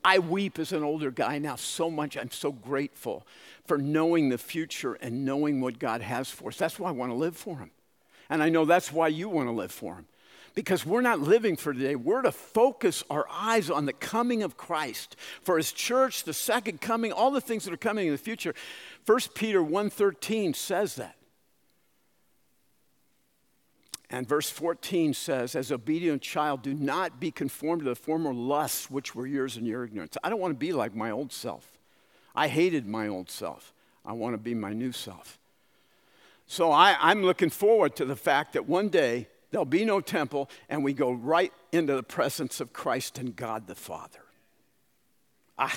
I 0.05 0.19
weep 0.19 0.59
as 0.59 0.73
an 0.73 0.83
older 0.83 1.11
guy 1.11 1.39
now 1.39 1.57
so 1.57 1.91
much. 1.91 2.17
I'm 2.17 2.31
so 2.31 2.53
grateful 2.53 3.27
for 3.67 3.79
knowing 3.79 4.29
the 4.29 4.39
future 4.39 4.95
and 4.95 5.25
knowing 5.25 5.61
what 5.61 5.79
God 5.79 6.01
has 6.01 6.31
for 6.31 6.49
us. 6.49 6.57
That's 6.57 6.79
why 6.79 6.89
I 6.89 6.93
want 6.93 7.11
to 7.11 7.17
live 7.17 7.37
for 7.37 7.59
Him. 7.59 7.71
And 8.29 8.43
I 8.43 8.49
know 8.49 8.65
that's 8.65 8.93
why 8.93 9.09
you 9.09 9.29
want 9.29 9.49
to 9.49 9.53
live 9.53 9.73
for 9.73 9.97
Him. 9.97 10.07
Because 10.55 10.85
we're 10.85 11.01
not 11.01 11.21
living 11.21 11.57
for 11.57 11.73
today. 11.73 11.95
We're 11.95 12.23
to 12.23 12.33
focus 12.33 13.03
our 13.09 13.27
eyes 13.31 13.71
on 13.71 13.87
the 13.87 13.93
coming 13.93 14.43
of 14.43 14.57
Christ, 14.57 15.17
for 15.41 15.57
His 15.57 15.73
church, 15.73 16.25
the 16.25 16.35
second 16.35 16.81
coming, 16.81 17.13
all 17.13 17.31
the 17.31 17.41
things 17.41 17.65
that 17.65 17.73
are 17.73 17.79
coming 17.79 18.07
in 18.07 18.13
the 18.13 18.19
future. 18.19 18.55
1 19.07 19.19
Peter 19.35 19.61
1.13 19.61 20.55
says 20.55 20.97
that. 20.97 21.17
And 24.13 24.29
verse 24.29 24.51
14 24.51 25.15
says, 25.15 25.57
As 25.57 25.73
obedient 25.73 26.21
child, 26.21 26.61
do 26.63 26.75
not 26.75 27.19
be 27.19 27.31
conformed 27.31 27.83
to 27.83 27.89
the 27.89 27.97
former 27.97 28.35
lusts 28.35 28.91
which 28.91 29.15
were 29.15 29.27
yours 29.27 29.57
in 29.57 29.65
your 29.65 29.85
ignorance. 29.85 30.19
I 30.23 30.29
don't 30.29 30.39
want 30.39 30.53
to 30.53 30.59
be 30.59 30.73
like 30.73 30.95
my 30.95 31.11
old 31.11 31.33
self. 31.33 31.73
I 32.35 32.49
hated 32.49 32.87
my 32.87 33.09
old 33.09 33.31
self. 33.31 33.73
I 34.05 34.13
want 34.13 34.35
to 34.35 34.39
be 34.39 34.55
my 34.55 34.75
new 34.75 34.93
self. 34.93 35.39
So 36.47 36.71
I, 36.71 37.11
am 37.11 37.23
looking 37.23 37.49
forward 37.49 37.97
to 37.97 38.05
the 38.05 38.17
fact 38.17 38.53
that 38.53 38.69
one 38.69 38.91
day 38.91 39.29
there'll 39.51 39.65
be 39.65 39.87
no 39.87 40.03
temple 40.03 40.51
and 40.69 40.85
we 40.85 40.93
go 40.93 41.13
right 41.13 41.53
into 41.73 41.95
the 41.95 42.03
presence 42.03 42.61
of 42.61 42.75
Christ 42.75 43.17
and 43.17 43.35
God 43.35 43.67
the 43.67 43.75
Father. 43.75 44.21
I, 45.59 45.73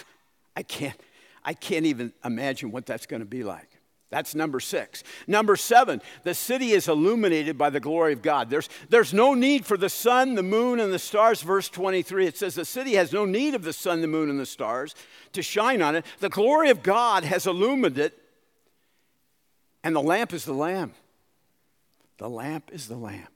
I, 0.57 0.63
can't, 0.63 0.99
I 1.45 1.53
can't 1.53 1.85
even 1.85 2.11
imagine 2.25 2.71
what 2.71 2.85
that's 2.85 3.05
going 3.05 3.21
to 3.21 3.25
be 3.25 3.43
like. 3.43 3.69
That's 4.15 4.33
number 4.33 4.61
six. 4.61 5.03
Number 5.27 5.57
seven, 5.57 6.01
the 6.23 6.33
city 6.33 6.71
is 6.71 6.87
illuminated 6.87 7.57
by 7.57 7.69
the 7.69 7.81
glory 7.81 8.13
of 8.13 8.21
God. 8.21 8.49
There's, 8.49 8.69
there's 8.87 9.13
no 9.13 9.33
need 9.33 9.65
for 9.65 9.75
the 9.75 9.89
sun, 9.89 10.35
the 10.35 10.41
moon, 10.41 10.79
and 10.79 10.93
the 10.93 10.99
stars. 10.99 11.41
Verse 11.41 11.67
23, 11.67 12.25
it 12.25 12.37
says, 12.37 12.55
The 12.55 12.63
city 12.63 12.93
has 12.93 13.11
no 13.11 13.25
need 13.25 13.55
of 13.55 13.63
the 13.63 13.73
sun, 13.73 13.99
the 13.99 14.07
moon, 14.07 14.29
and 14.29 14.39
the 14.39 14.45
stars 14.45 14.95
to 15.33 15.41
shine 15.41 15.81
on 15.81 15.97
it. 15.97 16.05
The 16.21 16.29
glory 16.29 16.69
of 16.69 16.81
God 16.81 17.25
has 17.25 17.45
illumined 17.45 17.97
it, 17.97 18.17
and 19.83 19.93
the 19.93 20.01
lamp 20.01 20.31
is 20.31 20.45
the 20.45 20.53
Lamb. 20.53 20.93
The 22.17 22.29
lamp 22.29 22.69
is 22.71 22.87
the 22.87 22.95
Lamb. 22.95 23.34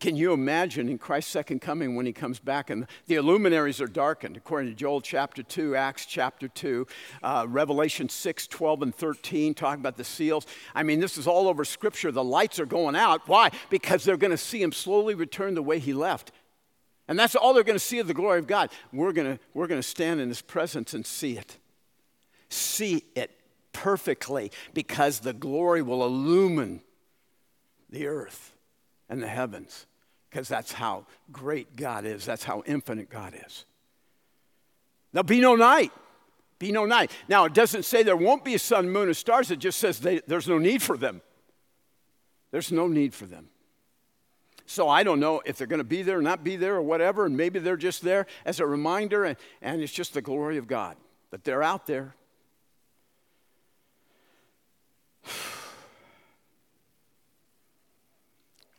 Can 0.00 0.16
you 0.16 0.32
imagine 0.32 0.88
in 0.88 0.96
Christ's 0.96 1.30
second 1.30 1.60
coming 1.60 1.94
when 1.94 2.06
he 2.06 2.12
comes 2.14 2.38
back 2.38 2.70
and 2.70 2.86
the 3.06 3.20
luminaries 3.20 3.82
are 3.82 3.86
darkened, 3.86 4.34
according 4.34 4.70
to 4.70 4.74
Joel 4.74 5.02
chapter 5.02 5.42
2, 5.42 5.76
Acts 5.76 6.06
chapter 6.06 6.48
2, 6.48 6.86
uh, 7.22 7.44
Revelation 7.46 8.08
6, 8.08 8.46
12, 8.46 8.82
and 8.82 8.94
13, 8.94 9.52
talking 9.52 9.80
about 9.80 9.98
the 9.98 10.04
seals? 10.04 10.46
I 10.74 10.84
mean, 10.84 11.00
this 11.00 11.18
is 11.18 11.26
all 11.26 11.48
over 11.48 11.66
Scripture. 11.66 12.10
The 12.10 12.24
lights 12.24 12.58
are 12.58 12.64
going 12.66 12.96
out. 12.96 13.28
Why? 13.28 13.50
Because 13.68 14.02
they're 14.02 14.16
going 14.16 14.30
to 14.30 14.38
see 14.38 14.62
him 14.62 14.72
slowly 14.72 15.14
return 15.14 15.54
the 15.54 15.62
way 15.62 15.78
he 15.78 15.92
left. 15.92 16.32
And 17.06 17.18
that's 17.18 17.34
all 17.34 17.52
they're 17.52 17.62
going 17.62 17.78
to 17.78 17.84
see 17.84 17.98
of 17.98 18.06
the 18.06 18.14
glory 18.14 18.38
of 18.38 18.46
God. 18.46 18.70
We're 18.94 19.12
going 19.12 19.38
we're 19.52 19.66
going 19.66 19.82
to 19.82 19.86
stand 19.86 20.20
in 20.20 20.28
his 20.28 20.40
presence 20.40 20.94
and 20.94 21.04
see 21.04 21.36
it. 21.36 21.58
See 22.48 23.04
it 23.14 23.38
perfectly 23.72 24.50
because 24.72 25.20
the 25.20 25.34
glory 25.34 25.82
will 25.82 26.02
illumine 26.04 26.80
the 27.90 28.06
earth 28.06 28.54
and 29.10 29.22
the 29.22 29.28
heavens 29.28 29.86
because 30.30 30.48
that's 30.48 30.72
how 30.72 31.04
great 31.30 31.76
God 31.76 32.06
is. 32.06 32.24
That's 32.24 32.44
how 32.44 32.62
infinite 32.64 33.10
God 33.10 33.34
is. 33.46 33.66
There'll 35.12 35.24
be 35.24 35.40
no 35.40 35.56
night. 35.56 35.92
Be 36.60 36.70
no 36.72 36.86
night. 36.86 37.10
Now, 37.28 37.44
it 37.44 37.52
doesn't 37.52 37.82
say 37.82 38.02
there 38.02 38.16
won't 38.16 38.44
be 38.44 38.54
a 38.54 38.58
sun, 38.58 38.88
moon, 38.88 39.08
and 39.08 39.16
stars. 39.16 39.50
It 39.50 39.58
just 39.58 39.78
says 39.78 39.98
they, 39.98 40.20
there's 40.26 40.46
no 40.46 40.58
need 40.58 40.82
for 40.82 40.96
them. 40.96 41.20
There's 42.52 42.70
no 42.70 42.86
need 42.86 43.12
for 43.12 43.26
them. 43.26 43.48
So 44.66 44.88
I 44.88 45.02
don't 45.02 45.18
know 45.18 45.42
if 45.44 45.56
they're 45.56 45.66
going 45.66 45.78
to 45.78 45.84
be 45.84 46.02
there 46.02 46.18
or 46.18 46.22
not 46.22 46.44
be 46.44 46.54
there 46.54 46.76
or 46.76 46.82
whatever, 46.82 47.26
and 47.26 47.36
maybe 47.36 47.58
they're 47.58 47.76
just 47.76 48.02
there 48.02 48.26
as 48.44 48.60
a 48.60 48.66
reminder, 48.66 49.24
and, 49.24 49.36
and 49.60 49.82
it's 49.82 49.92
just 49.92 50.14
the 50.14 50.22
glory 50.22 50.58
of 50.58 50.68
God. 50.68 50.96
But 51.30 51.42
they're 51.42 51.62
out 51.62 51.86
there. 51.86 52.14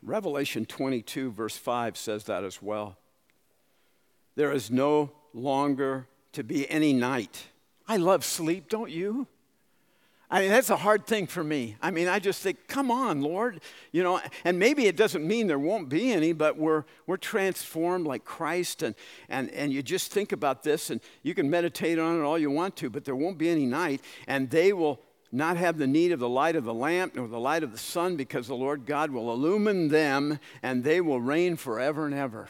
Revelation 0.04 0.66
22, 0.66 1.32
verse 1.32 1.56
5 1.56 1.96
says 1.96 2.24
that 2.26 2.44
as 2.44 2.62
well. 2.62 2.98
There 4.36 4.52
is 4.52 4.72
no 4.72 5.12
longer 5.34 6.08
to 6.34 6.44
be 6.44 6.70
any 6.70 6.94
night. 6.94 7.48
I 7.88 7.98
love 7.98 8.26
sleep, 8.26 8.70
don't 8.70 8.90
you? 8.90 9.28
I 10.34 10.40
mean, 10.40 10.50
that's 10.50 10.70
a 10.70 10.78
hard 10.78 11.06
thing 11.06 11.28
for 11.28 11.44
me. 11.44 11.76
I 11.82 11.92
mean, 11.92 12.08
I 12.08 12.20
just 12.20 12.42
think, 12.42 12.70
come 12.70 12.90
on, 12.90 13.22
Lord. 13.22 13.60
You 13.92 14.02
know, 14.02 14.22
and 14.46 14.58
maybe 14.58 14.88
it 14.88 14.96
doesn't 14.96 15.28
mean 15.28 15.48
there 15.48 15.60
won't 15.60 15.90
be 15.90 16.14
any, 16.14 16.32
but 16.32 16.58
we're, 16.58 16.86
we're 17.06 17.18
transformed 17.18 18.08
like 18.08 18.24
Christ. 18.24 18.82
And, 18.82 18.96
and, 19.28 19.52
and 19.52 19.74
you 19.74 19.84
just 19.84 20.10
think 20.10 20.32
about 20.32 20.64
this, 20.64 20.90
and 20.90 21.02
you 21.22 21.36
can 21.36 21.50
meditate 21.50 22.00
on 22.00 22.18
it 22.18 22.24
all 22.24 22.40
you 22.40 22.50
want 22.50 22.78
to, 22.78 22.90
but 22.90 23.04
there 23.04 23.16
won't 23.16 23.38
be 23.38 23.50
any 23.50 23.66
night. 23.66 24.02
And 24.26 24.50
they 24.50 24.72
will 24.72 25.02
not 25.32 25.58
have 25.58 25.78
the 25.78 25.88
need 25.88 26.12
of 26.12 26.20
the 26.20 26.30
light 26.30 26.56
of 26.56 26.64
the 26.64 26.74
lamp 26.74 27.16
nor 27.16 27.28
the 27.28 27.40
light 27.40 27.64
of 27.64 27.72
the 27.72 27.78
sun, 27.78 28.16
because 28.16 28.48
the 28.48 28.56
Lord 28.56 28.86
God 28.86 29.12
will 29.12 29.32
illumine 29.32 29.88
them 29.88 30.40
and 30.62 30.84
they 30.84 31.00
will 31.00 31.22
reign 31.22 31.56
forever 31.56 32.06
and 32.06 32.14
ever. 32.14 32.48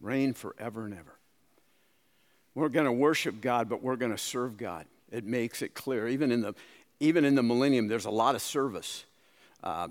reign 0.00 0.32
forever 0.32 0.84
and 0.84 0.94
ever. 0.94 1.14
We're 2.54 2.68
going 2.68 2.86
to 2.86 2.92
worship 2.92 3.40
God, 3.40 3.68
but 3.68 3.82
we're 3.82 3.96
going 3.96 4.10
to 4.10 4.18
serve 4.18 4.56
God. 4.56 4.86
It 5.10 5.24
makes 5.24 5.62
it 5.62 5.74
clear. 5.74 6.08
Even 6.08 6.32
in 6.32 6.40
the, 6.40 6.54
even 7.00 7.24
in 7.24 7.34
the 7.34 7.42
millennium, 7.42 7.88
there's 7.88 8.04
a 8.04 8.10
lot 8.10 8.34
of 8.34 8.42
service. 8.42 9.04
Uh, 9.62 9.88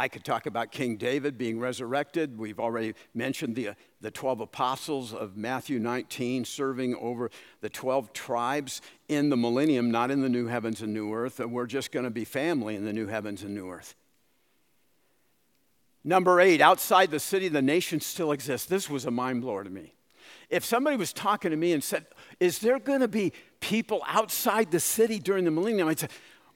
I 0.00 0.06
could 0.06 0.24
talk 0.24 0.46
about 0.46 0.70
King 0.70 0.96
David 0.96 1.36
being 1.36 1.58
resurrected. 1.58 2.38
We've 2.38 2.60
already 2.60 2.94
mentioned 3.14 3.56
the, 3.56 3.70
uh, 3.70 3.74
the 4.00 4.12
12 4.12 4.40
apostles 4.40 5.12
of 5.12 5.36
Matthew 5.36 5.80
19 5.80 6.44
serving 6.44 6.94
over 6.94 7.32
the 7.62 7.68
12 7.68 8.12
tribes 8.12 8.80
in 9.08 9.28
the 9.28 9.36
millennium, 9.36 9.90
not 9.90 10.12
in 10.12 10.20
the 10.20 10.28
new 10.28 10.46
heavens 10.46 10.82
and 10.82 10.94
new 10.94 11.12
earth. 11.12 11.40
And 11.40 11.52
we're 11.52 11.66
just 11.66 11.90
going 11.90 12.04
to 12.04 12.10
be 12.10 12.24
family 12.24 12.76
in 12.76 12.84
the 12.84 12.92
new 12.92 13.08
heavens 13.08 13.42
and 13.42 13.52
new 13.52 13.68
earth. 13.68 13.96
Number 16.04 16.40
eight, 16.40 16.60
outside 16.60 17.10
the 17.10 17.18
city, 17.18 17.48
the 17.48 17.60
nation 17.60 17.98
still 17.98 18.30
exists. 18.30 18.68
This 18.68 18.88
was 18.88 19.04
a 19.04 19.10
mind 19.10 19.40
blower 19.40 19.64
to 19.64 19.70
me. 19.70 19.94
If 20.48 20.64
somebody 20.64 20.96
was 20.96 21.12
talking 21.12 21.50
to 21.50 21.56
me 21.56 21.72
and 21.72 21.82
said, 21.82 22.06
Is 22.38 22.60
there 22.60 22.78
going 22.78 23.00
to 23.00 23.08
be 23.08 23.32
people 23.58 24.02
outside 24.06 24.70
the 24.70 24.80
city 24.80 25.18
during 25.18 25.44
the 25.44 25.50
millennium? 25.50 25.88
I'd 25.88 25.98
say, 25.98 26.08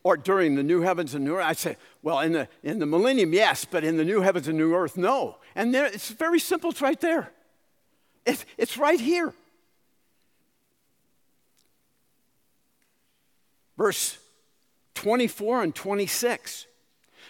or 0.05 0.17
during 0.17 0.57
the 0.57 0.63
new 0.63 0.81
heavens 0.81 1.15
and 1.15 1.25
new 1.25 1.37
earth, 1.37 1.45
I'd 1.45 1.59
say, 1.59 1.77
well, 2.03 2.21
in 2.21 2.33
the, 2.33 2.49
in 2.63 2.79
the 2.79 2.87
millennium, 2.87 3.33
yes, 3.33 3.65
but 3.65 3.85
in 3.85 3.97
the 3.97 4.05
new 4.05 4.21
heavens 4.21 4.49
and 4.49 4.59
new 4.59 4.75
earth, 4.75 4.97
no. 4.97 5.39
And 5.55 5.73
there, 5.73 5.87
it's 5.87 6.11
very 6.11 6.41
simple, 6.41 6.71
it's 6.71 6.83
right 6.83 7.01
there. 7.01 7.33
It's, 8.27 8.45
it's 8.57 8.77
right 8.77 9.01
here. 9.01 9.33
Verse 13.77 14.19
24 14.95 15.63
and 15.63 15.75
26. 15.75 16.67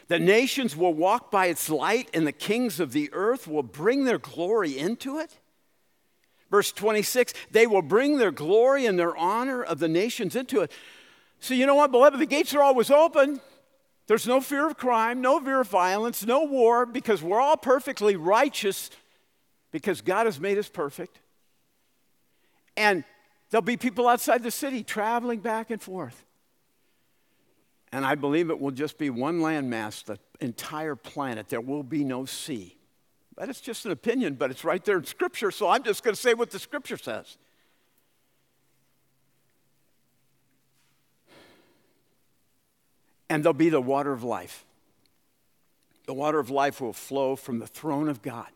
The 0.08 0.18
nations 0.18 0.76
will 0.76 0.92
walk 0.92 1.30
by 1.30 1.46
its 1.46 1.70
light, 1.70 2.10
and 2.12 2.26
the 2.26 2.32
kings 2.32 2.80
of 2.80 2.92
the 2.92 3.10
earth 3.12 3.46
will 3.46 3.62
bring 3.62 4.04
their 4.04 4.18
glory 4.18 4.76
into 4.76 5.18
it. 5.18 5.38
Verse 6.50 6.70
26 6.70 7.32
they 7.50 7.66
will 7.66 7.80
bring 7.80 8.18
their 8.18 8.30
glory 8.30 8.84
and 8.84 8.98
their 8.98 9.16
honor 9.16 9.62
of 9.62 9.78
the 9.78 9.88
nations 9.88 10.36
into 10.36 10.60
it. 10.60 10.70
So, 11.42 11.54
you 11.54 11.66
know 11.66 11.74
what, 11.74 11.90
beloved? 11.90 12.20
The 12.20 12.26
gates 12.26 12.54
are 12.54 12.62
always 12.62 12.88
open. 12.88 13.40
There's 14.06 14.28
no 14.28 14.40
fear 14.40 14.64
of 14.64 14.76
crime, 14.76 15.20
no 15.20 15.40
fear 15.40 15.62
of 15.62 15.68
violence, 15.68 16.24
no 16.24 16.44
war, 16.44 16.86
because 16.86 17.20
we're 17.20 17.40
all 17.40 17.56
perfectly 17.56 18.14
righteous 18.14 18.90
because 19.72 20.02
God 20.02 20.26
has 20.26 20.38
made 20.38 20.56
us 20.56 20.68
perfect. 20.68 21.18
And 22.76 23.02
there'll 23.50 23.60
be 23.60 23.76
people 23.76 24.06
outside 24.06 24.44
the 24.44 24.52
city 24.52 24.84
traveling 24.84 25.40
back 25.40 25.72
and 25.72 25.82
forth. 25.82 26.24
And 27.90 28.06
I 28.06 28.14
believe 28.14 28.48
it 28.48 28.60
will 28.60 28.70
just 28.70 28.96
be 28.96 29.10
one 29.10 29.40
landmass, 29.40 30.04
the 30.04 30.20
entire 30.40 30.94
planet. 30.94 31.48
There 31.48 31.60
will 31.60 31.82
be 31.82 32.04
no 32.04 32.24
sea. 32.24 32.76
But 33.34 33.48
it's 33.48 33.60
just 33.60 33.84
an 33.84 33.90
opinion, 33.90 34.34
but 34.34 34.52
it's 34.52 34.62
right 34.62 34.84
there 34.84 34.98
in 34.98 35.04
Scripture, 35.04 35.50
so 35.50 35.68
I'm 35.68 35.82
just 35.82 36.04
going 36.04 36.14
to 36.14 36.20
say 36.20 36.34
what 36.34 36.50
the 36.50 36.60
Scripture 36.60 36.96
says. 36.96 37.36
And 43.32 43.42
there'll 43.42 43.54
be 43.54 43.70
the 43.70 43.80
water 43.80 44.12
of 44.12 44.22
life. 44.22 44.66
The 46.04 46.12
water 46.12 46.38
of 46.38 46.50
life 46.50 46.82
will 46.82 46.92
flow 46.92 47.34
from 47.34 47.60
the 47.60 47.66
throne 47.66 48.10
of 48.10 48.20
God. 48.20 48.48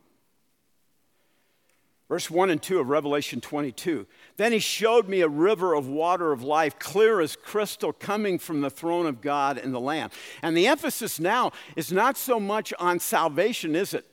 Verse 2.10 2.30
1 2.30 2.50
and 2.50 2.62
2 2.62 2.80
of 2.80 2.90
Revelation 2.90 3.40
22. 3.40 4.06
Then 4.36 4.52
he 4.52 4.58
showed 4.58 5.08
me 5.08 5.22
a 5.22 5.28
river 5.28 5.72
of 5.72 5.88
water 5.88 6.30
of 6.30 6.42
life, 6.42 6.78
clear 6.78 7.22
as 7.22 7.36
crystal, 7.36 7.90
coming 7.90 8.38
from 8.38 8.60
the 8.60 8.68
throne 8.68 9.06
of 9.06 9.22
God 9.22 9.56
and 9.56 9.72
the 9.72 9.80
Lamb. 9.80 10.10
And 10.42 10.54
the 10.54 10.66
emphasis 10.66 11.18
now 11.18 11.52
is 11.74 11.90
not 11.90 12.18
so 12.18 12.38
much 12.38 12.74
on 12.78 12.98
salvation, 12.98 13.74
is 13.74 13.94
it? 13.94 14.04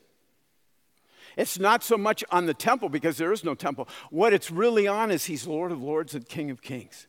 It's 1.36 1.60
not 1.60 1.84
so 1.84 1.98
much 1.98 2.24
on 2.32 2.46
the 2.46 2.54
temple 2.54 2.88
because 2.88 3.18
there 3.18 3.34
is 3.34 3.44
no 3.44 3.54
temple. 3.54 3.90
What 4.12 4.32
it's 4.32 4.50
really 4.50 4.88
on 4.88 5.12
is 5.12 5.26
he's 5.26 5.46
Lord 5.46 5.74
of 5.74 5.84
Lords 5.84 6.16
and 6.16 6.26
King 6.26 6.50
of 6.52 6.62
Kings. 6.62 7.08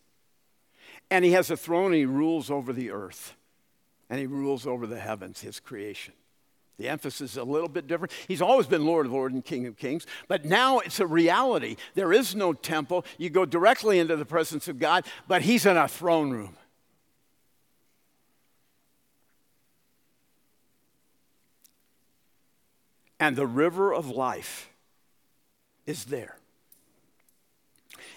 And 1.09 1.25
he 1.25 1.31
has 1.31 1.53
a 1.53 1.57
throne 1.57 1.93
and 1.93 1.95
he 1.95 2.05
rules 2.05 2.51
over 2.51 2.73
the 2.73 2.91
earth 2.91 3.37
and 4.11 4.21
he 4.21 4.27
rules 4.27 4.67
over 4.67 4.87
the 4.87 4.99
heavens, 4.99 5.41
his 5.41 5.61
creation. 5.61 6.15
The 6.79 6.89
emphasis 6.89 7.33
is 7.33 7.37
a 7.37 7.45
little 7.45 7.69
bit 7.69 7.87
different. 7.87 8.13
He's 8.27 8.43
always 8.43 8.67
been 8.67 8.85
Lord 8.85 9.07
of 9.07 9.13
Lords 9.13 9.35
and 9.35 9.45
King 9.45 9.67
of 9.67 9.77
Kings, 9.77 10.07
but 10.27 10.45
now 10.45 10.81
it's 10.81 10.99
a 10.99 11.07
reality. 11.07 11.77
There 11.95 12.13
is 12.13 12.35
no 12.35 12.53
temple. 12.53 13.05
You 13.17 13.31
go 13.31 13.45
directly 13.45 14.01
into 14.01 14.17
the 14.17 14.25
presence 14.25 14.67
of 14.67 14.79
God, 14.79 15.07
but 15.29 15.43
he's 15.43 15.67
in 15.67 15.77
a 15.77 15.87
throne 15.87 16.31
room. 16.31 16.57
And 23.21 23.37
the 23.37 23.47
river 23.47 23.95
of 23.95 24.11
life 24.11 24.69
is 25.87 26.07
there. 26.07 26.37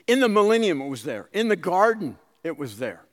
In 0.08 0.20
the 0.20 0.30
millennium, 0.30 0.82
it 0.82 0.90
was 0.90 1.04
there. 1.04 1.30
In 1.32 1.48
the 1.48 1.56
garden, 1.56 2.18
it 2.44 2.58
was 2.58 2.78
there. 2.78 3.07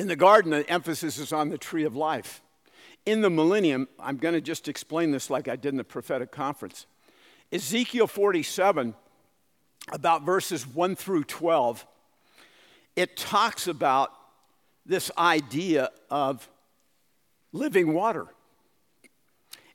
In 0.00 0.08
the 0.08 0.16
garden, 0.16 0.52
the 0.52 0.66
emphasis 0.70 1.18
is 1.18 1.30
on 1.30 1.50
the 1.50 1.58
tree 1.58 1.84
of 1.84 1.94
life. 1.94 2.40
In 3.04 3.20
the 3.20 3.28
millennium, 3.28 3.86
I'm 3.98 4.16
going 4.16 4.32
to 4.32 4.40
just 4.40 4.66
explain 4.66 5.10
this 5.10 5.28
like 5.28 5.46
I 5.46 5.56
did 5.56 5.74
in 5.74 5.76
the 5.76 5.84
prophetic 5.84 6.30
conference. 6.32 6.86
Ezekiel 7.52 8.06
47, 8.06 8.94
about 9.92 10.22
verses 10.22 10.66
1 10.66 10.96
through 10.96 11.24
12, 11.24 11.86
it 12.96 13.14
talks 13.14 13.68
about 13.68 14.10
this 14.86 15.10
idea 15.18 15.90
of 16.10 16.48
living 17.52 17.92
water. 17.92 18.28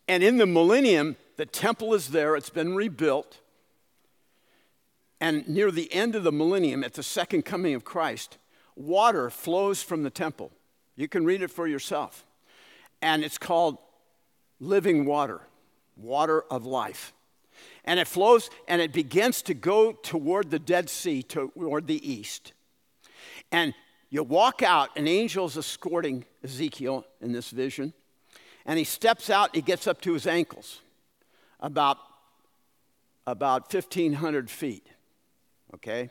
And 0.08 0.24
in 0.24 0.38
the 0.38 0.48
millennium, 0.48 1.18
the 1.38 1.46
temple 1.46 1.94
is 1.94 2.08
there, 2.08 2.36
it's 2.36 2.50
been 2.50 2.74
rebuilt. 2.74 3.42
And 5.22 5.48
near 5.48 5.70
the 5.70 5.94
end 5.94 6.16
of 6.16 6.24
the 6.24 6.32
millennium, 6.32 6.84
at 6.84 6.96
the 6.96 7.04
second 7.04 7.46
coming 7.46 7.76
of 7.76 7.86
Christ, 7.86 8.40
water 8.76 9.30
flows 9.30 9.82
from 9.82 10.04
the 10.04 10.10
temple. 10.10 10.52
You 10.96 11.08
can 11.08 11.26
read 11.26 11.42
it 11.42 11.52
for 11.52 11.68
yourself. 11.68 12.26
And 13.02 13.24
it's 13.24 13.38
called 13.38 13.78
living 14.60 15.06
water, 15.06 15.42
water 15.98 16.44
of 16.50 16.66
life. 16.66 17.14
And 17.84 18.00
it 18.00 18.08
flows 18.08 18.50
and 18.68 18.82
it 18.82 18.92
begins 18.92 19.42
to 19.44 19.54
go 19.54 19.92
toward 19.92 20.50
the 20.52 20.60
Dead 20.60 20.90
Sea, 20.90 21.24
toward 21.24 21.88
the 21.88 22.12
east. 22.12 22.54
And 23.52 23.74
you 24.10 24.24
walk 24.24 24.64
out, 24.64 24.90
an 24.98 25.08
angel's 25.08 25.58
escorting 25.58 26.26
Ezekiel 26.44 27.06
in 27.22 27.32
this 27.32 27.52
vision. 27.52 27.94
And 28.66 28.80
he 28.80 28.86
steps 28.86 29.30
out, 29.30 29.56
he 29.56 29.62
gets 29.62 29.88
up 29.88 30.02
to 30.02 30.14
his 30.14 30.26
ankles, 30.26 30.82
about, 31.60 31.98
about 33.28 33.74
1,500 33.74 34.50
feet. 34.50 34.88
Okay? 35.76 36.10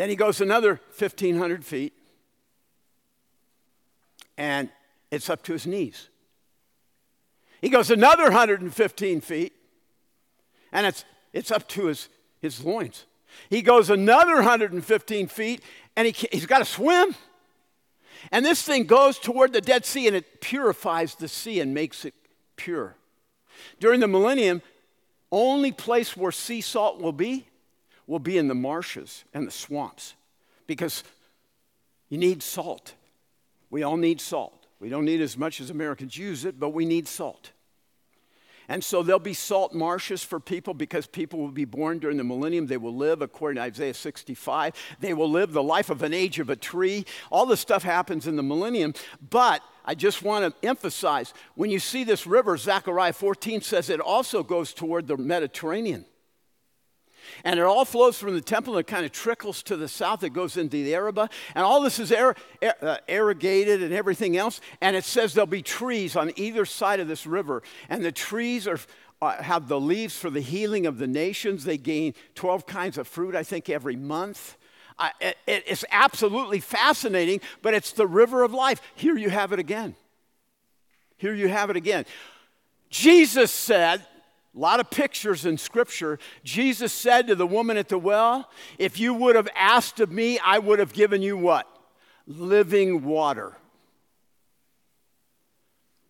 Then 0.00 0.08
he 0.08 0.16
goes 0.16 0.40
another 0.40 0.80
1,500 0.96 1.62
feet, 1.62 1.92
and 4.38 4.70
it's 5.10 5.28
up 5.28 5.42
to 5.42 5.52
his 5.52 5.66
knees. 5.66 6.08
He 7.60 7.68
goes 7.68 7.90
another 7.90 8.22
115 8.22 9.20
feet, 9.20 9.52
and 10.72 10.86
it's, 10.86 11.04
it's 11.34 11.50
up 11.50 11.68
to 11.68 11.88
his, 11.88 12.08
his 12.40 12.64
loins. 12.64 13.04
He 13.50 13.60
goes 13.60 13.90
another 13.90 14.36
115 14.36 15.26
feet, 15.26 15.62
and 15.94 16.06
he, 16.06 16.28
he's 16.32 16.46
got 16.46 16.60
to 16.60 16.64
swim. 16.64 17.14
And 18.32 18.42
this 18.42 18.62
thing 18.62 18.84
goes 18.84 19.18
toward 19.18 19.52
the 19.52 19.60
Dead 19.60 19.84
Sea, 19.84 20.06
and 20.06 20.16
it 20.16 20.40
purifies 20.40 21.14
the 21.14 21.28
sea 21.28 21.60
and 21.60 21.74
makes 21.74 22.06
it 22.06 22.14
pure. 22.56 22.96
During 23.80 24.00
the 24.00 24.08
millennium, 24.08 24.62
only 25.30 25.72
place 25.72 26.16
where 26.16 26.32
sea 26.32 26.62
salt 26.62 27.02
will 27.02 27.12
be 27.12 27.49
will 28.10 28.18
be 28.18 28.36
in 28.36 28.48
the 28.48 28.54
marshes 28.56 29.24
and 29.32 29.46
the 29.46 29.52
swamps 29.52 30.14
because 30.66 31.04
you 32.08 32.18
need 32.18 32.42
salt. 32.42 32.94
We 33.70 33.84
all 33.84 33.96
need 33.96 34.20
salt. 34.20 34.66
We 34.80 34.88
don't 34.88 35.04
need 35.04 35.20
as 35.20 35.38
much 35.38 35.60
as 35.60 35.70
Americans 35.70 36.16
use 36.16 36.44
it, 36.44 36.58
but 36.58 36.70
we 36.70 36.84
need 36.84 37.06
salt. 37.06 37.52
And 38.68 38.82
so 38.82 39.04
there'll 39.04 39.20
be 39.20 39.32
salt 39.32 39.74
marshes 39.74 40.24
for 40.24 40.40
people 40.40 40.74
because 40.74 41.06
people 41.06 41.38
will 41.38 41.52
be 41.52 41.64
born 41.64 42.00
during 42.00 42.16
the 42.16 42.24
millennium. 42.24 42.66
They 42.66 42.78
will 42.78 42.96
live, 42.96 43.22
according 43.22 43.56
to 43.56 43.62
Isaiah 43.62 43.94
65. 43.94 44.74
They 44.98 45.14
will 45.14 45.30
live 45.30 45.52
the 45.52 45.62
life 45.62 45.88
of 45.88 46.02
an 46.02 46.12
age 46.12 46.40
of 46.40 46.50
a 46.50 46.56
tree. 46.56 47.06
All 47.30 47.46
this 47.46 47.60
stuff 47.60 47.84
happens 47.84 48.26
in 48.26 48.34
the 48.34 48.42
millennium. 48.42 48.92
But 49.28 49.62
I 49.84 49.94
just 49.94 50.22
want 50.22 50.52
to 50.60 50.68
emphasize 50.68 51.32
when 51.54 51.70
you 51.70 51.78
see 51.78 52.02
this 52.02 52.26
river, 52.26 52.56
Zechariah 52.56 53.12
14 53.12 53.60
says 53.60 53.88
it 53.88 54.00
also 54.00 54.42
goes 54.42 54.74
toward 54.74 55.06
the 55.06 55.16
Mediterranean. 55.16 56.06
And 57.44 57.58
it 57.58 57.64
all 57.64 57.84
flows 57.84 58.18
from 58.18 58.34
the 58.34 58.40
temple 58.40 58.74
and 58.74 58.80
it 58.80 58.86
kind 58.86 59.04
of 59.04 59.12
trickles 59.12 59.62
to 59.64 59.76
the 59.76 59.88
south. 59.88 60.22
It 60.22 60.30
goes 60.30 60.56
into 60.56 60.82
the 60.82 60.94
Arabah. 60.94 61.28
And 61.54 61.64
all 61.64 61.80
this 61.80 61.98
is 61.98 62.12
air, 62.12 62.34
uh, 62.62 62.96
irrigated 63.08 63.82
and 63.82 63.92
everything 63.92 64.36
else. 64.36 64.60
And 64.80 64.96
it 64.96 65.04
says 65.04 65.34
there'll 65.34 65.46
be 65.46 65.62
trees 65.62 66.16
on 66.16 66.32
either 66.36 66.64
side 66.64 67.00
of 67.00 67.08
this 67.08 67.26
river. 67.26 67.62
And 67.88 68.04
the 68.04 68.12
trees 68.12 68.66
are, 68.66 68.78
uh, 69.22 69.42
have 69.42 69.68
the 69.68 69.80
leaves 69.80 70.16
for 70.16 70.30
the 70.30 70.40
healing 70.40 70.86
of 70.86 70.98
the 70.98 71.06
nations. 71.06 71.64
They 71.64 71.78
gain 71.78 72.14
12 72.34 72.66
kinds 72.66 72.98
of 72.98 73.06
fruit, 73.06 73.34
I 73.34 73.42
think, 73.42 73.68
every 73.68 73.96
month. 73.96 74.56
It's 75.46 75.84
absolutely 75.90 76.60
fascinating, 76.60 77.40
but 77.62 77.72
it's 77.72 77.92
the 77.92 78.06
river 78.06 78.42
of 78.42 78.52
life. 78.52 78.82
Here 78.94 79.16
you 79.16 79.30
have 79.30 79.52
it 79.52 79.58
again. 79.58 79.94
Here 81.16 81.34
you 81.34 81.48
have 81.48 81.70
it 81.70 81.76
again. 81.76 82.04
Jesus 82.90 83.50
said, 83.52 84.04
a 84.54 84.58
lot 84.58 84.80
of 84.80 84.90
pictures 84.90 85.46
in 85.46 85.56
Scripture. 85.58 86.18
Jesus 86.42 86.92
said 86.92 87.28
to 87.28 87.34
the 87.34 87.46
woman 87.46 87.76
at 87.76 87.88
the 87.88 87.98
well, 87.98 88.50
If 88.78 88.98
you 88.98 89.14
would 89.14 89.36
have 89.36 89.48
asked 89.54 90.00
of 90.00 90.10
me, 90.10 90.38
I 90.40 90.58
would 90.58 90.78
have 90.78 90.92
given 90.92 91.22
you 91.22 91.36
what? 91.36 91.68
Living 92.26 93.04
water. 93.04 93.56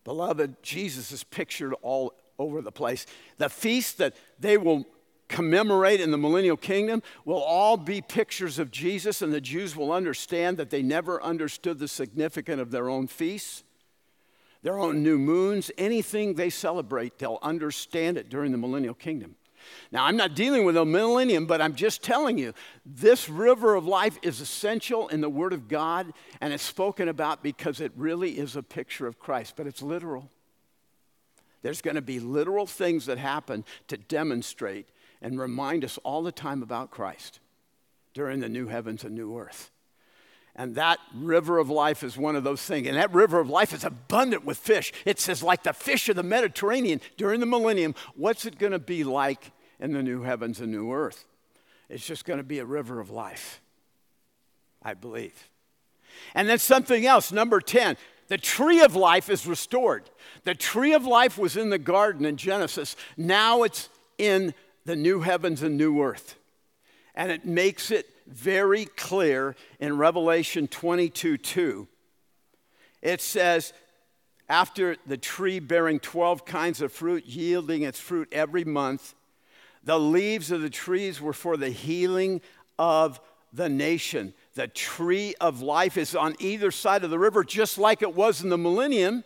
Beloved, 0.03 0.63
Jesus 0.63 1.11
is 1.11 1.23
pictured 1.23 1.75
all 1.83 2.13
over 2.39 2.61
the 2.61 2.71
place. 2.71 3.05
The 3.37 3.49
feast 3.49 3.99
that 3.99 4.15
they 4.39 4.57
will 4.57 4.85
commemorate 5.27 6.01
in 6.01 6.11
the 6.11 6.17
millennial 6.17 6.57
kingdom 6.57 7.03
will 7.23 7.41
all 7.41 7.77
be 7.77 8.01
pictures 8.01 8.57
of 8.57 8.71
Jesus, 8.71 9.21
and 9.21 9.31
the 9.31 9.39
Jews 9.39 9.75
will 9.75 9.91
understand 9.91 10.57
that 10.57 10.71
they 10.71 10.81
never 10.81 11.21
understood 11.21 11.79
the 11.79 11.87
significance 11.87 12.59
of 12.59 12.71
their 12.71 12.89
own 12.89 13.07
feasts, 13.07 13.63
their 14.63 14.79
own 14.79 15.03
new 15.03 15.17
moons, 15.17 15.71
anything 15.77 16.35
they 16.35 16.49
celebrate, 16.49 17.17
they'll 17.17 17.39
understand 17.41 18.17
it 18.17 18.29
during 18.29 18.51
the 18.51 18.57
millennial 18.57 18.93
kingdom. 18.93 19.35
Now, 19.91 20.05
I'm 20.05 20.17
not 20.17 20.35
dealing 20.35 20.65
with 20.65 20.77
a 20.77 20.85
millennium, 20.85 21.45
but 21.45 21.61
I'm 21.61 21.75
just 21.75 22.03
telling 22.03 22.37
you 22.37 22.53
this 22.85 23.29
river 23.29 23.75
of 23.75 23.85
life 23.85 24.17
is 24.21 24.41
essential 24.41 25.07
in 25.09 25.21
the 25.21 25.29
Word 25.29 25.53
of 25.53 25.67
God, 25.67 26.13
and 26.39 26.53
it's 26.53 26.63
spoken 26.63 27.07
about 27.07 27.43
because 27.43 27.79
it 27.79 27.91
really 27.95 28.37
is 28.37 28.55
a 28.55 28.63
picture 28.63 29.07
of 29.07 29.19
Christ, 29.19 29.53
but 29.55 29.67
it's 29.67 29.81
literal. 29.81 30.29
There's 31.61 31.81
going 31.81 31.95
to 31.95 32.01
be 32.01 32.19
literal 32.19 32.65
things 32.65 33.05
that 33.05 33.17
happen 33.17 33.65
to 33.87 33.97
demonstrate 33.97 34.87
and 35.21 35.39
remind 35.39 35.83
us 35.83 35.99
all 36.03 36.23
the 36.23 36.31
time 36.31 36.63
about 36.63 36.89
Christ 36.89 37.39
during 38.13 38.39
the 38.39 38.49
new 38.49 38.67
heavens 38.67 39.03
and 39.03 39.13
new 39.13 39.37
earth. 39.37 39.71
And 40.55 40.75
that 40.75 40.99
river 41.15 41.59
of 41.59 41.69
life 41.69 42.03
is 42.03 42.17
one 42.17 42.35
of 42.35 42.43
those 42.43 42.61
things. 42.61 42.87
And 42.87 42.97
that 42.97 43.13
river 43.13 43.39
of 43.39 43.49
life 43.49 43.73
is 43.73 43.83
abundant 43.83 44.45
with 44.45 44.57
fish. 44.57 44.91
It 45.05 45.19
says, 45.19 45.41
like 45.41 45.63
the 45.63 45.73
fish 45.73 46.09
of 46.09 46.17
the 46.17 46.23
Mediterranean 46.23 46.99
during 47.17 47.39
the 47.39 47.45
millennium, 47.45 47.95
what's 48.15 48.45
it 48.45 48.57
going 48.57 48.73
to 48.73 48.79
be 48.79 49.03
like 49.03 49.51
in 49.79 49.93
the 49.93 50.03
new 50.03 50.23
heavens 50.23 50.59
and 50.59 50.71
new 50.71 50.91
earth? 50.91 51.25
It's 51.89 52.05
just 52.05 52.25
going 52.25 52.37
to 52.37 52.43
be 52.43 52.59
a 52.59 52.65
river 52.65 52.99
of 52.99 53.09
life, 53.09 53.61
I 54.83 54.93
believe. 54.93 55.49
And 56.35 56.47
then 56.47 56.59
something 56.59 57.05
else, 57.05 57.31
number 57.31 57.61
10, 57.61 57.97
the 58.27 58.37
tree 58.37 58.81
of 58.81 58.95
life 58.95 59.29
is 59.29 59.47
restored. 59.47 60.09
The 60.43 60.55
tree 60.55 60.93
of 60.93 61.05
life 61.05 61.37
was 61.37 61.57
in 61.57 61.69
the 61.69 61.77
garden 61.77 62.25
in 62.25 62.37
Genesis. 62.37 62.95
Now 63.17 63.63
it's 63.63 63.89
in 64.17 64.53
the 64.85 64.95
new 64.95 65.21
heavens 65.21 65.63
and 65.63 65.77
new 65.77 66.01
earth. 66.01 66.35
And 67.15 67.31
it 67.31 67.45
makes 67.45 67.91
it 67.91 68.07
very 68.27 68.85
clear 68.85 69.55
in 69.79 69.97
Revelation 69.97 70.67
22 70.67 71.37
2. 71.37 71.87
It 73.01 73.21
says, 73.21 73.73
after 74.47 74.97
the 75.07 75.17
tree 75.17 75.59
bearing 75.59 75.99
12 75.99 76.45
kinds 76.45 76.81
of 76.81 76.91
fruit, 76.91 77.25
yielding 77.25 77.83
its 77.83 77.99
fruit 77.99 78.27
every 78.31 78.65
month, 78.65 79.15
the 79.83 79.99
leaves 79.99 80.51
of 80.51 80.61
the 80.61 80.69
trees 80.69 81.21
were 81.21 81.33
for 81.33 81.57
the 81.57 81.69
healing 81.69 82.41
of 82.77 83.19
the 83.53 83.69
nation. 83.69 84.33
The 84.55 84.67
tree 84.67 85.35
of 85.41 85.61
life 85.61 85.97
is 85.97 86.15
on 86.15 86.35
either 86.39 86.71
side 86.71 87.03
of 87.03 87.09
the 87.09 87.19
river, 87.19 87.43
just 87.43 87.77
like 87.77 88.01
it 88.01 88.13
was 88.15 88.43
in 88.43 88.49
the 88.49 88.57
millennium. 88.57 89.23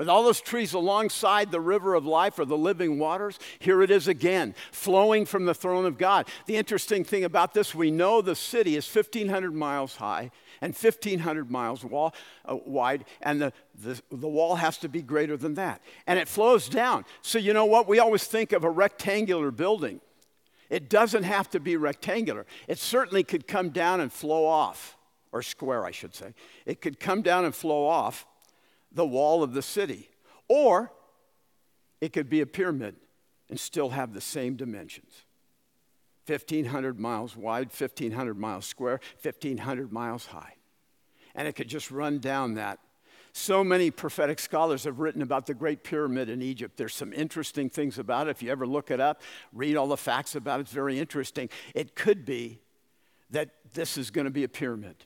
With 0.00 0.08
all 0.08 0.24
those 0.24 0.40
trees 0.40 0.72
alongside 0.72 1.50
the 1.50 1.60
river 1.60 1.94
of 1.94 2.06
life 2.06 2.38
or 2.38 2.46
the 2.46 2.56
living 2.56 2.98
waters, 2.98 3.38
here 3.58 3.82
it 3.82 3.90
is 3.90 4.08
again, 4.08 4.54
flowing 4.72 5.26
from 5.26 5.44
the 5.44 5.52
throne 5.52 5.84
of 5.84 5.98
God. 5.98 6.26
The 6.46 6.56
interesting 6.56 7.04
thing 7.04 7.22
about 7.22 7.52
this, 7.52 7.74
we 7.74 7.90
know 7.90 8.22
the 8.22 8.34
city 8.34 8.76
is 8.76 8.88
1,500 8.88 9.54
miles 9.54 9.96
high 9.96 10.30
and 10.62 10.74
1,500 10.74 11.50
miles 11.50 11.84
wall, 11.84 12.14
uh, 12.46 12.56
wide, 12.64 13.04
and 13.20 13.42
the, 13.42 13.52
the, 13.78 14.00
the 14.10 14.26
wall 14.26 14.56
has 14.56 14.78
to 14.78 14.88
be 14.88 15.02
greater 15.02 15.36
than 15.36 15.52
that. 15.56 15.82
And 16.06 16.18
it 16.18 16.28
flows 16.28 16.70
down. 16.70 17.04
So, 17.20 17.38
you 17.38 17.52
know 17.52 17.66
what? 17.66 17.86
We 17.86 17.98
always 17.98 18.24
think 18.24 18.52
of 18.52 18.64
a 18.64 18.70
rectangular 18.70 19.50
building. 19.50 20.00
It 20.70 20.88
doesn't 20.88 21.24
have 21.24 21.50
to 21.50 21.60
be 21.60 21.76
rectangular, 21.76 22.46
it 22.68 22.78
certainly 22.78 23.22
could 23.22 23.46
come 23.46 23.68
down 23.68 24.00
and 24.00 24.10
flow 24.10 24.46
off, 24.46 24.96
or 25.30 25.42
square, 25.42 25.84
I 25.84 25.90
should 25.90 26.14
say. 26.14 26.32
It 26.64 26.80
could 26.80 26.98
come 26.98 27.20
down 27.20 27.44
and 27.44 27.54
flow 27.54 27.86
off 27.86 28.24
the 28.92 29.06
wall 29.06 29.42
of 29.42 29.52
the 29.52 29.62
city. 29.62 30.08
Or 30.48 30.92
it 32.00 32.12
could 32.12 32.28
be 32.28 32.40
a 32.40 32.46
pyramid 32.46 32.96
and 33.48 33.58
still 33.58 33.90
have 33.90 34.14
the 34.14 34.20
same 34.20 34.56
dimensions 34.56 35.24
1,500 36.26 37.00
miles 37.00 37.36
wide, 37.36 37.68
1,500 37.68 38.38
miles 38.38 38.64
square, 38.64 39.00
1,500 39.22 39.92
miles 39.92 40.26
high. 40.26 40.54
And 41.34 41.48
it 41.48 41.54
could 41.54 41.68
just 41.68 41.90
run 41.90 42.18
down 42.18 42.54
that. 42.54 42.78
So 43.32 43.62
many 43.64 43.90
prophetic 43.90 44.38
scholars 44.38 44.84
have 44.84 44.98
written 44.98 45.22
about 45.22 45.46
the 45.46 45.54
Great 45.54 45.82
Pyramid 45.82 46.28
in 46.28 46.42
Egypt. 46.42 46.76
There's 46.76 46.94
some 46.94 47.12
interesting 47.12 47.70
things 47.70 47.98
about 47.98 48.26
it. 48.26 48.30
If 48.30 48.42
you 48.42 48.50
ever 48.50 48.66
look 48.66 48.90
it 48.90 49.00
up, 49.00 49.22
read 49.52 49.76
all 49.76 49.88
the 49.88 49.96
facts 49.96 50.34
about 50.34 50.60
it, 50.60 50.62
it's 50.62 50.72
very 50.72 50.98
interesting. 50.98 51.48
It 51.74 51.94
could 51.94 52.24
be 52.24 52.60
that 53.30 53.50
this 53.72 53.96
is 53.96 54.10
going 54.10 54.24
to 54.24 54.30
be 54.30 54.44
a 54.44 54.48
pyramid, 54.48 54.96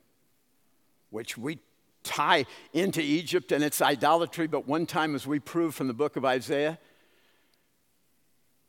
which 1.11 1.37
we 1.37 1.59
tie 2.05 2.47
into 2.73 3.03
Egypt 3.03 3.51
and 3.51 3.65
its 3.65 3.83
idolatry, 3.83 4.47
but 4.47 4.69
one 4.69 4.87
time, 4.87 5.15
as 5.15 5.27
we 5.27 5.41
prove 5.41 5.75
from 5.75 5.89
the 5.89 5.95
book 5.95 6.17
of 6.17 6.25
Isaiah, 6.25 6.79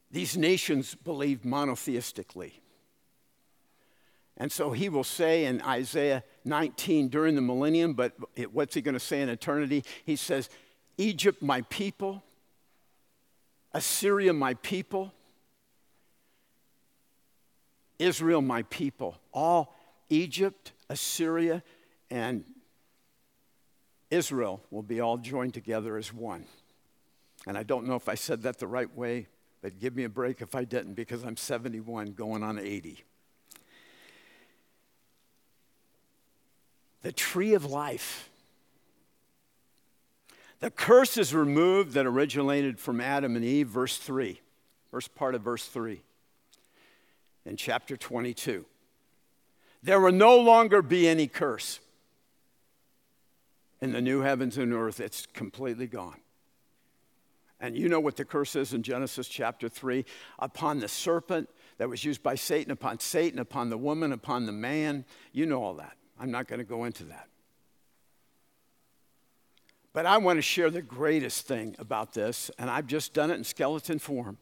these 0.09 0.35
nations 0.35 0.95
believed 0.95 1.43
monotheistically. 1.43 2.53
And 4.37 4.51
so 4.51 4.71
he 4.71 4.89
will 4.89 5.03
say 5.03 5.45
in 5.45 5.61
Isaiah 5.61 6.23
19 6.43 7.09
during 7.09 7.35
the 7.35 7.41
millennium, 7.41 7.93
but 7.93 8.13
what's 8.51 8.75
he 8.75 8.81
going 8.81 8.93
to 8.93 8.99
say 8.99 9.21
in 9.21 9.29
eternity? 9.29 9.83
He 10.05 10.15
says, 10.15 10.49
Egypt, 10.97 11.41
my 11.41 11.61
people, 11.63 12.23
Assyria, 13.73 14.33
my 14.33 14.53
people, 14.55 15.13
Israel, 17.99 18.41
my 18.41 18.63
people. 18.63 19.17
All 19.33 19.73
Egypt, 20.09 20.73
Assyria, 20.89 21.63
and 22.09 22.43
Israel 24.15 24.63
will 24.71 24.81
be 24.81 24.99
all 24.99 25.17
joined 25.17 25.53
together 25.53 25.97
as 25.97 26.13
one. 26.13 26.45
And 27.45 27.57
I 27.57 27.63
don't 27.63 27.85
know 27.85 27.95
if 27.95 28.09
I 28.09 28.15
said 28.15 28.41
that 28.43 28.57
the 28.57 28.67
right 28.67 28.93
way, 28.95 29.27
but 29.61 29.79
give 29.79 29.95
me 29.95 30.03
a 30.03 30.09
break 30.09 30.41
if 30.41 30.55
I 30.55 30.63
didn't 30.63 30.93
because 30.93 31.23
I'm 31.23 31.37
71 31.37 32.13
going 32.13 32.41
on 32.41 32.57
80. 32.57 33.03
The 37.03 37.11
tree 37.11 37.53
of 37.53 37.65
life. 37.65 38.29
The 40.59 40.71
curse 40.71 41.17
is 41.17 41.35
removed 41.35 41.93
that 41.93 42.07
originated 42.07 42.79
from 42.79 42.99
Adam 42.99 43.35
and 43.35 43.45
Eve, 43.45 43.67
verse 43.67 43.97
3, 43.97 44.39
first 44.89 45.13
part 45.13 45.35
of 45.35 45.41
verse 45.41 45.67
3 45.67 46.01
in 47.45 47.57
chapter 47.57 47.95
22. 47.95 48.65
There 49.83 49.99
will 49.99 50.11
no 50.11 50.37
longer 50.39 50.81
be 50.81 51.07
any 51.07 51.27
curse 51.27 51.79
in 53.81 53.91
the 53.91 54.01
new 54.01 54.21
heavens 54.21 54.57
and 54.57 54.73
earth, 54.73 54.99
it's 54.99 55.25
completely 55.25 55.87
gone. 55.87 56.19
And 57.59 57.77
you 57.77 57.87
know 57.87 57.99
what 57.99 58.15
the 58.15 58.25
curse 58.25 58.55
is 58.55 58.73
in 58.73 58.83
Genesis 58.83 59.27
chapter 59.27 59.69
3 59.69 60.05
upon 60.39 60.79
the 60.79 60.87
serpent 60.87 61.49
that 61.77 61.89
was 61.89 62.03
used 62.03 62.21
by 62.21 62.35
Satan, 62.35 62.71
upon 62.71 62.99
Satan, 62.99 63.39
upon 63.39 63.69
the 63.69 63.77
woman, 63.77 64.11
upon 64.11 64.45
the 64.45 64.51
man. 64.51 65.05
You 65.31 65.45
know 65.45 65.63
all 65.63 65.73
that. 65.75 65.95
I'm 66.19 66.31
not 66.31 66.47
going 66.47 66.59
to 66.59 66.65
go 66.65 66.83
into 66.83 67.05
that. 67.05 67.27
But 69.93 70.05
I 70.05 70.17
want 70.17 70.37
to 70.37 70.41
share 70.41 70.69
the 70.69 70.81
greatest 70.81 71.47
thing 71.47 71.75
about 71.79 72.13
this, 72.13 72.51
and 72.59 72.69
I've 72.69 72.87
just 72.87 73.13
done 73.13 73.31
it 73.31 73.35
in 73.35 73.45
skeleton 73.45 73.99
form. 73.99 74.37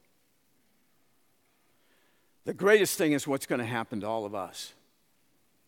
The 2.46 2.56
greatest 2.56 2.98
thing 2.98 3.14
is 3.14 3.28
what's 3.28 3.46
going 3.46 3.60
to 3.60 3.66
happen 3.66 4.02
to 4.02 4.08
all 4.08 4.26
of 4.26 4.34
us. 4.34 4.74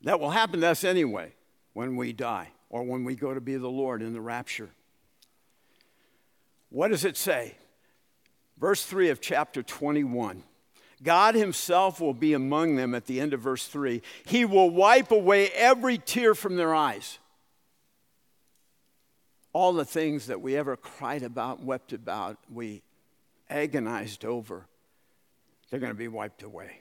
That 0.01 0.19
will 0.19 0.31
happen 0.31 0.61
to 0.61 0.67
us 0.67 0.83
anyway 0.83 1.33
when 1.73 1.95
we 1.95 2.13
die 2.13 2.49
or 2.69 2.83
when 2.83 3.03
we 3.03 3.15
go 3.15 3.33
to 3.33 3.41
be 3.41 3.55
the 3.55 3.69
Lord 3.69 4.01
in 4.01 4.13
the 4.13 4.21
rapture. 4.21 4.69
What 6.69 6.89
does 6.89 7.05
it 7.05 7.17
say? 7.17 7.55
Verse 8.59 8.85
3 8.85 9.09
of 9.09 9.21
chapter 9.21 9.63
21. 9.63 10.43
God 11.03 11.35
Himself 11.35 11.99
will 11.99 12.13
be 12.13 12.33
among 12.33 12.75
them 12.75 12.95
at 12.95 13.05
the 13.05 13.19
end 13.19 13.33
of 13.33 13.41
verse 13.41 13.67
3. 13.67 14.01
He 14.25 14.45
will 14.45 14.69
wipe 14.69 15.11
away 15.11 15.49
every 15.49 15.97
tear 15.97 16.33
from 16.33 16.55
their 16.55 16.73
eyes. 16.73 17.19
All 19.53 19.73
the 19.73 19.85
things 19.85 20.27
that 20.27 20.41
we 20.41 20.57
ever 20.57 20.75
cried 20.75 21.23
about, 21.23 21.63
wept 21.63 21.93
about, 21.93 22.37
we 22.51 22.81
agonized 23.49 24.25
over, 24.25 24.65
they're 25.69 25.79
going 25.79 25.91
to 25.91 25.97
be 25.97 26.07
wiped 26.07 26.43
away. 26.43 26.79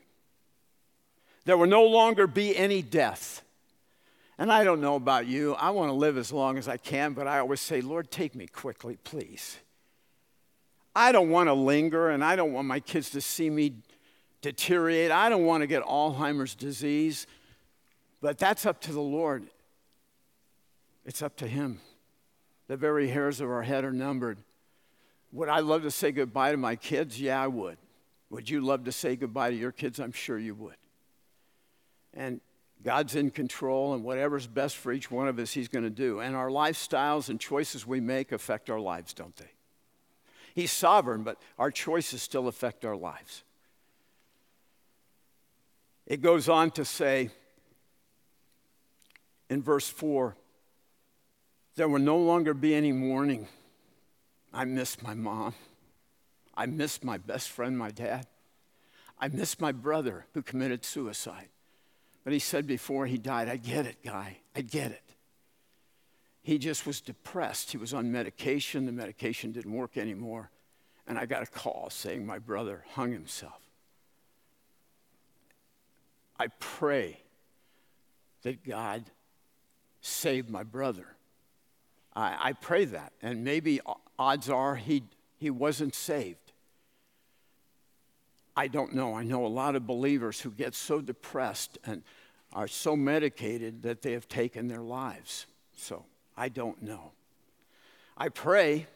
There 1.45 1.57
will 1.57 1.67
no 1.67 1.85
longer 1.85 2.27
be 2.27 2.57
any 2.57 2.83
death. 2.83 3.43
And 4.39 4.51
I 4.51 4.65
don't 4.65 4.81
know 4.81 4.97
about 4.97 5.27
you, 5.27 5.55
I 5.55 5.71
want 5.71 5.91
to 5.91 5.95
live 5.95 6.19
as 6.19 6.33
long 6.33 6.59
as 6.59 6.67
I 6.67 6.77
can, 6.77 7.13
but 7.13 7.29
I 7.29 7.39
always 7.39 7.61
say, 7.61 7.81
Lord, 7.81 8.11
take 8.11 8.35
me 8.35 8.47
quickly, 8.47 8.97
please. 9.05 9.59
I 10.97 11.13
don't 11.13 11.31
want 11.31 11.49
to 11.49 11.55
linger, 11.55 12.11
and 12.11 12.25
I 12.25 12.35
don't 12.37 12.53
want 12.53 12.67
my 12.67 12.81
kids 12.81 13.11
to 13.11 13.21
see 13.21 13.49
me 13.49 13.75
deteriorate. 14.43 15.11
I 15.11 15.29
don't 15.29 15.45
want 15.45 15.63
to 15.63 15.67
get 15.67 15.83
Alzheimer's 15.85 16.55
disease, 16.55 17.27
but 18.21 18.39
that's 18.39 18.67
up 18.67 18.81
to 18.83 18.93
the 18.93 19.01
Lord. 19.01 19.47
It's 21.05 21.23
up 21.23 21.37
to 21.37 21.47
Him. 21.47 21.81
The 22.67 22.77
very 22.77 23.09
hairs 23.09 23.41
of 23.41 23.51
our 23.51 23.63
head 23.63 23.85
are 23.85 23.93
numbered. 23.93 24.39
Would 25.33 25.49
I 25.49 25.61
love 25.61 25.83
to 25.83 25.91
say 25.91 26.13
goodbye 26.13 26.53
to 26.53 26.57
my 26.57 26.77
kids? 26.77 27.21
Yeah, 27.21 27.43
I 27.43 27.47
would. 27.49 27.77
Would 28.31 28.49
you 28.49 28.61
love 28.61 28.85
to 28.85 28.93
say 28.93 29.17
goodbye 29.17 29.51
to 29.51 29.57
your 29.57 29.73
kids? 29.73 30.01
I'm 30.01 30.13
sure 30.13 30.39
you 30.39 30.55
would. 30.55 30.77
And 32.15 32.41
God's 32.85 33.15
in 33.15 33.31
control, 33.31 33.95
and 33.95 34.05
whatever's 34.05 34.47
best 34.47 34.77
for 34.77 34.93
each 34.93 35.11
one 35.11 35.27
of 35.27 35.39
us, 35.39 35.53
He's 35.53 35.69
going 35.69 35.85
to 35.85 35.91
do. 35.91 36.21
And 36.21 36.37
our 36.37 36.49
lifestyles 36.49 37.31
and 37.31 37.41
choices 37.41 37.87
we 37.87 38.01
make 38.01 38.31
affect 38.31 38.69
our 38.69 38.79
lives, 38.79 39.15
don't 39.15 39.35
they? 39.37 39.51
He's 40.55 40.71
sovereign, 40.71 41.23
but 41.23 41.41
our 41.59 41.71
choices 41.71 42.23
still 42.23 42.47
affect 42.47 42.85
our 42.85 42.97
lives. 42.97 43.43
It 46.07 46.21
goes 46.21 46.49
on 46.49 46.71
to 46.73 46.85
say 46.85 47.31
in 49.49 49.63
verse 49.63 49.89
4 49.89 50.37
there 51.77 51.89
will 51.89 51.99
no 51.99 52.19
longer 52.19 52.55
be 52.55 52.75
any 52.75 52.93
mourning. 52.93 53.49
I 54.53 54.65
miss 54.65 55.03
my 55.03 55.15
mom. 55.15 55.55
I 56.55 56.67
miss 56.67 57.03
my 57.03 57.19
best 57.19 57.49
friend, 57.49 57.77
my 57.77 57.91
dad. 57.91 58.29
I 59.19 59.29
miss 59.29 59.59
my 59.59 59.73
brother 59.73 60.27
who 60.35 60.43
committed 60.43 60.85
suicide. 60.85 61.49
But 62.25 62.33
he 62.33 62.39
said 62.39 62.67
before 62.67 63.07
he 63.07 63.19
died, 63.19 63.49
I 63.49 63.57
get 63.57 63.87
it, 63.87 64.03
guy. 64.03 64.39
I 64.57 64.63
get 64.63 64.91
it. 64.91 65.03
He 66.43 66.59
just 66.59 66.87
was 66.87 67.01
depressed. 67.01 67.73
He 67.73 67.79
was 67.79 67.95
on 67.95 68.11
medication. 68.11 68.87
The 68.87 68.93
medication 68.93 69.53
didn't 69.53 69.73
work 69.73 69.97
anymore. 69.97 70.51
And 71.07 71.19
I 71.19 71.27
got 71.27 71.43
a 71.43 71.47
call 71.47 71.89
saying 71.91 72.25
my 72.25 72.39
brother 72.39 72.85
hung 72.93 73.13
himself. 73.13 73.61
I 76.39 76.49
pray 76.59 77.21
that 78.43 78.65
God 78.65 79.05
saved 80.01 80.51
my 80.51 80.63
brother. 80.63 81.07
I, 82.15 82.37
I 82.41 82.53
pray 82.53 82.87
that. 82.87 83.13
And 83.23 83.45
maybe 83.45 83.81
odds 84.19 84.51
are 84.51 84.77
he, 84.77 85.05
he 85.39 85.51
wasn't 85.51 85.95
saved. 85.95 86.44
I 88.57 88.69
don't 88.69 88.95
know. 88.95 89.15
I 89.15 89.25
know 89.25 89.45
a 89.45 89.49
lot 89.49 89.75
of 89.75 89.87
believers 89.87 90.41
who 90.41 90.51
get 90.51 90.75
so 90.75 91.01
depressed 91.01 91.79
and 91.85 92.03
are 92.53 92.69
so 92.69 92.95
medicated 92.95 93.83
that 93.83 94.03
they 94.03 94.13
have 94.13 94.29
taken 94.29 94.69
their 94.69 94.83
lives. 94.83 95.47
So 95.77 96.05
I 96.37 96.49
don't 96.49 96.81
know. 96.83 97.13
I 98.17 98.29
pray. 98.29 98.87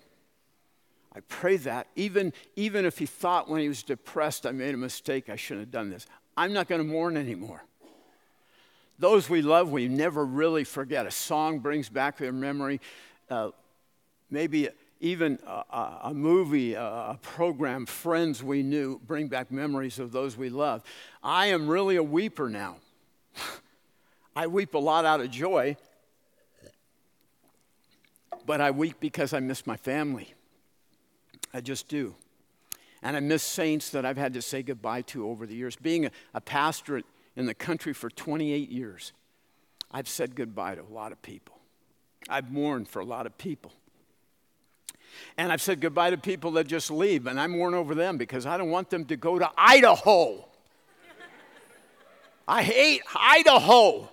I 1.12 1.20
pray 1.20 1.56
that 1.58 1.88
even, 1.96 2.32
even 2.54 2.84
if 2.84 2.98
he 2.98 3.06
thought 3.06 3.48
when 3.48 3.60
he 3.60 3.68
was 3.68 3.82
depressed, 3.82 4.46
I 4.46 4.52
made 4.52 4.74
a 4.74 4.78
mistake, 4.78 5.28
I 5.28 5.36
shouldn't 5.36 5.66
have 5.66 5.72
done 5.72 5.90
this. 5.90 6.06
I'm 6.36 6.52
not 6.52 6.68
going 6.68 6.80
to 6.80 6.86
mourn 6.86 7.16
anymore. 7.16 7.64
Those 9.00 9.28
we 9.28 9.42
love, 9.42 9.72
we 9.72 9.88
never 9.88 10.24
really 10.24 10.64
forget. 10.64 11.06
A 11.06 11.10
song 11.10 11.58
brings 11.58 11.88
back 11.88 12.18
their 12.18 12.32
memory. 12.32 12.80
Uh, 13.28 13.50
maybe 14.30 14.68
even 15.00 15.38
a, 15.46 16.00
a 16.04 16.14
movie, 16.14 16.74
a, 16.74 16.82
a, 16.82 17.18
program, 17.22 17.86
friends 17.86 18.42
we 18.42 18.62
knew 18.62 19.00
bring 19.06 19.28
back 19.28 19.50
memories 19.50 19.98
of 19.98 20.12
those 20.12 20.36
we 20.36 20.48
love. 20.48 20.82
I 21.22 21.46
am 21.46 21.68
really 21.68 21.96
a 21.96 22.02
weeper 22.02 22.48
now. 22.48 22.76
I 24.36 24.46
weep 24.46 24.74
a 24.74 24.78
lot 24.78 25.04
out 25.04 25.20
of 25.20 25.30
joy, 25.30 25.76
but 28.46 28.60
I 28.60 28.70
weep 28.70 28.96
because 29.00 29.32
I 29.32 29.40
miss 29.40 29.66
my 29.66 29.76
family. 29.76 30.34
I 31.52 31.60
just 31.60 31.88
do. 31.88 32.14
And 33.02 33.16
I 33.16 33.20
miss 33.20 33.42
saints 33.42 33.90
that 33.90 34.04
I've 34.04 34.16
had 34.16 34.34
to 34.34 34.42
say 34.42 34.62
goodbye 34.62 35.02
to 35.02 35.28
over 35.28 35.46
the 35.46 35.54
years. 35.54 35.76
Being 35.76 36.06
a, 36.06 36.10
a 36.34 36.40
pastor 36.40 37.02
in 37.36 37.46
the 37.46 37.54
country 37.54 37.92
for 37.92 38.10
28 38.10 38.68
years, 38.68 39.12
I've 39.92 40.08
said 40.08 40.34
goodbye 40.34 40.74
to 40.74 40.82
a 40.82 40.92
lot 40.92 41.12
of 41.12 41.22
people. 41.22 41.56
I've 42.28 42.50
mourned 42.50 42.88
for 42.88 43.00
a 43.00 43.04
lot 43.04 43.26
of 43.26 43.38
people. 43.38 43.72
And 45.36 45.52
I've 45.52 45.62
said 45.62 45.80
goodbye 45.80 46.10
to 46.10 46.16
people 46.16 46.52
that 46.52 46.66
just 46.66 46.90
leave, 46.90 47.26
and 47.26 47.40
I 47.40 47.46
mourn 47.46 47.74
over 47.74 47.94
them 47.94 48.18
because 48.18 48.46
I 48.46 48.56
don't 48.56 48.70
want 48.70 48.90
them 48.90 49.04
to 49.06 49.16
go 49.16 49.38
to 49.38 49.50
Idaho. 49.56 50.44
I 52.46 52.62
hate 52.62 53.02
Idaho. 53.14 54.08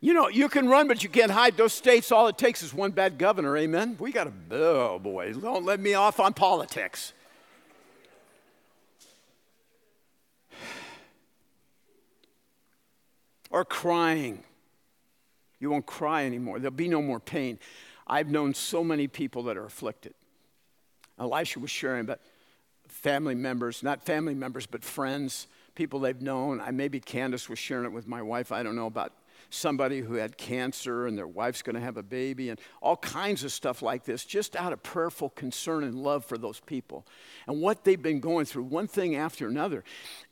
You 0.00 0.12
know, 0.12 0.28
you 0.28 0.48
can 0.48 0.68
run, 0.68 0.88
but 0.88 1.02
you 1.02 1.08
can't 1.08 1.30
hide. 1.30 1.56
Those 1.56 1.72
states, 1.72 2.12
all 2.12 2.28
it 2.28 2.36
takes 2.36 2.62
is 2.62 2.74
one 2.74 2.90
bad 2.90 3.16
governor. 3.16 3.56
Amen. 3.56 3.96
We 3.98 4.12
got 4.12 4.24
to, 4.24 4.32
oh 4.50 4.98
boy, 4.98 5.32
don't 5.32 5.64
let 5.64 5.80
me 5.80 5.94
off 5.94 6.20
on 6.20 6.34
politics. 6.34 7.12
or 13.54 13.64
crying. 13.64 14.42
You 15.60 15.70
won't 15.70 15.86
cry 15.86 16.24
anymore. 16.24 16.58
There'll 16.58 16.74
be 16.74 16.88
no 16.88 17.00
more 17.00 17.20
pain. 17.20 17.60
I've 18.06 18.30
known 18.30 18.54
so 18.54 18.84
many 18.84 19.08
people 19.08 19.44
that 19.44 19.56
are 19.56 19.64
afflicted. 19.64 20.14
Elisha 21.18 21.60
was 21.60 21.70
sharing 21.70 22.02
about 22.02 22.20
family 22.88 23.34
members, 23.34 23.82
not 23.82 24.02
family 24.02 24.34
members, 24.34 24.66
but 24.66 24.84
friends, 24.84 25.46
people 25.74 26.00
they've 26.00 26.20
known. 26.20 26.60
I 26.60 26.70
maybe 26.70 27.00
Candace 27.00 27.48
was 27.48 27.58
sharing 27.58 27.84
it 27.84 27.92
with 27.92 28.06
my 28.06 28.22
wife. 28.22 28.52
I 28.52 28.62
don't 28.62 28.76
know 28.76 28.86
about 28.86 29.12
somebody 29.50 30.00
who 30.00 30.14
had 30.14 30.36
cancer 30.36 31.06
and 31.06 31.16
their 31.16 31.26
wife's 31.26 31.62
going 31.62 31.74
to 31.74 31.80
have 31.80 31.96
a 31.96 32.02
baby 32.02 32.50
and 32.50 32.60
all 32.80 32.96
kinds 32.96 33.44
of 33.44 33.52
stuff 33.52 33.82
like 33.82 34.04
this, 34.04 34.24
just 34.24 34.56
out 34.56 34.72
of 34.72 34.82
prayerful 34.82 35.30
concern 35.30 35.84
and 35.84 35.94
love 35.94 36.24
for 36.24 36.36
those 36.36 36.60
people 36.60 37.06
and 37.46 37.60
what 37.60 37.84
they've 37.84 38.02
been 38.02 38.20
going 38.20 38.46
through, 38.46 38.64
one 38.64 38.86
thing 38.86 39.14
after 39.14 39.46
another. 39.46 39.84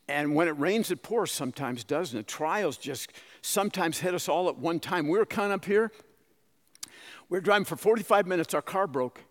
And 0.07 0.35
when 0.35 0.47
it 0.47 0.59
rains, 0.59 0.91
it 0.91 1.03
pours 1.03 1.31
sometimes, 1.31 1.83
doesn't 1.83 2.19
it? 2.19 2.27
Trials 2.27 2.77
just 2.77 3.11
sometimes 3.41 3.99
hit 3.99 4.13
us 4.13 4.27
all 4.27 4.49
at 4.49 4.57
one 4.57 4.79
time. 4.79 5.07
We 5.07 5.17
were 5.17 5.25
coming 5.25 5.51
up 5.51 5.65
here, 5.65 5.91
we 7.29 7.37
were 7.37 7.41
driving 7.41 7.65
for 7.65 7.75
45 7.75 8.27
minutes, 8.27 8.53
our 8.53 8.61
car 8.61 8.87
broke. 8.87 9.21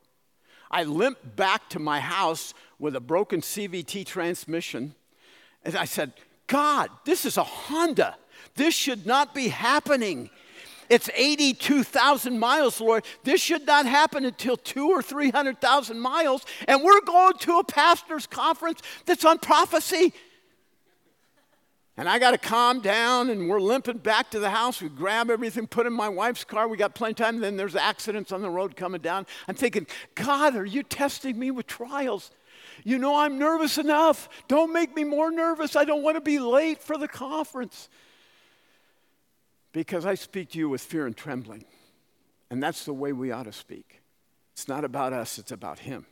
I 0.71 0.85
limped 0.85 1.37
back 1.37 1.69
to 1.71 1.79
my 1.79 2.01
house 2.01 2.55
with 2.79 2.97
a 2.97 3.01
broken 3.01 3.41
CVT 3.41 4.07
transmission. 4.07 4.95
And 5.65 5.77
I 5.77 5.85
said, 5.85 6.13
God, 6.47 6.91
this 7.05 7.25
is 7.25 7.37
a 7.37 7.45
Honda. 7.45 8.17
This 8.57 8.75
should 8.75 9.07
not 9.07 9.35
be 9.35 9.49
happening. 9.49 10.31
It's 10.89 11.09
82,000 11.15 12.39
miles, 12.39 12.81
Lord. 12.81 13.05
This 13.25 13.41
should 13.41 13.67
not 13.67 13.87
happen 13.87 14.25
until 14.25 14.57
two 14.57 14.91
or 14.91 15.03
300,000 15.03 15.99
miles. 15.99 16.45
And 16.69 16.83
we're 16.83 17.01
going 17.03 17.35
to 17.39 17.59
a 17.59 17.65
pastor's 17.65 18.27
conference 18.27 18.81
that's 19.07 19.25
on 19.25 19.39
prophecy. 19.39 20.13
And 21.97 22.09
I 22.09 22.19
got 22.19 22.31
to 22.31 22.39
calm 22.39 22.81
down, 22.81 23.29
and 23.29 23.49
we're 23.49 23.61
limping 23.61 23.99
back 23.99 24.31
to 24.31 24.39
the 24.39 24.49
house. 24.49 24.81
We 24.81 24.89
grab 24.89 25.31
everything, 25.31 25.67
put 25.67 25.87
in 25.87 25.93
my 25.93 26.09
wife's 26.09 26.43
car. 26.43 26.67
We 26.67 26.79
got 26.79 26.95
plenty 26.95 27.13
of 27.13 27.17
time. 27.17 27.41
Then 27.41 27.57
there's 27.57 27.77
accidents 27.77 28.33
on 28.33 28.41
the 28.41 28.49
road 28.49 28.77
coming 28.77 29.03
down. 29.03 29.27
I'm 29.47 29.55
thinking, 29.55 29.87
God, 30.15 30.57
are 30.57 30.65
you 30.65 30.83
testing 30.83 31.39
me 31.39 31.51
with 31.51 31.67
trials? 31.67 32.31
You 32.83 32.99
know, 32.99 33.17
I'm 33.17 33.39
nervous 33.39 33.77
enough. 33.77 34.29
Don't 34.49 34.73
make 34.73 34.95
me 34.97 35.05
more 35.05 35.31
nervous. 35.31 35.77
I 35.77 35.85
don't 35.85 36.03
want 36.03 36.17
to 36.17 36.23
be 36.23 36.39
late 36.39 36.83
for 36.83 36.97
the 36.97 37.09
conference 37.09 37.91
because 39.73 40.07
I 40.07 40.15
speak 40.15 40.51
to 40.51 40.59
you 40.59 40.71
with 40.71 40.81
fear 40.81 41.07
and 41.07 41.17
trembling. 41.17 41.65
And 42.51 42.63
that's 42.63 42.85
the 42.85 42.93
way 42.93 43.13
we 43.13 43.31
ought 43.33 43.45
to 43.45 43.53
speak. 43.53 44.01
It's 44.53 44.69
not 44.69 44.85
about 44.85 45.13
us, 45.13 45.39
it's 45.39 45.53
about 45.53 45.79
Him. 45.79 46.07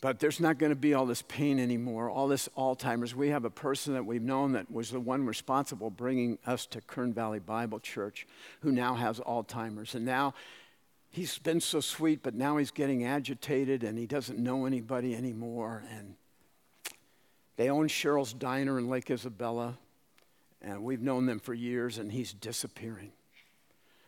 But 0.00 0.18
there's 0.18 0.40
not 0.40 0.58
going 0.58 0.70
to 0.70 0.76
be 0.76 0.94
all 0.94 1.04
this 1.04 1.22
pain 1.22 1.58
anymore, 1.58 2.08
all 2.08 2.26
this 2.26 2.48
Alzheimer's. 2.56 3.14
We 3.14 3.28
have 3.28 3.44
a 3.44 3.50
person 3.50 3.92
that 3.92 4.06
we've 4.06 4.22
known 4.22 4.52
that 4.52 4.70
was 4.70 4.90
the 4.90 5.00
one 5.00 5.26
responsible 5.26 5.90
bringing 5.90 6.38
us 6.46 6.64
to 6.66 6.80
Kern 6.80 7.12
Valley 7.12 7.38
Bible 7.38 7.80
Church 7.80 8.26
who 8.60 8.72
now 8.72 8.94
has 8.94 9.20
Alzheimer's. 9.20 9.94
And 9.94 10.06
now 10.06 10.32
he's 11.10 11.36
been 11.38 11.60
so 11.60 11.80
sweet, 11.80 12.22
but 12.22 12.34
now 12.34 12.56
he's 12.56 12.70
getting 12.70 13.04
agitated 13.04 13.84
and 13.84 13.98
he 13.98 14.06
doesn't 14.06 14.38
know 14.38 14.64
anybody 14.64 15.14
anymore. 15.14 15.84
And 15.94 16.14
they 17.56 17.68
own 17.68 17.88
Cheryl's 17.88 18.32
Diner 18.32 18.78
in 18.78 18.88
Lake 18.88 19.10
Isabella. 19.10 19.76
And 20.62 20.82
we've 20.82 21.00
known 21.00 21.24
them 21.24 21.40
for 21.40 21.54
years, 21.54 21.96
and 21.96 22.12
he's 22.12 22.34
disappearing. 22.34 23.12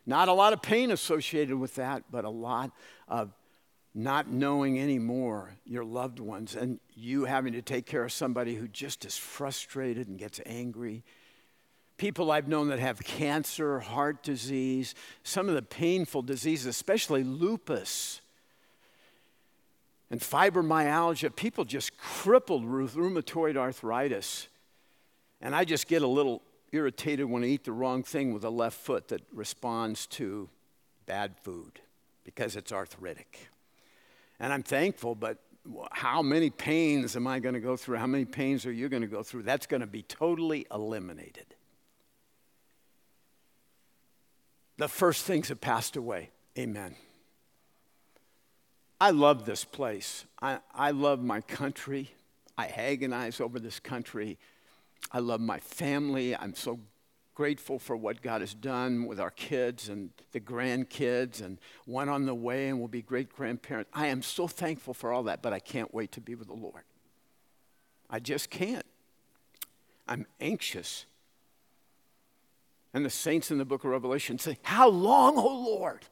Not 0.05 0.28
a 0.28 0.32
lot 0.32 0.53
of 0.53 0.61
pain 0.61 0.90
associated 0.90 1.57
with 1.57 1.76
that, 1.76 2.05
but 2.11 2.24
a 2.24 2.30
lot 2.30 2.72
of 3.09 3.30
not 3.95 4.28
knowing 4.28 4.80
anymore 4.80 5.55
your 5.64 5.84
loved 5.84 6.18
ones 6.18 6.55
and 6.55 6.80
you 6.95 7.24
having 7.24 7.53
to 7.53 7.62
take 7.62 7.86
care 7.86 8.05
of 8.05 8.12
somebody 8.12 8.55
who 8.55 8.66
just 8.68 9.05
is 9.05 9.16
frustrated 9.16 10.09
and 10.09 10.18
gets 10.18 10.40
angry. 10.47 11.05
People 11.99 12.30
I've 12.30 12.49
known 12.49 12.68
that 12.68 12.78
have 12.78 13.01
cancer, 13.01 13.80
heart 13.80 14.22
disease, 14.22 14.95
some 15.22 15.49
of 15.49 15.55
the 15.55 15.62
painful 15.62 16.22
diseases, 16.22 16.66
especially 16.66 17.22
lupus 17.22 18.22
and 20.11 20.20
fibromyalgia, 20.20 21.34
people 21.34 21.64
just 21.64 21.97
crippled 21.97 22.66
with 22.66 22.95
rheumatoid 22.95 23.57
arthritis. 23.57 24.47
And 25.40 25.55
I 25.55 25.64
just 25.64 25.88
get 25.88 26.03
a 26.03 26.07
little 26.07 26.43
irritated 26.70 27.26
when 27.26 27.43
I 27.43 27.47
eat 27.47 27.64
the 27.64 27.72
wrong 27.72 28.03
thing 28.03 28.32
with 28.34 28.45
a 28.45 28.51
left 28.51 28.78
foot 28.78 29.09
that 29.09 29.22
responds 29.32 30.07
to 30.09 30.51
bad 31.07 31.36
food 31.43 31.80
because 32.24 32.57
it's 32.57 32.72
arthritic. 32.72 33.49
And 34.43 34.53
I'm 34.53 34.64
thankful, 34.64 35.14
but 35.14 35.38
how 35.93 36.20
many 36.20 36.51
pains 36.51 37.14
am 37.14 37.28
I 37.28 37.38
going 37.38 37.55
to 37.55 37.61
go 37.61 37.76
through? 37.76 37.99
How 37.99 38.09
many 38.09 38.24
pains 38.24 38.66
are 38.66 38.72
you 38.72 38.88
going 38.88 39.03
to 39.03 39.09
go 39.09 39.22
through? 39.22 39.45
That's 39.45 39.66
going 39.66 39.82
to 39.82 39.86
be 39.86 40.03
totally 40.03 40.66
eliminated. 40.72 41.47
The 44.78 44.88
first 44.88 45.24
things 45.24 45.49
have 45.49 45.61
passed 45.61 45.95
away. 45.95 46.30
Amen. 46.59 46.97
I 49.01 49.11
love 49.11 49.45
this 49.45 49.64
place. 49.64 50.24
I, 50.40 50.59
I 50.74 50.90
love 50.90 51.22
my 51.22 51.40
country. 51.40 52.11
I 52.59 52.66
agonize 52.66 53.40
over 53.40 53.61
this 53.61 53.78
country. 53.78 54.38
I 55.12 55.20
love 55.20 55.40
my 55.40 55.61
family. 55.61 56.34
I'm 56.34 56.57
so 56.57 56.80
grateful 57.35 57.78
for 57.78 57.97
what 57.97 58.22
God 58.22 58.41
has 58.41 58.55
done 58.55 59.07
with 59.07 59.18
our 59.18 59.30
kids 59.30 59.89
and 59.89 60.11
the 60.33 60.41
grandkids, 60.41 61.43
and 61.43 61.59
one 61.87 62.09
on 62.09 62.26
the 62.26 62.35
way, 62.35 62.68
and 62.68 62.78
we'll 62.78 62.89
be 62.89 63.03
great 63.03 63.35
grandparents. 63.35 63.91
I 63.95 64.09
am 64.09 64.22
so 64.22 64.47
thankful 64.47 64.95
for 64.95 65.12
all 65.12 65.22
that, 65.24 65.43
but 65.43 65.53
I 65.53 65.59
can't 65.59 65.93
wait 65.95 66.12
to 66.12 66.20
be 66.20 66.35
with 66.35 66.49
the 66.49 66.55
Lord. 66.55 66.83
I 68.11 68.18
just 68.18 68.51
can't. 68.51 68.85
I'm 70.07 70.26
anxious. 70.41 71.07
And 72.93 73.05
the 73.05 73.11
saints 73.11 73.51
in 73.51 73.59
the 73.59 73.64
book 73.64 73.85
of 73.85 73.91
Revelation 73.91 74.39
say, 74.39 74.59
How 74.62 74.89
long, 74.89 75.39
O 75.39 75.47
Lord? 75.47 76.05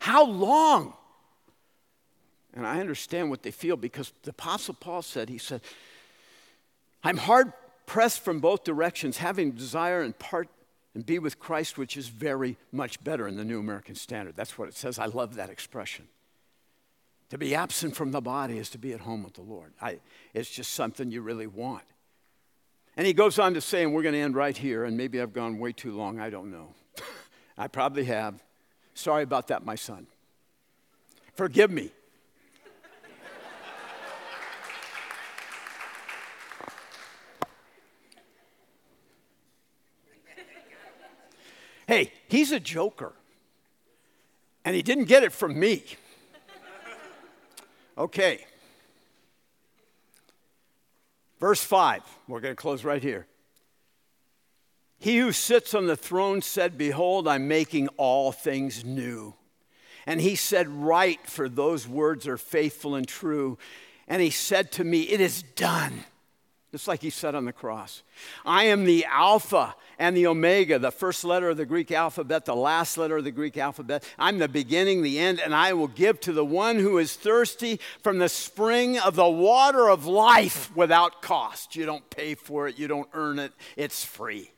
How 0.00 0.24
long? 0.24 0.94
And 2.52 2.66
I 2.66 2.80
understand 2.80 3.30
what 3.30 3.42
they 3.42 3.50
feel 3.50 3.76
because 3.76 4.12
the 4.22 4.30
Apostle 4.30 4.74
Paul 4.74 5.02
said, 5.02 5.28
He 5.28 5.38
said, 5.38 5.60
I'm 7.04 7.18
hard 7.18 7.52
pressed 7.86 8.20
from 8.20 8.40
both 8.40 8.64
directions, 8.64 9.18
having 9.18 9.52
desire 9.52 10.02
and 10.02 10.18
part 10.18 10.48
and 10.96 11.04
be 11.04 11.18
with 11.18 11.38
Christ, 11.38 11.76
which 11.76 11.94
is 11.98 12.08
very 12.08 12.56
much 12.72 13.04
better 13.04 13.28
in 13.28 13.36
the 13.36 13.44
New 13.44 13.60
American 13.60 13.94
Standard. 13.94 14.34
That's 14.34 14.56
what 14.56 14.66
it 14.66 14.74
says. 14.74 14.98
I 14.98 15.04
love 15.04 15.34
that 15.34 15.50
expression. 15.50 16.08
To 17.28 17.36
be 17.36 17.54
absent 17.54 17.94
from 17.94 18.12
the 18.12 18.22
body 18.22 18.56
is 18.56 18.70
to 18.70 18.78
be 18.78 18.94
at 18.94 19.00
home 19.00 19.22
with 19.22 19.34
the 19.34 19.42
Lord. 19.42 19.74
I, 19.78 19.98
it's 20.32 20.48
just 20.48 20.72
something 20.72 21.10
you 21.10 21.20
really 21.20 21.48
want. 21.48 21.82
And 22.96 23.06
he 23.06 23.12
goes 23.12 23.38
on 23.38 23.52
to 23.52 23.60
say, 23.60 23.82
and 23.82 23.92
we're 23.92 24.04
going 24.04 24.14
to 24.14 24.20
end 24.20 24.36
right 24.36 24.56
here, 24.56 24.84
and 24.84 24.96
maybe 24.96 25.20
I've 25.20 25.34
gone 25.34 25.58
way 25.58 25.72
too 25.72 25.92
long, 25.92 26.18
I 26.18 26.30
don't 26.30 26.50
know. 26.50 26.68
I 27.58 27.68
probably 27.68 28.04
have. 28.04 28.42
Sorry 28.94 29.22
about 29.22 29.48
that, 29.48 29.66
my 29.66 29.74
son. 29.74 30.06
Forgive 31.34 31.70
me. 31.70 31.90
Hey, 41.86 42.12
he's 42.28 42.52
a 42.52 42.60
joker. 42.60 43.12
And 44.64 44.74
he 44.74 44.82
didn't 44.82 45.04
get 45.04 45.22
it 45.22 45.32
from 45.32 45.58
me. 45.58 45.84
Okay. 47.98 48.44
Verse 51.38 51.62
5, 51.62 52.02
we're 52.28 52.40
going 52.40 52.52
to 52.52 52.60
close 52.60 52.84
right 52.84 53.02
here. 53.02 53.26
He 54.98 55.18
who 55.18 55.32
sits 55.32 55.74
on 55.74 55.86
the 55.86 55.96
throne 55.96 56.40
said, 56.42 56.78
Behold, 56.78 57.28
I'm 57.28 57.48
making 57.48 57.88
all 57.96 58.32
things 58.32 58.84
new. 58.84 59.34
And 60.06 60.20
he 60.20 60.34
said, 60.36 60.68
Write, 60.68 61.26
for 61.26 61.48
those 61.48 61.86
words 61.86 62.26
are 62.26 62.38
faithful 62.38 62.94
and 62.94 63.06
true. 63.06 63.58
And 64.08 64.22
he 64.22 64.30
said 64.30 64.72
to 64.72 64.84
me, 64.84 65.02
It 65.02 65.20
is 65.20 65.42
done. 65.42 66.04
Just 66.72 66.88
like 66.88 67.00
he 67.00 67.10
said 67.10 67.34
on 67.34 67.44
the 67.44 67.52
cross. 67.52 68.02
I 68.44 68.64
am 68.64 68.84
the 68.84 69.06
Alpha 69.08 69.74
and 69.98 70.16
the 70.16 70.26
Omega, 70.26 70.78
the 70.78 70.90
first 70.90 71.24
letter 71.24 71.50
of 71.50 71.56
the 71.56 71.64
Greek 71.64 71.92
alphabet, 71.92 72.44
the 72.44 72.56
last 72.56 72.98
letter 72.98 73.16
of 73.16 73.24
the 73.24 73.30
Greek 73.30 73.56
alphabet. 73.56 74.04
I'm 74.18 74.38
the 74.38 74.48
beginning, 74.48 75.02
the 75.02 75.18
end, 75.18 75.40
and 75.40 75.54
I 75.54 75.72
will 75.74 75.88
give 75.88 76.20
to 76.20 76.32
the 76.32 76.44
one 76.44 76.76
who 76.76 76.98
is 76.98 77.14
thirsty 77.14 77.80
from 78.02 78.18
the 78.18 78.28
spring 78.28 78.98
of 78.98 79.14
the 79.14 79.28
water 79.28 79.88
of 79.88 80.06
life 80.06 80.74
without 80.76 81.22
cost. 81.22 81.76
You 81.76 81.86
don't 81.86 82.08
pay 82.10 82.34
for 82.34 82.66
it, 82.68 82.78
you 82.78 82.88
don't 82.88 83.08
earn 83.12 83.38
it, 83.38 83.52
it's 83.76 84.04
free. 84.04 84.50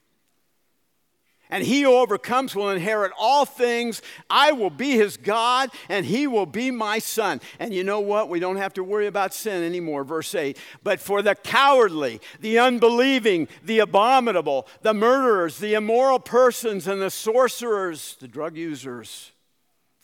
And 1.50 1.64
he 1.64 1.82
who 1.82 1.94
overcomes 1.94 2.54
will 2.54 2.70
inherit 2.70 3.12
all 3.18 3.46
things. 3.46 4.02
I 4.28 4.52
will 4.52 4.70
be 4.70 4.92
his 4.92 5.16
God, 5.16 5.70
and 5.88 6.04
he 6.04 6.26
will 6.26 6.46
be 6.46 6.70
my 6.70 6.98
son. 6.98 7.40
And 7.58 7.72
you 7.72 7.84
know 7.84 8.00
what? 8.00 8.28
We 8.28 8.38
don't 8.38 8.56
have 8.56 8.74
to 8.74 8.84
worry 8.84 9.06
about 9.06 9.32
sin 9.32 9.62
anymore. 9.64 10.04
Verse 10.04 10.34
8. 10.34 10.58
But 10.82 11.00
for 11.00 11.22
the 11.22 11.34
cowardly, 11.34 12.20
the 12.40 12.58
unbelieving, 12.58 13.48
the 13.64 13.78
abominable, 13.78 14.68
the 14.82 14.92
murderers, 14.92 15.58
the 15.58 15.74
immoral 15.74 16.18
persons, 16.18 16.86
and 16.86 17.00
the 17.00 17.10
sorcerers, 17.10 18.16
the 18.20 18.28
drug 18.28 18.56
users, 18.56 19.32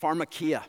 pharmakeia, 0.01 0.63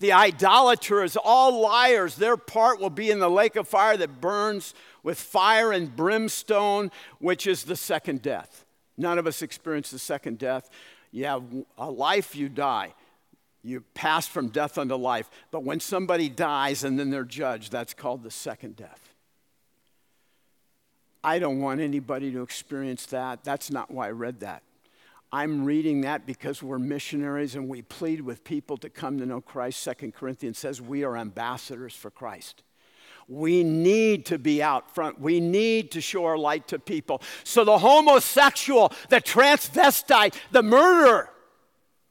the 0.00 0.12
idolaters, 0.12 1.16
all 1.22 1.60
liars, 1.60 2.16
their 2.16 2.36
part 2.36 2.80
will 2.80 2.90
be 2.90 3.10
in 3.10 3.18
the 3.18 3.30
lake 3.30 3.54
of 3.54 3.68
fire 3.68 3.96
that 3.98 4.20
burns 4.20 4.74
with 5.02 5.20
fire 5.20 5.72
and 5.72 5.94
brimstone, 5.94 6.90
which 7.18 7.46
is 7.46 7.64
the 7.64 7.76
second 7.76 8.22
death. 8.22 8.64
None 9.00 9.18
of 9.18 9.26
us 9.26 9.40
experience 9.40 9.90
the 9.90 9.98
second 9.98 10.38
death. 10.38 10.68
You 11.10 11.24
have 11.24 11.42
a 11.78 11.90
life, 11.90 12.36
you 12.36 12.50
die. 12.50 12.92
You 13.62 13.82
pass 13.94 14.26
from 14.26 14.48
death 14.48 14.76
unto 14.76 14.94
life. 14.94 15.30
But 15.50 15.64
when 15.64 15.80
somebody 15.80 16.28
dies 16.28 16.84
and 16.84 16.98
then 16.98 17.10
they're 17.10 17.24
judged, 17.24 17.72
that's 17.72 17.94
called 17.94 18.22
the 18.22 18.30
second 18.30 18.76
death. 18.76 19.14
I 21.24 21.38
don't 21.38 21.60
want 21.60 21.80
anybody 21.80 22.30
to 22.32 22.42
experience 22.42 23.06
that. 23.06 23.42
That's 23.42 23.70
not 23.70 23.90
why 23.90 24.08
I 24.08 24.10
read 24.10 24.40
that. 24.40 24.62
I'm 25.32 25.64
reading 25.64 26.02
that 26.02 26.26
because 26.26 26.62
we're 26.62 26.78
missionaries 26.78 27.54
and 27.54 27.68
we 27.68 27.82
plead 27.82 28.20
with 28.20 28.44
people 28.44 28.76
to 28.78 28.90
come 28.90 29.18
to 29.18 29.26
know 29.26 29.40
Christ. 29.40 29.80
Second 29.80 30.14
Corinthians 30.14 30.58
says 30.58 30.80
we 30.80 31.04
are 31.04 31.16
ambassadors 31.16 31.94
for 31.94 32.10
Christ. 32.10 32.62
We 33.30 33.62
need 33.62 34.26
to 34.26 34.38
be 34.38 34.60
out 34.60 34.92
front. 34.92 35.20
We 35.20 35.38
need 35.38 35.92
to 35.92 36.00
show 36.00 36.24
our 36.24 36.36
light 36.36 36.66
to 36.68 36.80
people. 36.80 37.22
So 37.44 37.64
the 37.64 37.78
homosexual, 37.78 38.92
the 39.08 39.20
transvestite, 39.20 40.34
the 40.50 40.64
murderer, 40.64 41.30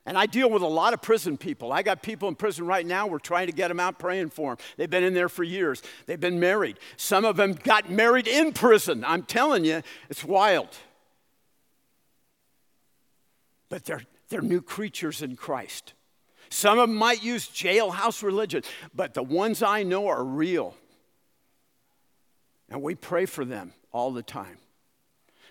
and 0.06 0.18
I 0.18 0.28
deal 0.28 0.50
with 0.50 0.64
a 0.64 0.68
lot 0.68 0.94
of 0.94 1.02
prison 1.02 1.38
people. 1.38 1.74
I 1.74 1.84
got 1.84 2.02
people 2.02 2.30
in 2.30 2.36
prison 2.36 2.66
right 2.66 2.86
now. 2.86 3.06
We're 3.06 3.20
trying 3.20 3.48
to 3.48 3.54
get 3.54 3.68
them 3.68 3.82
out, 3.82 4.00
praying 4.00 4.30
for 4.30 4.56
them. 4.56 4.66
They've 4.78 4.90
been 4.90 5.04
in 5.04 5.14
there 5.14 5.28
for 5.28 5.44
years. 5.44 5.84
They've 6.06 6.20
been 6.20 6.40
married. 6.40 6.80
Some 6.96 7.26
of 7.26 7.36
them 7.36 7.54
got 7.54 7.90
married 7.92 8.28
in 8.28 8.54
prison. 8.54 9.04
I'm 9.06 9.24
telling 9.24 9.66
you, 9.66 9.84
it's 10.10 10.24
wild. 10.24 10.70
But 13.68 13.84
they're, 13.84 14.04
they're 14.30 14.42
new 14.42 14.62
creatures 14.62 15.22
in 15.22 15.36
Christ. 15.36 15.94
Some 16.50 16.80
of 16.80 16.90
them 16.90 16.98
might 16.98 17.22
use 17.22 17.48
jailhouse 17.48 18.24
religion, 18.24 18.64
but 18.96 19.14
the 19.14 19.22
ones 19.22 19.62
I 19.62 19.84
know 19.84 20.08
are 20.08 20.24
real. 20.24 20.76
And 22.70 22.82
we 22.82 22.96
pray 22.96 23.26
for 23.26 23.46
them 23.46 23.74
all 23.92 24.12
the 24.12 24.24
time 24.24 24.58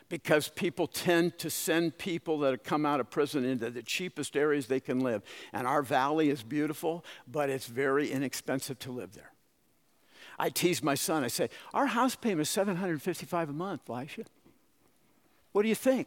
because 0.08 0.48
people 0.48 0.86
tend 0.86 1.38
to 1.38 1.50
send 1.50 1.98
people 1.98 2.38
that 2.38 2.50
have 2.50 2.62
come 2.62 2.86
out 2.86 3.00
of 3.00 3.10
prison 3.10 3.44
into 3.44 3.70
the 3.70 3.82
cheapest 3.82 4.36
areas 4.36 4.66
they 4.66 4.80
can 4.80 5.00
live. 5.00 5.22
And 5.52 5.66
our 5.66 5.82
valley 5.82 6.30
is 6.30 6.42
beautiful, 6.42 7.04
but 7.30 7.50
it's 7.50 7.66
very 7.66 8.10
inexpensive 8.10 8.78
to 8.80 8.92
live 8.92 9.14
there. 9.14 9.32
I 10.38 10.50
tease 10.50 10.82
my 10.82 10.94
son, 10.94 11.24
I 11.24 11.28
say, 11.28 11.50
Our 11.74 11.86
house 11.86 12.14
payment 12.14 12.42
is 12.42 12.50
755 12.50 13.50
a 13.50 13.52
month, 13.52 13.90
Elisha. 13.90 14.24
What 15.52 15.62
do 15.62 15.68
you 15.68 15.74
think? 15.74 16.06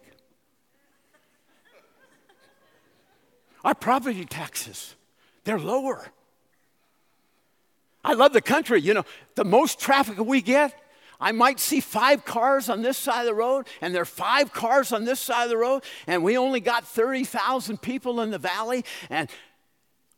Our 3.65 3.75
property 3.75 4.25
taxes, 4.25 4.95
they're 5.43 5.59
lower. 5.59 6.07
I 8.03 8.13
love 8.13 8.33
the 8.33 8.41
country. 8.41 8.81
You 8.81 8.95
know, 8.95 9.05
the 9.35 9.43
most 9.43 9.79
traffic 9.79 10.17
we 10.17 10.41
get 10.41 10.80
I 11.21 11.31
might 11.31 11.59
see 11.59 11.79
five 11.79 12.25
cars 12.25 12.67
on 12.67 12.81
this 12.81 12.97
side 12.97 13.21
of 13.21 13.27
the 13.27 13.35
road, 13.35 13.67
and 13.79 13.93
there 13.93 14.01
are 14.01 14.05
five 14.05 14.51
cars 14.51 14.91
on 14.91 15.05
this 15.05 15.19
side 15.19 15.43
of 15.43 15.49
the 15.49 15.57
road, 15.57 15.83
and 16.07 16.23
we 16.23 16.35
only 16.35 16.59
got 16.59 16.83
30,000 16.83 17.79
people 17.79 18.21
in 18.21 18.31
the 18.31 18.39
valley, 18.39 18.83
and 19.09 19.29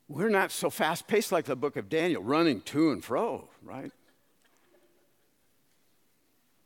we're 0.07 0.29
not 0.29 0.51
so 0.51 0.69
fast 0.69 1.05
paced 1.07 1.33
like 1.33 1.45
the 1.45 1.57
book 1.57 1.75
of 1.75 1.89
Daniel, 1.89 2.23
running 2.23 2.61
to 2.61 2.91
and 2.91 3.03
fro, 3.03 3.49
right? 3.61 3.91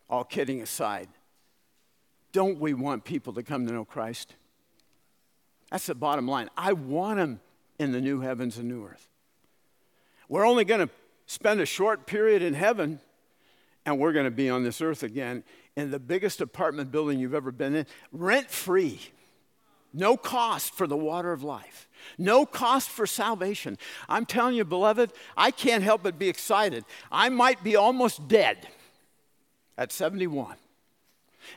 All 0.08 0.24
kidding 0.24 0.62
aside, 0.62 1.10
don't 2.32 2.60
we 2.60 2.76
want 2.76 3.04
people 3.04 3.34
to 3.34 3.44
come 3.44 3.66
to 3.66 3.74
know 3.74 3.86
Christ? 3.86 4.36
That's 5.72 5.88
the 5.88 5.96
bottom 5.96 6.28
line. 6.28 6.50
I 6.56 6.74
want 6.74 7.18
them 7.18 7.40
in 7.80 7.92
the 7.92 8.00
new 8.00 8.22
heavens 8.22 8.58
and 8.58 8.70
new 8.70 8.86
earth. 8.86 9.10
We're 10.30 10.46
only 10.46 10.64
going 10.64 10.88
to 10.88 10.94
spend 11.26 11.60
a 11.60 11.66
short 11.66 12.06
period 12.06 12.42
in 12.42 12.54
heaven 12.54 13.00
and 13.88 13.98
we're 13.98 14.12
going 14.12 14.26
to 14.26 14.32
be 14.32 14.50
on 14.50 14.64
this 14.64 14.82
earth 14.82 15.02
again 15.02 15.46
in 15.78 15.92
the 15.92 16.00
biggest 16.00 16.42
apartment 16.42 16.92
building 16.92 17.20
you've 17.20 17.34
ever 17.34 17.54
been 17.54 17.74
in, 17.74 17.86
rent 18.12 18.52
free. 18.52 19.00
No 19.94 20.18
cost 20.18 20.74
for 20.76 20.86
the 20.86 20.98
water 20.98 21.32
of 21.32 21.42
life. 21.42 21.88
No 22.18 22.46
cost 22.46 22.90
for 22.90 23.08
salvation. 23.08 23.78
I'm 24.10 24.26
telling 24.26 24.56
you, 24.56 24.66
beloved, 24.66 25.14
I 25.38 25.52
can't 25.52 25.84
help 25.84 26.04
but 26.04 26.20
be 26.20 26.28
excited. 26.28 26.84
I 27.10 27.30
might 27.30 27.64
be 27.64 27.78
almost 27.78 28.28
dead 28.28 28.68
at 29.78 29.94
71. 29.94 30.58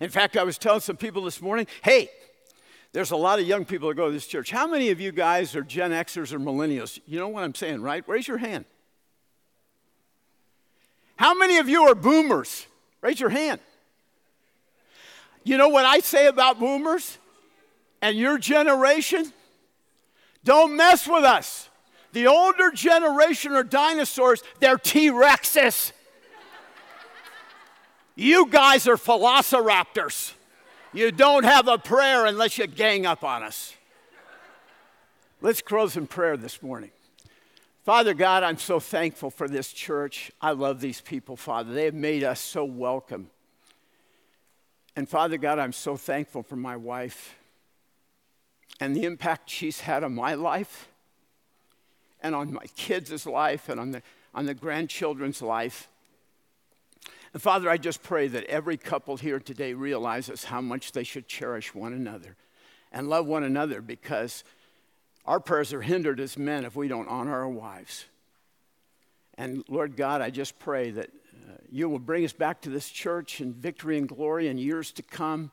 In 0.01 0.09
fact, 0.09 0.37
I 0.37 0.45
was 0.45 0.57
telling 0.57 0.81
some 0.81 0.97
people 0.97 1.25
this 1.25 1.43
morning 1.43 1.67
hey, 1.83 2.11
there's 2.93 3.11
a 3.11 3.17
lot 3.17 3.41
of 3.41 3.47
young 3.47 3.65
people 3.65 3.89
that 3.89 3.97
go 3.97 4.07
to 4.07 4.13
this 4.13 4.27
church. 4.27 4.53
How 4.53 4.69
many 4.69 4.91
of 4.91 5.01
you 5.01 5.11
guys 5.11 5.57
are 5.57 5.63
Gen 5.63 5.91
Xers 5.91 6.33
or 6.33 6.39
millennials? 6.39 7.01
You 7.07 7.19
know 7.19 7.29
what 7.29 7.43
I'm 7.43 7.57
saying, 7.57 7.83
right? 7.83 8.09
Raise 8.09 8.29
your 8.29 8.39
hand. 8.39 8.67
How 11.21 11.35
many 11.35 11.59
of 11.59 11.69
you 11.69 11.83
are 11.83 11.95
boomers? 11.95 12.67
Raise 13.03 13.21
your 13.21 13.29
hand. 13.29 13.61
You 15.45 15.59
know 15.59 15.69
what 15.69 15.85
I 15.85 15.99
say 15.99 16.29
about 16.29 16.59
boomers 16.59 17.19
and 18.01 18.17
your 18.17 18.39
generation? 18.39 19.31
Don't 20.45 20.79
mess 20.79 21.07
with 21.07 21.25
us. 21.25 21.69
The 22.15 22.27
older 22.27 22.71
generation 22.71 23.53
are 23.53 23.63
dinosaurs, 23.63 24.43
they're 24.61 24.79
T 24.79 25.11
Rexes. 25.11 25.93
You 28.15 28.47
guys 28.47 28.89
are 28.89 28.97
velociraptors. 28.97 30.33
You 30.95 31.13
don't 31.13 31.45
have 31.45 31.69
a 31.69 31.77
prayer 31.77 32.25
unless 32.25 32.57
you 32.57 32.67
gang 32.67 33.05
up 33.05 33.25
on 33.25 33.43
us. 33.43 33.75
Let's 35.43 35.61
close 35.61 35.99
in 35.99 36.07
prayer 36.07 36.39
this 36.39 36.63
morning. 36.63 36.93
Father 37.85 38.13
God, 38.13 38.43
I'm 38.43 38.59
so 38.59 38.79
thankful 38.79 39.31
for 39.31 39.49
this 39.49 39.73
church. 39.73 40.31
I 40.41 40.51
love 40.53 40.81
these 40.81 41.01
people, 41.01 41.37
Father. 41.37 41.73
They 41.73 41.87
have 41.87 41.95
made 41.95 42.23
us 42.23 42.39
so 42.39 42.63
welcome. 42.65 43.31
And 44.95 45.09
Father 45.09 45.39
God, 45.39 45.59
I'm 45.59 45.73
so 45.73 45.97
thankful 45.97 46.43
for 46.43 46.57
my 46.57 46.77
wife 46.77 47.37
and 48.81 48.95
the 48.95 49.05
impact 49.05 49.49
she's 49.49 49.81
had 49.81 50.05
on 50.05 50.15
my 50.15 50.35
life 50.35 50.89
and 52.23 52.35
on 52.35 52.53
my 52.53 52.67
kids' 52.77 53.25
life 53.25 53.71
and 53.71 53.81
on 53.81 53.93
the, 53.93 54.03
on 54.35 54.45
the 54.45 54.55
grandchildren's 54.55 55.41
life. 55.41 55.89
And 57.33 57.41
Father, 57.41 57.71
I 57.71 57.79
just 57.79 58.03
pray 58.03 58.29
that 58.29 58.45
every 58.45 58.77
couple 58.77 59.17
here 59.17 59.41
today 59.41 59.73
realizes 59.73 60.45
how 60.45 60.61
much 60.61 60.93
they 60.93 61.05
should 61.05 61.29
cherish 61.29 61.75
one 61.75 61.95
another 61.95 62.37
and 62.93 63.09
love 63.09 63.27
one 63.27 63.45
another 63.45 63.81
because 63.81 64.45
our 65.25 65.41
prayers 65.41 65.73
are 65.73 65.83
hindered 65.83 66.21
as 66.21 66.39
men 66.39 66.65
if 66.65 66.77
we 66.77 66.89
don't 66.89 67.09
honor 67.09 67.35
our 67.35 67.49
wives. 67.49 68.07
And 69.35 69.65
Lord 69.69 69.97
God, 69.97 70.21
I 70.21 70.31
just 70.31 70.59
pray 70.59 70.91
that 70.91 71.07
uh, 71.07 71.55
you 71.71 71.89
will 71.89 71.99
bring 71.99 72.25
us 72.25 72.33
back 72.33 72.61
to 72.63 72.71
this 72.71 72.89
church 72.89 73.41
in 73.41 73.53
victory 73.53 73.97
and 73.97 74.09
glory 74.09 74.49
in 74.49 74.59
years 74.59 74.93
to 74.93 75.03
come. 75.03 75.51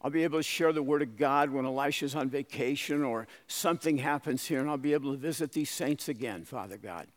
I'll 0.00 0.10
be 0.10 0.22
able 0.22 0.38
to 0.38 0.44
share 0.44 0.72
the 0.72 0.82
word 0.82 1.02
of 1.02 1.16
God 1.16 1.50
when 1.50 1.66
Elisha's 1.66 2.14
on 2.14 2.30
vacation 2.30 3.02
or 3.02 3.26
something 3.48 3.98
happens 3.98 4.44
here, 4.44 4.60
and 4.60 4.70
I'll 4.70 4.76
be 4.76 4.92
able 4.92 5.12
to 5.12 5.18
visit 5.18 5.52
these 5.52 5.70
saints 5.70 6.08
again, 6.08 6.44
Father 6.44 6.76
God. 6.76 7.08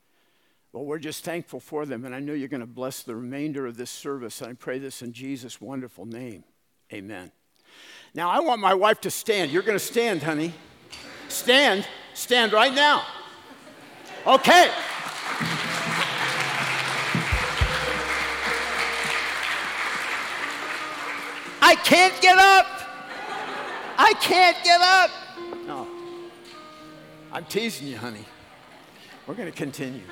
Well, 0.74 0.86
we're 0.86 1.00
just 1.00 1.24
thankful 1.24 1.60
for 1.60 1.86
them, 1.86 2.06
and 2.06 2.16
I 2.16 2.20
know 2.20 2.34
you're 2.34 2.48
going 2.48 2.62
to 2.62 2.66
bless 2.66 3.04
the 3.04 3.16
remainder 3.16 3.68
of 3.68 3.78
this 3.78 3.92
service. 3.92 4.42
And 4.42 4.50
I 4.50 4.54
pray 4.54 4.80
this 4.80 5.02
in 5.02 5.14
Jesus' 5.14 5.62
wonderful 5.62 6.06
name. 6.06 6.44
Amen. 6.92 7.32
Now, 8.16 8.30
I 8.30 8.40
want 8.40 8.62
my 8.62 8.74
wife 8.74 9.02
to 9.02 9.12
stand. 9.12 9.52
You're 9.52 9.64
going 9.64 9.78
to 9.78 9.84
stand, 9.84 10.24
honey. 10.24 10.54
Stand. 11.32 11.88
Stand 12.14 12.54
right 12.54 12.74
now. 12.74 13.04
Okay. 14.28 14.70
I 21.62 21.76
can't 21.76 22.22
get 22.22 22.38
up. 22.38 22.68
I 23.98 24.14
can't 24.20 24.58
get 24.64 24.82
up. 24.82 25.10
No. 25.66 25.88
I'm 27.32 27.46
teasing 27.46 27.88
you, 27.88 27.98
honey. 27.98 28.26
We're 29.26 29.36
going 29.36 29.50
to 29.50 29.58
continue. 29.58 30.04